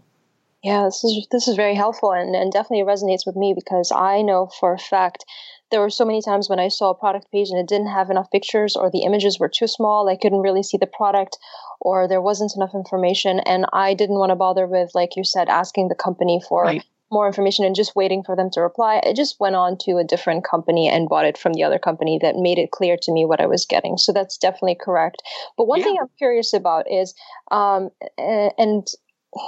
Yeah, 0.63 0.86
this 0.86 1.04
is 1.04 1.28
this 1.32 1.48
is 1.48 1.56
very 1.56 1.76
helpful 1.76 2.12
and, 2.12 2.36
and 2.36 2.52
definitely 2.52 2.86
resonates 2.86 3.26
with 3.26 3.36
me 3.36 3.54
because 3.54 3.91
I 3.95 4.22
know 4.22 4.50
for 4.60 4.74
a 4.74 4.78
fact 4.78 5.24
there 5.72 5.80
were 5.80 5.89
so 5.89 6.04
many 6.04 6.22
times 6.22 6.50
when 6.50 6.60
I 6.60 6.67
saw 6.67 6.89
a 6.89 6.95
product 6.95 7.32
page 7.32 7.50
and 7.50 7.60
it 7.60 7.67
didn't 7.67 7.93
have 7.93 8.10
enough 8.10 8.32
pictures 8.32 8.76
or 8.76 8.89
the 8.89 9.04
images 9.04 9.39
were 9.39 9.50
too 9.50 9.67
small, 9.67 10.10
I 10.10 10.17
couldn't 10.17 10.41
really 10.41 10.63
see 10.63 10.78
the 10.78 10.88
product 10.88 11.38
or 11.80 12.08
there 12.08 12.22
wasn't 12.22 12.56
enough 12.56 12.74
information 12.74 13.39
and 13.39 13.67
I 13.72 13.93
didn't 13.93 14.19
want 14.19 14.32
to 14.32 14.36
bother 14.36 14.67
with 14.67 14.91
like 14.93 15.15
you 15.15 15.24
said 15.24 15.48
asking 15.48 15.88
the 15.88 15.95
company 15.95 16.41
for 16.50 16.63
right. 16.63 16.84
more 17.10 17.28
information 17.28 17.63
and 17.63 17.76
just 17.76 17.95
waiting 17.95 18.24
for 18.24 18.36
them 18.36 18.50
to 18.52 18.62
reply. 18.62 19.02
I 19.06 19.13
just 19.13 19.39
went 19.39 19.56
on 19.56 19.78
to 19.86 19.98
a 19.98 20.04
different 20.04 20.43
company 20.43 20.89
and 20.89 21.08
bought 21.08 21.26
it 21.26 21.38
from 21.38 21.54
the 21.54 21.63
other 21.63 21.80
company 21.80 22.19
that 22.22 22.36
made 22.36 22.58
it 22.58 22.72
clear 22.72 22.98
to 23.04 23.13
me 23.13 23.24
what 23.24 23.39
I 23.39 23.45
was 23.45 23.65
getting. 23.65 23.95
So 23.98 24.12
that's 24.12 24.38
definitely 24.38 24.78
correct. 24.82 25.22
But 25.56 25.67
one 25.67 25.80
yeah. 25.80 25.86
thing 25.86 25.98
I'm 26.02 26.10
curious 26.17 26.52
about 26.52 26.91
is 26.91 27.13
um 27.50 27.91
and 28.17 28.88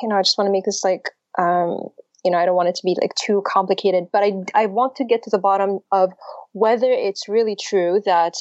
you 0.02 0.08
know, 0.08 0.18
I 0.18 0.22
just 0.22 0.38
want 0.38 0.48
to 0.48 0.52
make 0.52 0.66
this 0.66 0.84
like, 0.84 1.10
um, 1.38 1.90
you 2.24 2.32
know, 2.32 2.38
I 2.38 2.46
don't 2.46 2.56
want 2.56 2.70
it 2.70 2.76
to 2.76 2.84
be 2.84 2.96
like 3.02 3.16
too 3.16 3.42
complicated, 3.46 4.06
but 4.12 4.24
I, 4.24 4.34
I 4.54 4.66
want 4.68 4.96
to 4.98 5.06
get 5.06 5.24
to 5.24 5.30
the 5.30 5.40
bottom 5.40 5.80
of 5.92 6.12
whether 6.54 6.92
it's 6.92 7.28
really 7.28 7.56
true 7.56 8.02
that 8.06 8.34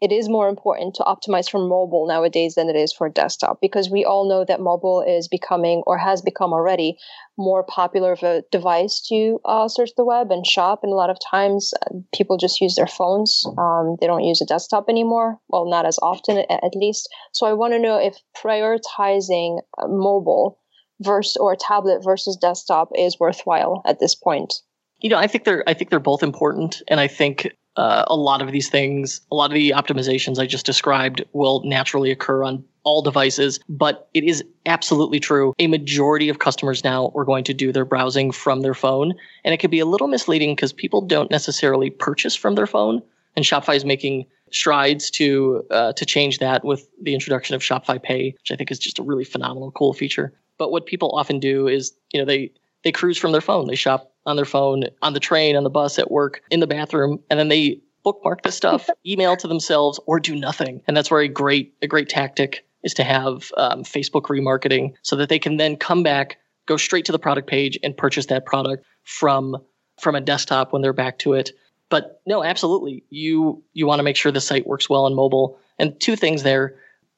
it 0.00 0.12
is 0.12 0.28
more 0.28 0.48
important 0.48 0.94
to 0.94 1.02
optimize 1.02 1.50
for 1.50 1.58
mobile 1.58 2.06
nowadays 2.06 2.54
than 2.54 2.68
it 2.68 2.76
is 2.76 2.92
for 2.92 3.08
desktop 3.08 3.60
because 3.60 3.90
we 3.90 4.04
all 4.04 4.28
know 4.28 4.44
that 4.44 4.60
mobile 4.60 5.02
is 5.02 5.26
becoming 5.26 5.82
or 5.86 5.98
has 5.98 6.22
become 6.22 6.52
already 6.52 6.96
more 7.36 7.64
popular 7.64 8.12
of 8.12 8.22
a 8.22 8.42
device 8.52 9.00
to 9.08 9.40
uh, 9.44 9.66
search 9.66 9.90
the 9.96 10.04
web 10.04 10.30
and 10.30 10.46
shop 10.46 10.80
and 10.82 10.92
a 10.92 10.96
lot 10.96 11.10
of 11.10 11.18
times 11.30 11.74
uh, 11.82 11.94
people 12.14 12.36
just 12.36 12.60
use 12.60 12.76
their 12.76 12.86
phones 12.86 13.44
um, 13.58 13.96
they 14.00 14.06
don't 14.06 14.24
use 14.24 14.40
a 14.40 14.46
desktop 14.46 14.88
anymore 14.88 15.40
well 15.48 15.68
not 15.68 15.86
as 15.86 15.98
often 16.00 16.38
at 16.38 16.74
least. 16.74 17.08
So 17.32 17.46
i 17.46 17.52
want 17.52 17.72
to 17.72 17.78
know 17.78 17.98
if 17.98 18.16
prioritizing 18.36 19.60
uh, 19.78 19.88
mobile 19.88 20.57
versus 21.00 21.36
or 21.36 21.56
tablet 21.56 22.02
versus 22.02 22.36
desktop 22.36 22.90
is 22.96 23.18
worthwhile 23.20 23.82
at 23.86 24.00
this 24.00 24.14
point 24.14 24.54
you 25.00 25.08
know 25.08 25.18
i 25.18 25.26
think 25.26 25.44
they're 25.44 25.64
i 25.68 25.74
think 25.74 25.90
they're 25.90 26.00
both 26.00 26.22
important 26.22 26.82
and 26.88 27.00
i 27.00 27.06
think 27.06 27.52
uh, 27.78 28.04
a 28.08 28.16
lot 28.16 28.42
of 28.42 28.50
these 28.50 28.68
things, 28.68 29.20
a 29.30 29.36
lot 29.36 29.50
of 29.50 29.54
the 29.54 29.70
optimizations 29.70 30.40
I 30.40 30.46
just 30.46 30.66
described 30.66 31.24
will 31.32 31.62
naturally 31.64 32.10
occur 32.10 32.42
on 32.42 32.64
all 32.82 33.02
devices, 33.02 33.60
but 33.68 34.08
it 34.14 34.24
is 34.24 34.42
absolutely 34.66 35.20
true. 35.20 35.54
A 35.60 35.68
majority 35.68 36.28
of 36.28 36.40
customers 36.40 36.82
now 36.82 37.12
are 37.14 37.24
going 37.24 37.44
to 37.44 37.54
do 37.54 37.70
their 37.70 37.84
browsing 37.84 38.32
from 38.32 38.62
their 38.62 38.74
phone, 38.74 39.14
and 39.44 39.54
it 39.54 39.58
can 39.58 39.70
be 39.70 39.78
a 39.78 39.86
little 39.86 40.08
misleading 40.08 40.56
because 40.56 40.72
people 40.72 41.00
don't 41.00 41.30
necessarily 41.30 41.88
purchase 41.88 42.34
from 42.34 42.56
their 42.56 42.66
phone, 42.66 43.00
and 43.36 43.44
Shopify 43.44 43.76
is 43.76 43.84
making 43.84 44.26
strides 44.50 45.08
to 45.12 45.62
uh, 45.70 45.92
to 45.92 46.04
change 46.04 46.40
that 46.40 46.64
with 46.64 46.88
the 47.00 47.14
introduction 47.14 47.54
of 47.54 47.62
Shopify 47.62 48.02
Pay, 48.02 48.34
which 48.40 48.50
I 48.50 48.56
think 48.56 48.72
is 48.72 48.80
just 48.80 48.98
a 48.98 49.04
really 49.04 49.24
phenomenal, 49.24 49.70
cool 49.70 49.92
feature. 49.92 50.32
But 50.58 50.70
what 50.70 50.86
people 50.86 51.12
often 51.12 51.40
do 51.40 51.68
is, 51.68 51.92
you 52.12 52.20
know, 52.20 52.26
they 52.26 52.52
they 52.84 52.92
cruise 52.92 53.18
from 53.18 53.32
their 53.32 53.40
phone. 53.40 53.66
They 53.66 53.74
shop 53.74 54.12
on 54.26 54.36
their 54.36 54.44
phone, 54.44 54.84
on 55.02 55.14
the 55.14 55.20
train, 55.20 55.56
on 55.56 55.64
the 55.64 55.70
bus, 55.70 55.98
at 55.98 56.10
work, 56.10 56.42
in 56.50 56.60
the 56.60 56.66
bathroom, 56.66 57.18
and 57.30 57.38
then 57.38 57.48
they 57.48 57.80
bookmark 58.04 58.42
the 58.42 58.52
stuff, 58.52 58.88
email 59.06 59.36
to 59.36 59.48
themselves, 59.48 59.98
or 60.06 60.20
do 60.20 60.36
nothing. 60.36 60.82
And 60.86 60.96
that's 60.96 61.10
where 61.10 61.20
a 61.20 61.28
great 61.28 61.74
a 61.82 61.86
great 61.86 62.08
tactic 62.08 62.64
is 62.82 62.94
to 62.94 63.04
have 63.04 63.50
um, 63.56 63.82
Facebook 63.82 64.24
remarketing 64.24 64.94
so 65.02 65.16
that 65.16 65.28
they 65.28 65.38
can 65.38 65.56
then 65.56 65.76
come 65.76 66.02
back, 66.02 66.38
go 66.66 66.76
straight 66.76 67.04
to 67.06 67.12
the 67.12 67.18
product 67.18 67.48
page, 67.48 67.78
and 67.82 67.96
purchase 67.96 68.26
that 68.26 68.46
product 68.46 68.84
from 69.04 69.56
from 70.00 70.14
a 70.14 70.20
desktop 70.20 70.72
when 70.72 70.82
they're 70.82 70.92
back 70.92 71.18
to 71.18 71.32
it. 71.32 71.50
But 71.90 72.20
no, 72.26 72.44
absolutely, 72.44 73.04
you 73.10 73.62
you 73.72 73.86
want 73.86 73.98
to 73.98 74.04
make 74.04 74.16
sure 74.16 74.30
the 74.30 74.40
site 74.40 74.66
works 74.66 74.88
well 74.88 75.04
on 75.04 75.14
mobile. 75.14 75.58
And 75.78 75.98
two 76.00 76.16
things 76.16 76.42
there. 76.42 76.76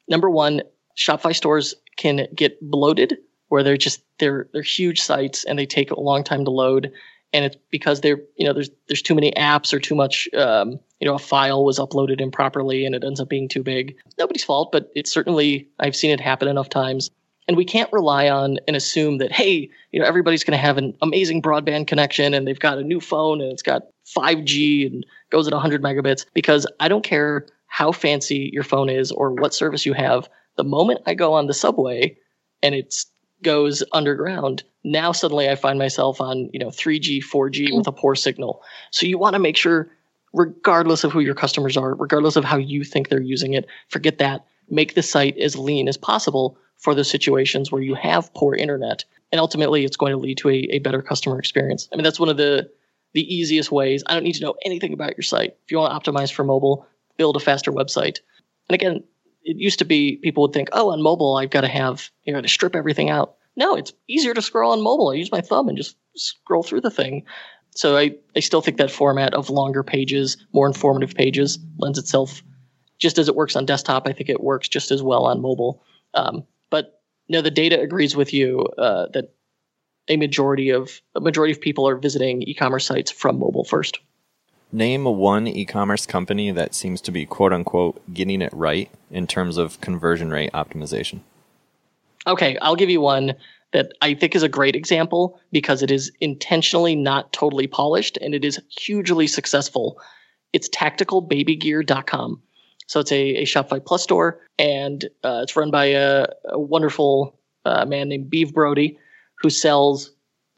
Number 0.09 0.29
one, 0.29 0.63
Shopify 0.97 1.35
stores 1.35 1.75
can 1.97 2.27
get 2.35 2.59
bloated 2.61 3.17
where 3.51 3.63
they're 3.63 3.77
just 3.77 4.03
they're 4.19 4.49
they're 4.53 4.63
huge 4.63 5.01
sites 5.01 5.45
and 5.45 5.59
they 5.59 5.67
take 5.67 5.91
a 5.91 6.01
long 6.01 6.25
time 6.25 6.45
to 6.47 6.51
load. 6.51 6.91
And 7.33 7.45
it's 7.45 7.57
because 7.71 8.01
they're 8.01 8.21
you 8.37 8.47
know 8.47 8.55
there's 8.55 8.71
there's 8.89 9.03
too 9.03 9.15
many 9.15 9.33
apps 9.33 9.73
or 9.73 9.79
too 9.79 9.95
much 9.95 10.29
um, 10.35 10.81
you 11.01 11.07
know 11.07 11.15
a 11.15 11.19
file 11.19 11.65
was 11.65 11.79
uploaded 11.79 12.21
improperly 12.21 12.87
and 12.87 12.95
it 12.95 13.05
ends 13.05 13.21
up 13.21 13.29
being 13.29 13.49
too 13.49 13.63
big. 13.63 13.97
Nobody's 14.19 14.45
fault 14.45 14.73
but 14.73 14.91
it's 14.95 15.13
certainly 15.13 15.69
i've 15.79 15.95
seen 15.95 16.11
it 16.11 16.21
happen 16.21 16.49
enough 16.49 16.71
times. 16.71 17.11
And 17.49 17.57
we 17.57 17.65
can't 17.65 17.93
rely 17.93 18.29
on 18.29 18.59
and 18.69 18.77
assume 18.77 19.19
that 19.19 19.33
hey 19.33 19.69
you 19.91 20.01
know 20.01 20.07
everybody's 20.07 20.45
going 20.45 20.59
to 20.59 20.65
have 20.65 20.79
an 20.79 20.97
amazing 21.03 21.43
broadband 21.43 21.89
connection 21.89 22.33
and 22.33 22.47
they've 22.47 22.59
got 22.59 22.79
a 22.79 22.85
new 22.85 23.01
phone 23.01 23.41
and 23.41 23.53
it's 23.53 23.63
got 23.63 23.83
5g 24.17 24.87
and 24.87 25.07
goes 25.31 25.47
at 25.47 25.53
100 25.53 25.83
megabits. 25.83 26.25
Because 26.35 26.67
i 26.79 26.87
don't 26.87 27.05
care 27.05 27.47
how 27.67 27.91
fancy 27.91 28.51
your 28.53 28.65
phone 28.65 28.89
is 28.89 29.11
or 29.11 29.33
what 29.33 29.55
service 29.55 29.85
you 29.85 29.93
have 29.93 30.29
the 30.57 30.65
moment 30.65 31.01
i 31.07 31.15
go 31.15 31.33
on 31.33 31.47
the 31.47 31.55
subway 31.55 32.17
and 32.63 32.75
it's 32.75 33.10
goes 33.43 33.83
underground, 33.93 34.63
now 34.85 35.13
suddenly 35.13 35.49
I 35.49 35.55
find 35.55 35.79
myself 35.79 36.21
on, 36.21 36.51
you 36.53 36.59
know, 36.59 36.69
3G, 36.69 37.23
4G 37.25 37.67
mm-hmm. 37.67 37.77
with 37.79 37.87
a 37.87 37.93
poor 37.93 38.15
signal. 38.15 38.63
So 38.91 39.07
you 39.07 39.19
want 39.19 39.35
to 39.35 39.41
make 39.41 39.57
sure 39.57 39.91
regardless 40.33 41.05
of 41.05 41.13
who 41.13 41.21
your 41.21 41.35
customers 41.35 41.77
are, 41.77 41.95
regardless 41.95 42.37
of 42.37 42.45
how 42.45 42.57
you 42.57 42.85
think 42.85 43.09
they're 43.09 43.21
using 43.21 43.55
it, 43.55 43.67
forget 43.89 44.19
that. 44.19 44.47
Make 44.69 44.95
the 44.95 45.03
site 45.03 45.37
as 45.39 45.57
lean 45.57 45.89
as 45.89 45.97
possible 45.97 46.57
for 46.79 46.95
those 46.95 47.11
situations 47.11 47.71
where 47.71 47.83
you 47.83 47.95
have 47.95 48.33
poor 48.35 48.55
internet. 48.55 49.05
And 49.33 49.41
ultimately 49.41 49.85
it's 49.85 49.97
going 49.97 50.13
to 50.13 50.17
lead 50.17 50.39
to 50.39 50.49
a, 50.49 50.69
a 50.71 50.79
better 50.79 51.03
customer 51.03 51.39
experience. 51.39 51.89
I 51.93 51.97
mean, 51.97 52.05
that's 52.05 52.21
one 52.21 52.29
of 52.29 52.37
the 52.37 52.71
the 53.13 53.35
easiest 53.35 53.73
ways. 53.73 54.05
I 54.07 54.15
don't 54.15 54.23
need 54.23 54.35
to 54.35 54.43
know 54.43 54.55
anything 54.65 54.93
about 54.93 55.17
your 55.17 55.25
site. 55.25 55.57
If 55.65 55.73
you 55.73 55.79
want 55.79 56.05
to 56.05 56.13
optimize 56.13 56.33
for 56.33 56.45
mobile, 56.45 56.87
build 57.17 57.35
a 57.35 57.41
faster 57.41 57.73
website. 57.73 58.21
And 58.69 58.75
again, 58.75 59.03
it 59.51 59.57
used 59.57 59.81
to 59.81 59.85
be 59.85 60.17
people 60.23 60.43
would 60.43 60.53
think, 60.53 60.69
oh, 60.73 60.91
on 60.93 61.03
mobile, 61.03 61.37
I've 61.37 61.51
got 61.51 61.63
to 61.63 61.69
have, 61.69 62.09
you 62.25 62.33
know, 62.33 62.41
to 62.41 62.49
strip 62.49 62.77
everything 62.77 63.11
out. 63.11 63.35
No, 63.57 63.75
it's 63.75 63.93
easier 64.09 64.33
to 64.33 64.43
scroll 64.43 64.73
on 64.73 64.81
mobile. 64.81 65.11
I 65.11 65.15
use 65.15 65.33
my 65.33 65.41
thumb 65.41 65.69
and 65.69 65.77
just 65.77 65.97
scroll 66.15 66.63
through 66.63 66.83
the 66.83 66.91
thing. 66.91 67.25
So 67.75 67.97
I, 67.97 68.13
I 68.37 68.41
still 68.41 68.63
think 68.63 68.77
that 68.79 68.91
format 68.91 69.35
of 69.35 69.51
longer 69.51 69.83
pages, 69.83 70.37
more 70.53 70.67
informative 70.67 71.15
pages, 71.15 71.59
lends 71.79 71.99
itself 71.99 72.43
just 72.99 73.19
as 73.19 73.29
it 73.29 73.35
works 73.35 73.57
on 73.57 73.67
desktop. 73.67 74.07
I 74.07 74.13
think 74.13 74.29
it 74.29 74.43
works 74.43 74.69
just 74.69 74.91
as 74.91 75.03
well 75.03 75.25
on 75.25 75.43
mobile. 75.43 75.83
Um, 76.15 76.45
but 76.71 77.03
no, 77.29 77.41
the 77.41 77.51
data 77.51 77.81
agrees 77.81 78.15
with 78.15 78.33
you 78.33 78.67
uh, 78.79 79.07
that 79.15 79.35
a 80.09 80.17
majority 80.17 80.71
of 80.71 81.01
a 81.15 81.21
majority 81.21 81.53
of 81.53 81.61
people 81.61 81.89
are 81.89 81.97
visiting 81.97 82.43
e-commerce 82.43 82.87
sites 82.87 83.11
from 83.11 83.39
mobile 83.39 83.65
first. 83.65 83.99
Name 84.73 85.05
one 85.05 85.49
e-commerce 85.49 86.07
company 86.07 86.53
that 86.53 86.75
seems 86.75 87.01
to 87.03 87.11
be 87.11 87.27
quote 87.27 87.53
unquote 87.53 88.01
getting 88.15 88.41
it 88.41 88.53
right 88.53 88.89
in 89.11 89.27
terms 89.27 89.57
of 89.57 89.81
conversion 89.81 90.31
rate 90.31 90.53
optimization. 90.53 91.21
Okay, 92.27 92.57
I'll 92.63 92.77
give 92.77 92.91
you 92.91 93.01
one 93.01 93.35
that 93.73 93.93
I 94.03 94.15
think 94.15 94.35
is 94.35 94.43
a 94.43 94.49
great 94.49 94.77
example 94.77 95.41
because 95.53 95.83
it 95.83 95.91
is 95.91 96.13
intentionally 96.21 96.95
not 96.95 97.33
totally 97.33 97.67
polished 97.67 98.17
and 98.19 98.35
it 98.35 98.45
is 98.45 98.61
hugely 98.69 99.27
successful. 99.27 100.01
It's 100.53 100.69
tacticalbabygear.com. 100.69 102.43
So 102.87 103.01
it's 103.01 103.13
a, 103.13 103.37
a 103.37 103.45
Shopify 103.45 103.85
Plus 103.85 104.03
store 104.03 104.41
and 104.59 105.05
uh, 105.23 105.41
it's 105.43 105.57
run 105.57 105.71
by 105.71 105.87
a, 105.87 106.27
a 106.47 106.59
wonderful 106.59 107.39
uh, 107.65 107.85
man 107.85 108.09
named 108.09 108.31
Beeve 108.31 108.53
Brody 108.53 108.99
who 109.37 109.51
sells 109.51 110.11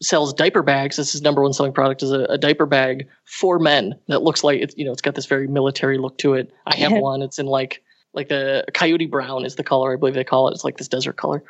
sells 0.02 0.34
diaper 0.34 0.62
bags. 0.62 0.96
This 0.96 1.14
is 1.14 1.22
number 1.22 1.42
one 1.42 1.52
selling 1.52 1.72
product 1.72 2.02
is 2.02 2.12
a, 2.12 2.24
a, 2.24 2.38
diaper 2.38 2.66
bag 2.66 3.08
for 3.24 3.58
men 3.58 3.94
that 4.08 4.22
looks 4.22 4.44
like 4.44 4.60
it's 4.60 4.74
you 4.76 4.84
know 4.84 4.92
it's 4.92 5.02
got 5.02 5.14
this 5.14 5.26
very 5.26 5.46
military 5.46 5.98
look 5.98 6.18
to 6.18 6.34
it. 6.34 6.52
I 6.66 6.76
have 6.76 6.92
one. 7.00 7.22
It's 7.22 7.38
in 7.38 7.46
like 7.46 7.82
like 8.12 8.30
a 8.30 8.64
coyote 8.74 9.06
brown 9.06 9.44
is 9.44 9.54
the 9.56 9.64
color 9.64 9.92
I 9.92 9.96
believe 9.96 10.14
they 10.14 10.24
call 10.24 10.48
it. 10.48 10.52
It's 10.52 10.64
like 10.64 10.76
this 10.76 10.88
desert 10.88 11.16
color. 11.16 11.42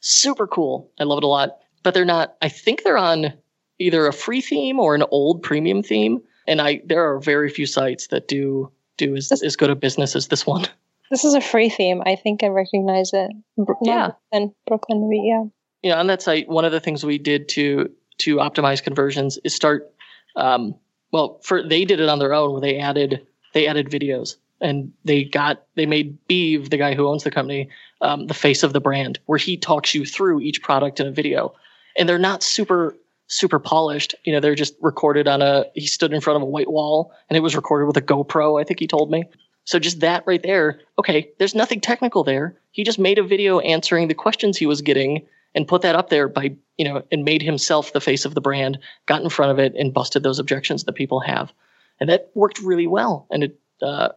Super 0.00 0.46
cool. 0.46 0.90
I 0.98 1.04
love 1.04 1.18
it 1.18 1.24
a 1.24 1.28
lot. 1.28 1.58
But 1.82 1.94
they're 1.94 2.04
not. 2.04 2.36
I 2.42 2.48
think 2.48 2.82
they're 2.82 2.98
on 2.98 3.32
either 3.78 4.06
a 4.06 4.12
free 4.12 4.40
theme 4.40 4.78
or 4.78 4.94
an 4.94 5.04
old 5.10 5.42
premium 5.42 5.82
theme. 5.82 6.20
And 6.46 6.60
I 6.60 6.82
there 6.84 7.10
are 7.10 7.20
very 7.20 7.48
few 7.48 7.66
sites 7.66 8.08
that 8.08 8.28
do 8.28 8.70
do 8.96 9.16
as, 9.16 9.30
as 9.32 9.56
good 9.56 9.70
a 9.70 9.74
business 9.74 10.14
as 10.14 10.28
this 10.28 10.46
one. 10.46 10.66
This 11.10 11.24
is 11.24 11.34
a 11.34 11.40
free 11.40 11.68
theme. 11.68 12.02
I 12.06 12.14
think 12.14 12.44
I 12.44 12.46
recognize 12.46 13.12
it. 13.12 13.32
yeah. 13.82 14.12
And 14.30 14.52
Brooklyn, 14.66 15.10
yeah. 15.12 15.42
You 15.82 15.90
know, 15.90 15.98
on 15.98 16.06
that 16.06 16.22
site, 16.22 16.48
one 16.48 16.64
of 16.64 16.70
the 16.70 16.78
things 16.78 17.04
we 17.04 17.18
did 17.18 17.48
to 17.50 17.90
to 18.20 18.36
optimize 18.36 18.82
conversions 18.82 19.38
is 19.44 19.54
start 19.54 19.92
um, 20.36 20.74
well 21.12 21.40
for 21.42 21.66
they 21.66 21.84
did 21.84 22.00
it 22.00 22.08
on 22.08 22.18
their 22.18 22.32
own 22.32 22.52
where 22.52 22.60
they 22.60 22.78
added 22.78 23.26
they 23.52 23.66
added 23.66 23.90
videos 23.90 24.36
and 24.60 24.92
they 25.04 25.24
got 25.24 25.62
they 25.74 25.86
made 25.86 26.18
Beeve, 26.26 26.70
the 26.70 26.76
guy 26.76 26.94
who 26.94 27.08
owns 27.08 27.24
the 27.24 27.30
company, 27.30 27.68
um, 28.00 28.26
the 28.26 28.34
face 28.34 28.62
of 28.62 28.72
the 28.72 28.80
brand, 28.80 29.18
where 29.26 29.38
he 29.38 29.56
talks 29.56 29.94
you 29.94 30.04
through 30.04 30.40
each 30.40 30.62
product 30.62 31.00
in 31.00 31.06
a 31.06 31.12
video, 31.12 31.54
and 31.96 32.08
they're 32.08 32.18
not 32.18 32.42
super 32.42 32.96
super 33.28 33.58
polished. 33.58 34.14
You 34.24 34.32
know, 34.32 34.40
they're 34.40 34.54
just 34.54 34.74
recorded 34.80 35.26
on 35.28 35.42
a. 35.42 35.64
He 35.74 35.86
stood 35.86 36.12
in 36.12 36.20
front 36.20 36.36
of 36.36 36.42
a 36.42 36.46
white 36.46 36.70
wall, 36.70 37.12
and 37.28 37.36
it 37.36 37.40
was 37.40 37.56
recorded 37.56 37.86
with 37.86 37.96
a 37.96 38.02
GoPro. 38.02 38.60
I 38.60 38.64
think 38.64 38.80
he 38.80 38.86
told 38.86 39.10
me. 39.10 39.24
So 39.64 39.78
just 39.78 40.00
that 40.00 40.24
right 40.26 40.42
there. 40.42 40.80
Okay, 40.98 41.30
there's 41.38 41.54
nothing 41.54 41.80
technical 41.80 42.24
there. 42.24 42.56
He 42.72 42.84
just 42.84 42.98
made 42.98 43.18
a 43.18 43.22
video 43.22 43.60
answering 43.60 44.08
the 44.08 44.14
questions 44.14 44.56
he 44.56 44.66
was 44.66 44.82
getting 44.82 45.26
and 45.54 45.68
put 45.68 45.82
that 45.82 45.94
up 45.94 46.10
there 46.10 46.28
by 46.28 46.54
you 46.76 46.84
know 46.84 47.02
and 47.10 47.24
made 47.24 47.42
himself 47.42 47.92
the 47.92 48.00
face 48.00 48.24
of 48.24 48.34
the 48.34 48.40
brand 48.40 48.78
got 49.06 49.22
in 49.22 49.28
front 49.28 49.52
of 49.52 49.58
it 49.58 49.74
and 49.76 49.94
busted 49.94 50.22
those 50.22 50.38
objections 50.38 50.84
that 50.84 50.94
people 50.94 51.20
have. 51.20 51.52
And 51.98 52.08
that 52.08 52.30
worked 52.34 52.60
really 52.60 52.86
well. 52.86 53.26
And 53.30 53.44
it 53.44 53.60
uh, 53.82 54.10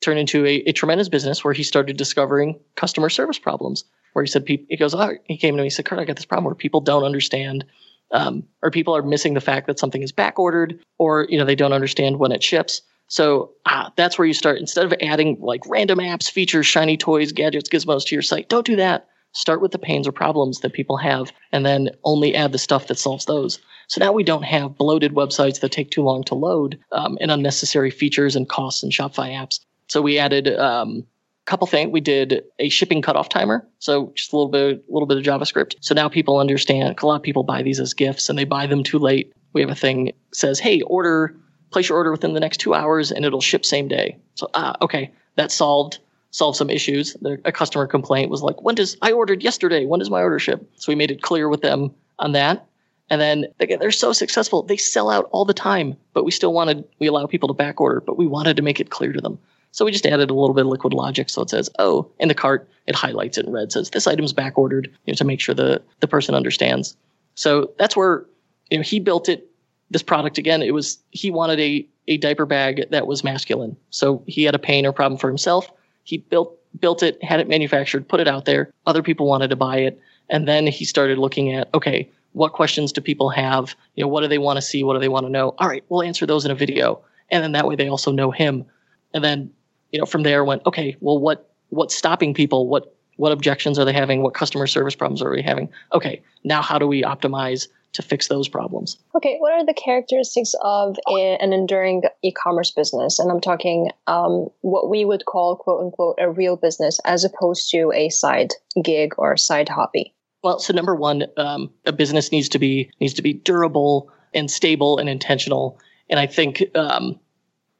turned 0.00 0.20
into 0.20 0.46
a, 0.46 0.56
a 0.66 0.72
tremendous 0.72 1.08
business 1.08 1.42
where 1.42 1.54
he 1.54 1.64
started 1.64 1.96
discovering 1.96 2.58
customer 2.76 3.08
service 3.08 3.38
problems. 3.38 3.84
Where 4.12 4.24
he 4.24 4.30
said, 4.30 4.44
he 4.46 4.76
goes, 4.76 4.94
oh, 4.94 5.12
he 5.24 5.36
came 5.36 5.54
to 5.56 5.62
me, 5.62 5.66
he 5.66 5.70
said, 5.70 5.84
Kurt, 5.84 5.98
I 5.98 6.04
got 6.04 6.16
this 6.16 6.24
problem 6.24 6.44
where 6.44 6.54
people 6.54 6.80
don't 6.80 7.04
understand 7.04 7.64
um, 8.10 8.44
or 8.62 8.70
people 8.70 8.96
are 8.96 9.02
missing 9.02 9.34
the 9.34 9.40
fact 9.40 9.66
that 9.66 9.78
something 9.78 10.02
is 10.02 10.12
back 10.12 10.38
ordered 10.38 10.78
or 10.98 11.26
you 11.28 11.38
know 11.38 11.44
they 11.44 11.54
don't 11.54 11.72
understand 11.72 12.18
when 12.18 12.32
it 12.32 12.42
ships. 12.42 12.82
So 13.08 13.52
ah, 13.66 13.92
that's 13.96 14.18
where 14.18 14.26
you 14.26 14.34
start 14.34 14.58
instead 14.58 14.84
of 14.84 14.94
adding 15.02 15.38
like 15.40 15.62
random 15.66 15.98
apps 15.98 16.30
features 16.30 16.66
shiny 16.66 16.96
toys 16.96 17.32
gadgets 17.32 17.68
gizmos 17.68 18.06
to 18.06 18.14
your 18.14 18.22
site 18.22 18.48
don't 18.48 18.66
do 18.66 18.76
that 18.76 19.08
start 19.32 19.60
with 19.60 19.72
the 19.72 19.78
pains 19.78 20.06
or 20.06 20.12
problems 20.12 20.60
that 20.60 20.72
people 20.72 20.96
have 20.96 21.32
and 21.52 21.64
then 21.64 21.90
only 22.04 22.34
add 22.34 22.52
the 22.52 22.58
stuff 22.58 22.86
that 22.86 22.98
solves 22.98 23.26
those 23.26 23.58
so 23.88 23.98
now 24.00 24.12
we 24.12 24.22
don't 24.22 24.44
have 24.44 24.76
bloated 24.76 25.14
websites 25.14 25.60
that 25.60 25.72
take 25.72 25.90
too 25.90 26.02
long 26.02 26.22
to 26.24 26.34
load 26.34 26.78
um, 26.92 27.16
and 27.20 27.30
unnecessary 27.30 27.90
features 27.90 28.36
and 28.36 28.48
costs 28.48 28.82
in 28.82 28.90
shopify 28.90 29.30
apps 29.30 29.60
so 29.88 30.02
we 30.02 30.18
added 30.18 30.48
um, 30.58 31.04
couple 31.48 31.66
things. 31.66 31.90
We 31.90 32.00
did 32.00 32.44
a 32.58 32.68
shipping 32.68 33.02
cutoff 33.02 33.28
timer, 33.28 33.66
so 33.78 34.12
just 34.14 34.32
a 34.32 34.36
little 34.36 34.50
bit, 34.50 34.84
a 34.88 34.92
little 34.92 35.06
bit 35.06 35.16
of 35.16 35.24
JavaScript. 35.24 35.76
So 35.80 35.94
now 35.94 36.08
people 36.08 36.38
understand. 36.38 36.96
A 37.02 37.06
lot 37.06 37.16
of 37.16 37.22
people 37.22 37.42
buy 37.42 37.62
these 37.62 37.80
as 37.80 37.94
gifts, 37.94 38.28
and 38.28 38.38
they 38.38 38.44
buy 38.44 38.66
them 38.66 38.84
too 38.84 38.98
late. 38.98 39.32
We 39.54 39.62
have 39.62 39.70
a 39.70 39.74
thing 39.74 40.12
says, 40.32 40.60
"Hey, 40.60 40.82
order, 40.82 41.34
place 41.70 41.88
your 41.88 41.98
order 41.98 42.12
within 42.12 42.34
the 42.34 42.40
next 42.40 42.58
two 42.58 42.74
hours, 42.74 43.10
and 43.10 43.24
it'll 43.24 43.40
ship 43.40 43.64
same 43.64 43.88
day." 43.88 44.18
So 44.34 44.50
ah, 44.54 44.76
okay, 44.82 45.10
that 45.36 45.50
solved 45.50 45.98
solved 46.30 46.58
some 46.58 46.70
issues. 46.70 47.16
A 47.44 47.52
customer 47.52 47.86
complaint 47.86 48.30
was 48.30 48.42
like, 48.42 48.62
"When 48.62 48.74
does 48.74 48.96
I 49.02 49.12
ordered 49.12 49.42
yesterday? 49.42 49.86
When 49.86 49.98
does 49.98 50.10
my 50.10 50.22
order 50.22 50.38
ship?" 50.38 50.68
So 50.76 50.92
we 50.92 50.96
made 50.96 51.10
it 51.10 51.22
clear 51.22 51.48
with 51.48 51.62
them 51.62 51.94
on 52.18 52.32
that. 52.32 52.66
And 53.10 53.20
then 53.20 53.46
again, 53.60 53.78
they're 53.78 53.90
so 53.90 54.12
successful. 54.12 54.62
They 54.62 54.76
sell 54.76 55.10
out 55.10 55.28
all 55.32 55.44
the 55.44 55.54
time, 55.54 55.96
but 56.12 56.24
we 56.24 56.30
still 56.30 56.52
wanted, 56.52 56.84
we 56.98 57.06
allow 57.06 57.26
people 57.26 57.48
to 57.48 57.54
back 57.54 57.80
order, 57.80 58.00
but 58.00 58.18
we 58.18 58.26
wanted 58.26 58.56
to 58.56 58.62
make 58.62 58.80
it 58.80 58.90
clear 58.90 59.12
to 59.12 59.20
them. 59.20 59.38
So 59.72 59.84
we 59.84 59.92
just 59.92 60.06
added 60.06 60.30
a 60.30 60.34
little 60.34 60.54
bit 60.54 60.66
of 60.66 60.70
liquid 60.70 60.92
logic. 60.92 61.30
So 61.30 61.42
it 61.42 61.50
says, 61.50 61.70
oh, 61.78 62.10
in 62.18 62.28
the 62.28 62.34
cart, 62.34 62.68
it 62.86 62.94
highlights 62.94 63.38
it 63.38 63.46
in 63.46 63.52
red, 63.52 63.72
says 63.72 63.90
this 63.90 64.06
item's 64.06 64.32
back 64.32 64.58
ordered, 64.58 64.90
you 65.06 65.12
know, 65.12 65.16
to 65.16 65.24
make 65.24 65.40
sure 65.40 65.54
the, 65.54 65.82
the 66.00 66.08
person 66.08 66.34
understands. 66.34 66.96
So 67.34 67.72
that's 67.78 67.96
where, 67.96 68.26
you 68.70 68.78
know, 68.78 68.82
he 68.82 69.00
built 69.00 69.28
it, 69.28 69.48
this 69.90 70.02
product 70.02 70.36
again. 70.36 70.60
It 70.60 70.74
was, 70.74 70.98
he 71.10 71.30
wanted 71.30 71.60
a, 71.60 71.86
a 72.08 72.16
diaper 72.18 72.44
bag 72.44 72.90
that 72.90 73.06
was 73.06 73.24
masculine. 73.24 73.76
So 73.90 74.22
he 74.26 74.44
had 74.44 74.54
a 74.54 74.58
pain 74.58 74.84
or 74.84 74.92
problem 74.92 75.18
for 75.18 75.28
himself. 75.28 75.70
He 76.08 76.18
built, 76.18 76.56
built 76.80 77.02
it, 77.02 77.22
had 77.22 77.38
it 77.38 77.48
manufactured, 77.48 78.08
put 78.08 78.20
it 78.20 78.28
out 78.28 78.44
there. 78.46 78.72
Other 78.86 79.02
people 79.02 79.26
wanted 79.26 79.50
to 79.50 79.56
buy 79.56 79.78
it. 79.78 80.00
And 80.30 80.48
then 80.48 80.66
he 80.66 80.84
started 80.84 81.18
looking 81.18 81.52
at, 81.52 81.68
okay, 81.74 82.10
what 82.32 82.52
questions 82.52 82.92
do 82.92 83.00
people 83.00 83.28
have? 83.30 83.74
You 83.94 84.04
know, 84.04 84.08
what 84.08 84.22
do 84.22 84.28
they 84.28 84.38
want 84.38 84.56
to 84.56 84.62
see? 84.62 84.82
What 84.82 84.94
do 84.94 85.00
they 85.00 85.08
want 85.08 85.26
to 85.26 85.30
know? 85.30 85.54
All 85.58 85.68
right, 85.68 85.84
we'll 85.88 86.02
answer 86.02 86.24
those 86.24 86.44
in 86.44 86.50
a 86.50 86.54
video. 86.54 87.02
And 87.30 87.44
then 87.44 87.52
that 87.52 87.66
way 87.66 87.76
they 87.76 87.88
also 87.88 88.10
know 88.10 88.30
him. 88.30 88.64
And 89.12 89.22
then 89.22 89.50
you 89.90 89.98
know, 89.98 90.06
from 90.06 90.22
there 90.22 90.44
went, 90.44 90.64
okay, 90.66 90.96
well, 91.00 91.18
what 91.18 91.50
what's 91.70 91.94
stopping 91.94 92.34
people? 92.34 92.68
What 92.68 92.94
what 93.16 93.32
objections 93.32 93.78
are 93.78 93.84
they 93.84 93.92
having? 93.92 94.22
What 94.22 94.34
customer 94.34 94.66
service 94.66 94.94
problems 94.94 95.22
are 95.22 95.30
we 95.30 95.42
having? 95.42 95.68
Okay, 95.92 96.22
now 96.44 96.62
how 96.62 96.78
do 96.78 96.86
we 96.86 97.02
optimize 97.02 97.68
to 97.92 98.02
fix 98.02 98.28
those 98.28 98.48
problems? 98.48 98.98
Okay, 99.14 99.36
what 99.38 99.52
are 99.52 99.64
the 99.64 99.74
characteristics 99.74 100.54
of 100.62 100.96
a, 101.08 101.36
an 101.40 101.52
enduring 101.52 102.02
e-commerce 102.22 102.70
business? 102.70 103.18
And 103.18 103.30
I'm 103.30 103.40
talking 103.40 103.90
um, 104.06 104.48
what 104.60 104.88
we 104.88 105.04
would 105.04 105.24
call 105.24 105.56
"quote 105.56 105.80
unquote" 105.80 106.16
a 106.18 106.30
real 106.30 106.56
business, 106.56 107.00
as 107.04 107.24
opposed 107.24 107.70
to 107.70 107.92
a 107.94 108.08
side 108.08 108.52
gig 108.82 109.14
or 109.18 109.36
side 109.36 109.68
hobby. 109.68 110.14
Well, 110.42 110.58
so 110.60 110.72
number 110.72 110.94
one, 110.94 111.24
um, 111.36 111.70
a 111.86 111.92
business 111.92 112.30
needs 112.30 112.48
to 112.50 112.58
be 112.58 112.90
needs 113.00 113.14
to 113.14 113.22
be 113.22 113.32
durable 113.32 114.10
and 114.34 114.50
stable 114.50 114.98
and 114.98 115.08
intentional. 115.08 115.78
And 116.10 116.20
I 116.20 116.26
think 116.26 116.64
um, 116.74 117.18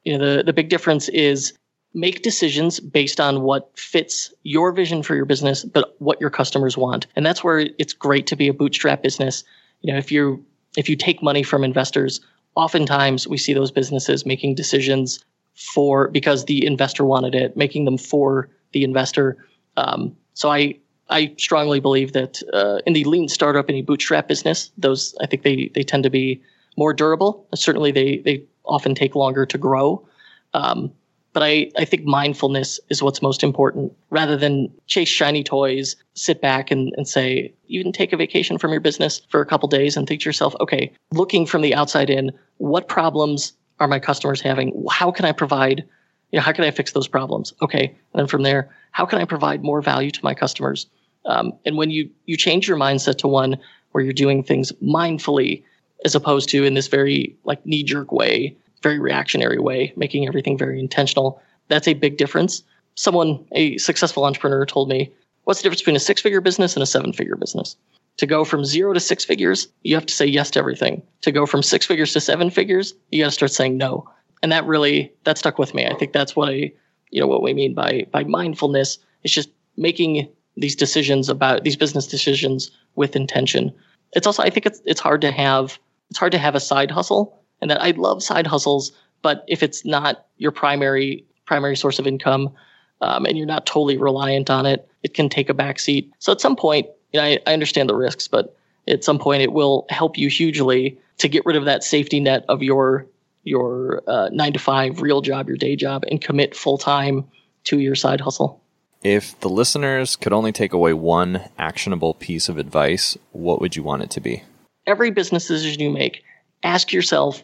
you 0.03 0.17
know 0.17 0.35
the 0.37 0.43
the 0.43 0.53
big 0.53 0.69
difference 0.69 1.09
is 1.09 1.53
make 1.93 2.21
decisions 2.21 2.79
based 2.79 3.19
on 3.19 3.41
what 3.41 3.71
fits 3.77 4.33
your 4.43 4.71
vision 4.71 5.01
for 5.01 5.15
your 5.15 5.25
business, 5.25 5.63
but 5.63 5.95
what 5.99 6.21
your 6.21 6.29
customers 6.29 6.77
want. 6.77 7.07
And 7.15 7.25
that's 7.25 7.43
where 7.43 7.67
it's 7.79 7.93
great 7.93 8.27
to 8.27 8.35
be 8.35 8.47
a 8.47 8.53
bootstrap 8.53 9.01
business. 9.01 9.43
You 9.81 9.93
know, 9.93 9.99
if 9.99 10.11
you 10.11 10.45
if 10.77 10.89
you 10.89 10.95
take 10.95 11.23
money 11.23 11.43
from 11.43 11.63
investors, 11.63 12.21
oftentimes 12.55 13.27
we 13.27 13.37
see 13.37 13.53
those 13.53 13.71
businesses 13.71 14.25
making 14.25 14.55
decisions 14.55 15.23
for 15.55 16.07
because 16.09 16.45
the 16.45 16.65
investor 16.65 17.03
wanted 17.05 17.35
it, 17.35 17.57
making 17.57 17.85
them 17.85 17.97
for 17.97 18.49
the 18.71 18.83
investor. 18.83 19.37
Um, 19.77 20.15
so 20.33 20.49
I 20.51 20.77
I 21.09 21.33
strongly 21.37 21.79
believe 21.79 22.13
that 22.13 22.41
uh, 22.53 22.79
in 22.85 22.93
the 22.93 23.03
lean 23.03 23.27
startup, 23.27 23.65
any 23.69 23.81
bootstrap 23.81 24.27
business, 24.27 24.71
those 24.77 25.15
I 25.21 25.25
think 25.25 25.43
they 25.43 25.71
they 25.73 25.83
tend 25.83 26.03
to 26.03 26.09
be 26.09 26.41
more 26.77 26.93
durable. 26.93 27.47
Certainly, 27.55 27.91
they 27.93 28.17
they 28.17 28.43
often 28.65 28.95
take 28.95 29.15
longer 29.15 29.45
to 29.45 29.57
grow. 29.57 30.05
Um, 30.53 30.91
but 31.33 31.43
I, 31.43 31.71
I 31.77 31.85
think 31.85 32.05
mindfulness 32.05 32.79
is 32.89 33.03
what's 33.03 33.21
most 33.21 33.43
important 33.43 33.93
rather 34.09 34.35
than 34.35 34.71
chase 34.87 35.09
shiny 35.09 35.43
toys, 35.43 35.95
sit 36.13 36.41
back 36.41 36.71
and, 36.71 36.91
and 36.97 37.07
say, 37.07 37.53
even 37.67 37.91
take 37.91 38.13
a 38.13 38.17
vacation 38.17 38.57
from 38.57 38.71
your 38.71 38.81
business 38.81 39.21
for 39.29 39.41
a 39.41 39.45
couple 39.45 39.69
days 39.69 39.95
and 39.95 40.07
think 40.07 40.21
to 40.21 40.25
yourself, 40.25 40.55
okay, 40.59 40.91
looking 41.11 41.45
from 41.45 41.61
the 41.61 41.75
outside 41.75 42.09
in, 42.09 42.31
what 42.57 42.87
problems 42.87 43.53
are 43.79 43.87
my 43.87 43.99
customers 43.99 44.41
having? 44.41 44.85
How 44.89 45.11
can 45.11 45.25
I 45.25 45.31
provide, 45.31 45.85
you 46.31 46.37
know, 46.37 46.41
how 46.41 46.51
can 46.51 46.63
I 46.63 46.71
fix 46.71 46.93
those 46.93 47.07
problems? 47.07 47.53
Okay. 47.61 47.85
And 47.85 48.19
then 48.19 48.27
from 48.27 48.43
there, 48.43 48.75
how 48.91 49.05
can 49.05 49.19
I 49.19 49.25
provide 49.25 49.63
more 49.63 49.81
value 49.81 50.11
to 50.11 50.23
my 50.23 50.33
customers? 50.33 50.87
Um, 51.25 51.53
and 51.65 51.77
when 51.77 51.91
you, 51.91 52.09
you 52.25 52.37
change 52.37 52.67
your 52.67 52.77
mindset 52.77 53.17
to 53.19 53.27
one 53.27 53.57
where 53.91 54.03
you're 54.03 54.13
doing 54.13 54.43
things 54.43 54.71
mindfully, 54.83 55.63
as 56.05 56.15
opposed 56.15 56.49
to 56.49 56.63
in 56.63 56.73
this 56.73 56.87
very 56.87 57.35
like 57.43 57.63
knee 57.65 57.83
jerk 57.83 58.11
way, 58.11 58.55
very 58.81 58.99
reactionary 58.99 59.59
way, 59.59 59.93
making 59.95 60.27
everything 60.27 60.57
very 60.57 60.79
intentional. 60.79 61.41
That's 61.67 61.87
a 61.87 61.93
big 61.93 62.17
difference. 62.17 62.63
Someone, 62.95 63.45
a 63.53 63.77
successful 63.77 64.25
entrepreneur, 64.25 64.65
told 64.65 64.89
me, 64.89 65.11
What's 65.49 65.61
the 65.61 65.63
difference 65.63 65.81
between 65.81 65.95
a 65.95 65.99
six 65.99 66.21
figure 66.21 66.41
business 66.41 66.75
and 66.75 66.83
a 66.83 66.85
seven 66.85 67.11
figure 67.11 67.35
business? 67.35 67.75
To 68.17 68.27
go 68.27 68.45
from 68.45 68.63
zero 68.63 68.93
to 68.93 68.99
six 68.99 69.25
figures, 69.25 69.67
you 69.81 69.95
have 69.95 70.05
to 70.05 70.13
say 70.13 70.27
yes 70.27 70.51
to 70.51 70.59
everything. 70.59 71.01
To 71.21 71.31
go 71.31 71.47
from 71.47 71.63
six 71.63 71.87
figures 71.87 72.13
to 72.13 72.21
seven 72.21 72.51
figures, 72.51 72.93
you 73.11 73.23
got 73.23 73.29
to 73.29 73.31
start 73.31 73.51
saying 73.51 73.75
no. 73.75 74.07
And 74.43 74.51
that 74.51 74.67
really, 74.67 75.11
that 75.23 75.39
stuck 75.39 75.57
with 75.57 75.73
me. 75.73 75.87
I 75.87 75.95
think 75.95 76.13
that's 76.13 76.35
what 76.35 76.49
I, 76.49 76.71
you 77.09 77.19
know, 77.19 77.25
what 77.25 77.41
we 77.41 77.55
mean 77.55 77.73
by, 77.73 78.05
by 78.11 78.25
mindfulness. 78.25 78.99
It's 79.23 79.33
just 79.33 79.49
making 79.75 80.29
these 80.55 80.75
decisions 80.75 81.29
about 81.29 81.63
these 81.63 81.75
business 81.75 82.05
decisions 82.05 82.69
with 82.93 83.15
intention. 83.15 83.73
It's 84.13 84.27
also, 84.27 84.43
I 84.43 84.51
think 84.51 84.67
it's, 84.67 84.83
it's 84.85 84.99
hard 84.99 85.21
to 85.21 85.31
have, 85.31 85.79
it's 86.11 86.19
hard 86.19 86.33
to 86.33 86.37
have 86.37 86.53
a 86.53 86.59
side 86.59 86.91
hustle 86.91 87.41
and 87.61 87.69
that 87.71 87.81
I 87.81 87.91
love 87.91 88.23
side 88.23 88.47
hustles, 88.47 88.91
but 89.21 89.43
if 89.47 89.63
it's 89.63 89.85
not 89.85 90.25
your 90.37 90.51
primary 90.51 91.25
primary 91.45 91.75
source 91.75 91.97
of 91.99 92.05
income, 92.05 92.53
um, 93.01 93.25
and 93.25 93.37
you're 93.37 93.47
not 93.47 93.65
totally 93.65 93.97
reliant 93.97 94.49
on 94.49 94.65
it, 94.65 94.87
it 95.03 95.13
can 95.13 95.29
take 95.29 95.49
a 95.49 95.53
backseat. 95.53 96.11
So 96.19 96.31
at 96.31 96.41
some 96.41 96.55
point, 96.55 96.87
you 97.11 97.19
know, 97.19 97.25
I, 97.25 97.39
I 97.47 97.53
understand 97.53 97.89
the 97.89 97.95
risks, 97.95 98.27
but 98.27 98.55
at 98.87 99.03
some 99.03 99.19
point, 99.19 99.41
it 99.41 99.51
will 99.51 99.85
help 99.89 100.17
you 100.17 100.29
hugely 100.29 100.97
to 101.17 101.27
get 101.27 101.45
rid 101.45 101.55
of 101.55 101.65
that 101.65 101.83
safety 101.83 102.19
net 102.19 102.45
of 102.49 102.63
your 102.63 103.05
your 103.43 104.03
uh, 104.07 104.29
nine 104.31 104.53
to 104.53 104.59
five 104.59 105.01
real 105.01 105.21
job, 105.21 105.47
your 105.47 105.57
day 105.57 105.75
job, 105.75 106.03
and 106.09 106.21
commit 106.21 106.55
full 106.55 106.77
time 106.77 107.25
to 107.63 107.79
your 107.79 107.95
side 107.95 108.21
hustle. 108.21 108.61
If 109.01 109.39
the 109.39 109.49
listeners 109.49 110.15
could 110.15 110.33
only 110.33 110.51
take 110.51 110.73
away 110.73 110.93
one 110.93 111.49
actionable 111.57 112.13
piece 112.13 112.49
of 112.49 112.57
advice, 112.57 113.17
what 113.31 113.61
would 113.61 113.75
you 113.75 113.83
want 113.83 114.03
it 114.03 114.09
to 114.11 114.19
be? 114.19 114.43
Every 114.85 115.09
business 115.09 115.47
decision 115.47 115.81
you 115.81 115.89
make, 115.89 116.23
ask 116.63 116.93
yourself 116.93 117.43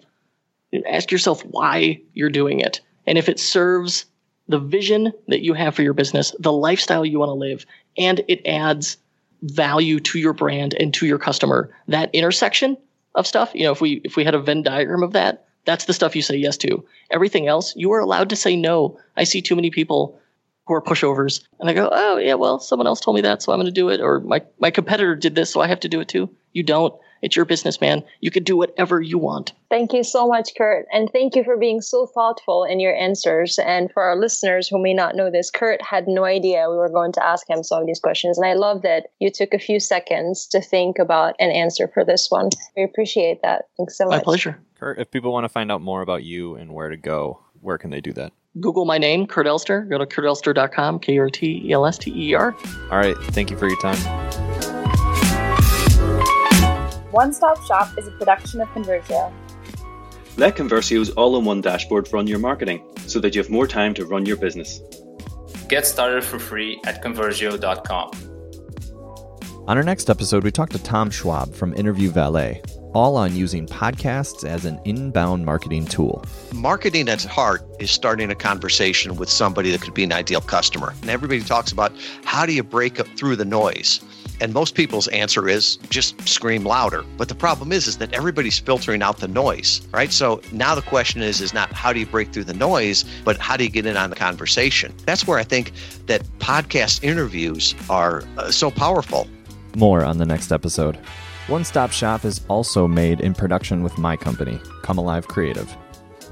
ask 0.90 1.12
yourself 1.12 1.42
why 1.46 2.02
you're 2.14 2.30
doing 2.30 2.60
it. 2.60 2.82
And 3.08 3.18
if 3.18 3.30
it 3.30 3.40
serves 3.40 4.06
the 4.48 4.60
vision 4.60 5.14
that 5.28 5.42
you 5.42 5.54
have 5.54 5.76
for 5.76 5.82
your 5.82 5.94
business 5.94 6.36
the 6.40 6.52
lifestyle 6.52 7.06
you 7.06 7.20
want 7.20 7.30
to 7.30 7.34
live 7.34 7.66
and 7.98 8.22
it 8.28 8.46
adds 8.46 8.98
value 9.42 10.00
to 10.00 10.20
your 10.20 10.34
brand 10.34 10.74
and 10.76 10.94
to 10.94 11.06
your 11.06 11.18
customer 11.18 11.76
that 11.88 12.14
intersection 12.14 12.78
of 13.16 13.26
stuff 13.26 13.52
you 13.56 13.64
know 13.64 13.72
if 13.72 13.82
we 13.82 14.02
if 14.04 14.16
we 14.16 14.24
had 14.24 14.36
a 14.36 14.40
venn 14.40 14.62
diagram 14.62 15.02
of 15.02 15.14
that 15.14 15.46
that's 15.66 15.86
the 15.86 15.94
stuff 15.94 16.16
you 16.16 16.22
say 16.22 16.36
yes 16.36 16.58
to. 16.58 16.86
Everything 17.10 17.48
else 17.48 17.76
you 17.76 17.92
are 17.92 18.00
allowed 18.00 18.30
to 18.30 18.36
say 18.36 18.56
no. 18.56 19.00
I 19.18 19.24
see 19.24 19.42
too 19.42 19.56
many 19.56 19.72
people 19.72 20.20
who 20.68 20.74
are 20.74 20.82
pushovers 20.82 21.44
and 21.60 21.70
i 21.70 21.74
go 21.74 21.90
oh 21.92 22.18
yeah 22.18 22.34
well 22.34 22.60
someone 22.60 22.88
else 22.88 23.00
told 23.00 23.14
me 23.14 23.22
that 23.22 23.40
so 23.40 23.52
i'm 23.52 23.60
going 23.60 23.68
to 23.68 23.72
do 23.72 23.90
it 23.90 24.02
or 24.02 24.20
my 24.22 24.42
my 24.58 24.72
competitor 24.72 25.16
did 25.16 25.36
this 25.36 25.52
so 25.52 25.62
i 25.62 25.68
have 25.68 25.80
to 25.80 25.90
do 25.90 26.00
it 26.00 26.08
too. 26.08 26.28
You 26.54 26.64
don't 26.64 26.94
it's 27.22 27.36
your 27.36 27.46
business, 27.46 27.82
man. 27.82 28.04
You 28.22 28.32
can 28.32 28.44
do 28.44 28.58
whatever 28.58 29.02
you 29.02 29.18
want. 29.18 29.54
Thank 29.70 29.94
you 29.94 30.04
so 30.04 30.28
much, 30.28 30.52
Kurt. 30.58 30.86
And 30.92 31.10
thank 31.12 31.36
you 31.36 31.44
for 31.44 31.58
being 31.58 31.82
so 31.82 32.06
thoughtful 32.06 32.64
in 32.64 32.80
your 32.80 32.96
answers. 32.96 33.58
And 33.60 33.92
for 33.92 34.04
our 34.04 34.16
listeners 34.16 34.68
who 34.68 34.82
may 34.82 34.94
not 34.94 35.16
know 35.16 35.32
this, 35.32 35.50
Kurt 35.50 35.82
had 35.82 36.08
no 36.08 36.24
idea 36.24 36.70
we 36.70 36.78
were 36.78 36.90
going 36.90 37.12
to 37.14 37.26
ask 37.26 37.50
him 37.50 37.64
some 37.64 37.82
of 37.82 37.88
these 37.88 38.00
questions. 38.00 38.38
And 38.38 38.46
I 38.46 38.54
love 38.54 38.82
that 38.84 39.08
you 39.20 39.32
took 39.32 39.54
a 39.54 39.60
few 39.60 39.80
seconds 39.80 40.48
to 40.48 40.62
think 40.62 41.00
about 41.00 41.36
an 41.40 41.52
answer 41.52 41.88
for 41.88 42.06
this 42.06 42.28
one. 42.30 42.50
We 42.76 42.84
appreciate 42.84 43.42
that. 43.42 43.70
Thanks 43.78 43.98
so 43.98 44.06
much. 44.06 44.18
My 44.18 44.24
pleasure. 44.24 44.60
Kurt, 44.80 45.00
if 45.00 45.10
people 45.10 45.32
want 45.32 45.46
to 45.46 45.50
find 45.50 45.72
out 45.72 45.82
more 45.82 46.02
about 46.02 46.24
you 46.24 46.56
and 46.56 46.74
where 46.74 46.90
to 46.90 46.98
go, 46.98 47.40
where 47.62 47.78
can 47.78 47.90
they 47.90 48.02
do 48.02 48.14
that? 48.14 48.34
Google 48.60 48.86
my 48.86 48.98
name, 48.98 49.28
Kurt 49.28 49.48
Elster. 49.48 49.82
Go 49.82 49.98
to 49.98 50.06
kurtelster.com, 50.06 51.00
K 51.00 51.14
U 51.14 51.22
R 51.22 51.30
T 51.30 51.64
E 51.66 51.74
L 51.74 51.86
S 51.86 51.98
T 51.98 52.12
E 52.30 52.34
R. 52.34 52.56
All 52.92 52.98
right. 52.98 53.18
Thank 53.18 53.52
you 53.52 53.58
for 53.58 53.68
your 53.68 53.80
time. 53.82 54.25
One 57.16 57.32
Stop 57.32 57.64
Shop 57.64 57.98
is 57.98 58.10
a 58.10 58.12
production 58.12 58.60
of 58.60 58.68
Conversio. 58.74 59.32
Let 60.36 60.58
Conversio's 60.58 61.12
all 61.12 61.38
in 61.38 61.46
one 61.46 61.62
dashboard 61.62 62.12
run 62.12 62.28
your 62.28 62.40
marketing. 62.40 62.84
so 63.08 63.22
that 63.22 63.34
you 63.34 63.42
have 63.42 63.50
more 63.50 63.68
time 63.68 63.94
to 63.94 64.06
run 64.06 64.26
your 64.26 64.36
business. 64.36 64.82
Get 65.70 65.86
started 65.86 66.26
for 66.26 66.40
free 66.40 66.82
at 66.86 67.02
conversio.com. 67.02 68.12
On 69.66 69.78
our 69.78 69.84
next 69.84 70.10
episode, 70.10 70.44
we 70.44 70.52
talk 70.52 70.72
to 70.72 70.84
Tom 70.84 71.10
Schwab 71.10 71.54
from 71.54 71.74
Interview 71.76 72.10
Valet, 72.10 72.62
all 72.94 73.16
on 73.16 73.34
using 73.34 73.66
podcasts 73.66 74.44
as 74.44 74.66
an 74.66 74.78
inbound 74.84 75.46
marketing 75.46 75.86
tool. 75.86 76.26
Marketing 76.54 77.08
at 77.08 77.24
heart 77.24 77.62
is 77.80 77.92
starting 77.92 78.30
a 78.30 78.36
conversation 78.36 79.16
with 79.16 79.30
somebody 79.30 79.72
that 79.72 79.82
could 79.82 79.94
be 79.94 80.04
an 80.04 80.12
ideal 80.12 80.42
customer. 80.42 80.94
And 81.00 81.10
everybody 81.10 81.40
talks 81.40 81.72
about 81.72 81.94
how 82.26 82.46
do 82.46 82.52
you 82.52 82.64
break 82.64 83.00
up 83.00 83.08
through 83.16 83.38
the 83.38 83.46
noise? 83.46 84.02
And 84.42 84.54
most 84.54 84.76
people's 84.76 85.08
answer 85.10 85.48
is 85.48 85.78
just 85.90 86.28
scream 86.28 86.66
louder. 86.66 87.04
But 87.18 87.30
the 87.30 87.36
problem 87.36 87.72
is, 87.72 87.88
is 87.88 87.98
that 87.98 88.14
everybody's 88.14 88.60
filtering 88.60 89.02
out 89.02 89.20
the 89.20 89.28
noise, 89.28 89.82
right? 89.94 90.12
So 90.12 90.42
now 90.52 90.76
the 90.76 90.82
question 90.82 91.22
is, 91.22 91.42
is 91.42 91.54
not 91.54 91.72
how 91.72 91.94
do 91.94 92.00
you 92.00 92.06
break 92.06 92.34
through 92.34 92.44
the 92.46 92.54
noise, 92.54 93.06
but 93.24 93.38
how 93.38 93.58
do 93.58 93.64
you 93.64 93.70
get 93.70 93.86
in 93.86 93.98
on 93.98 94.10
the 94.10 94.16
conversation? 94.16 94.94
That's 95.06 95.26
where 95.26 95.40
I 95.40 95.44
think 95.44 95.72
that 96.08 96.24
podcast 96.40 97.04
interviews 97.04 97.76
are 97.90 98.24
uh, 98.38 98.52
so 98.52 98.70
powerful. 98.72 99.28
More 99.76 100.04
on 100.04 100.18
the 100.18 100.26
next 100.26 100.52
episode. 100.52 100.98
One 101.48 101.64
Stop 101.64 101.92
Shop 101.92 102.26
is 102.26 102.42
also 102.48 102.88
made 102.88 103.22
in 103.22 103.34
production 103.34 103.84
with 103.84 103.98
my 103.98 104.18
company, 104.18 104.60
Come 104.82 104.98
Alive 104.98 105.28
Creative. 105.28 105.68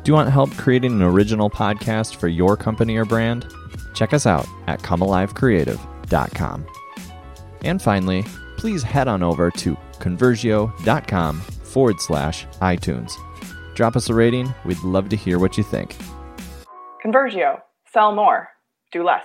Do 0.03 0.09
you 0.09 0.15
want 0.15 0.29
help 0.29 0.51
creating 0.57 0.91
an 0.93 1.01
original 1.01 1.49
podcast 1.49 2.15
for 2.15 2.27
your 2.27 2.57
company 2.57 2.97
or 2.97 3.05
brand? 3.05 3.45
Check 3.93 4.11
us 4.11 4.25
out 4.25 4.47
at 4.67 4.81
comealivecreative.com. 4.81 6.65
And 7.63 7.81
finally, 7.81 8.25
please 8.57 8.83
head 8.83 9.07
on 9.07 9.23
over 9.23 9.51
to 9.51 9.75
conversio.com 9.99 11.41
forward 11.41 11.99
slash 11.99 12.45
iTunes. 12.61 13.11
Drop 13.75 13.95
us 13.95 14.09
a 14.09 14.13
rating. 14.13 14.53
We'd 14.65 14.79
love 14.83 15.09
to 15.09 15.15
hear 15.15 15.39
what 15.39 15.57
you 15.57 15.63
think. 15.63 15.95
Conversio, 17.03 17.59
Sell 17.93 18.15
more. 18.15 18.49
Do 18.91 19.03
less. 19.03 19.23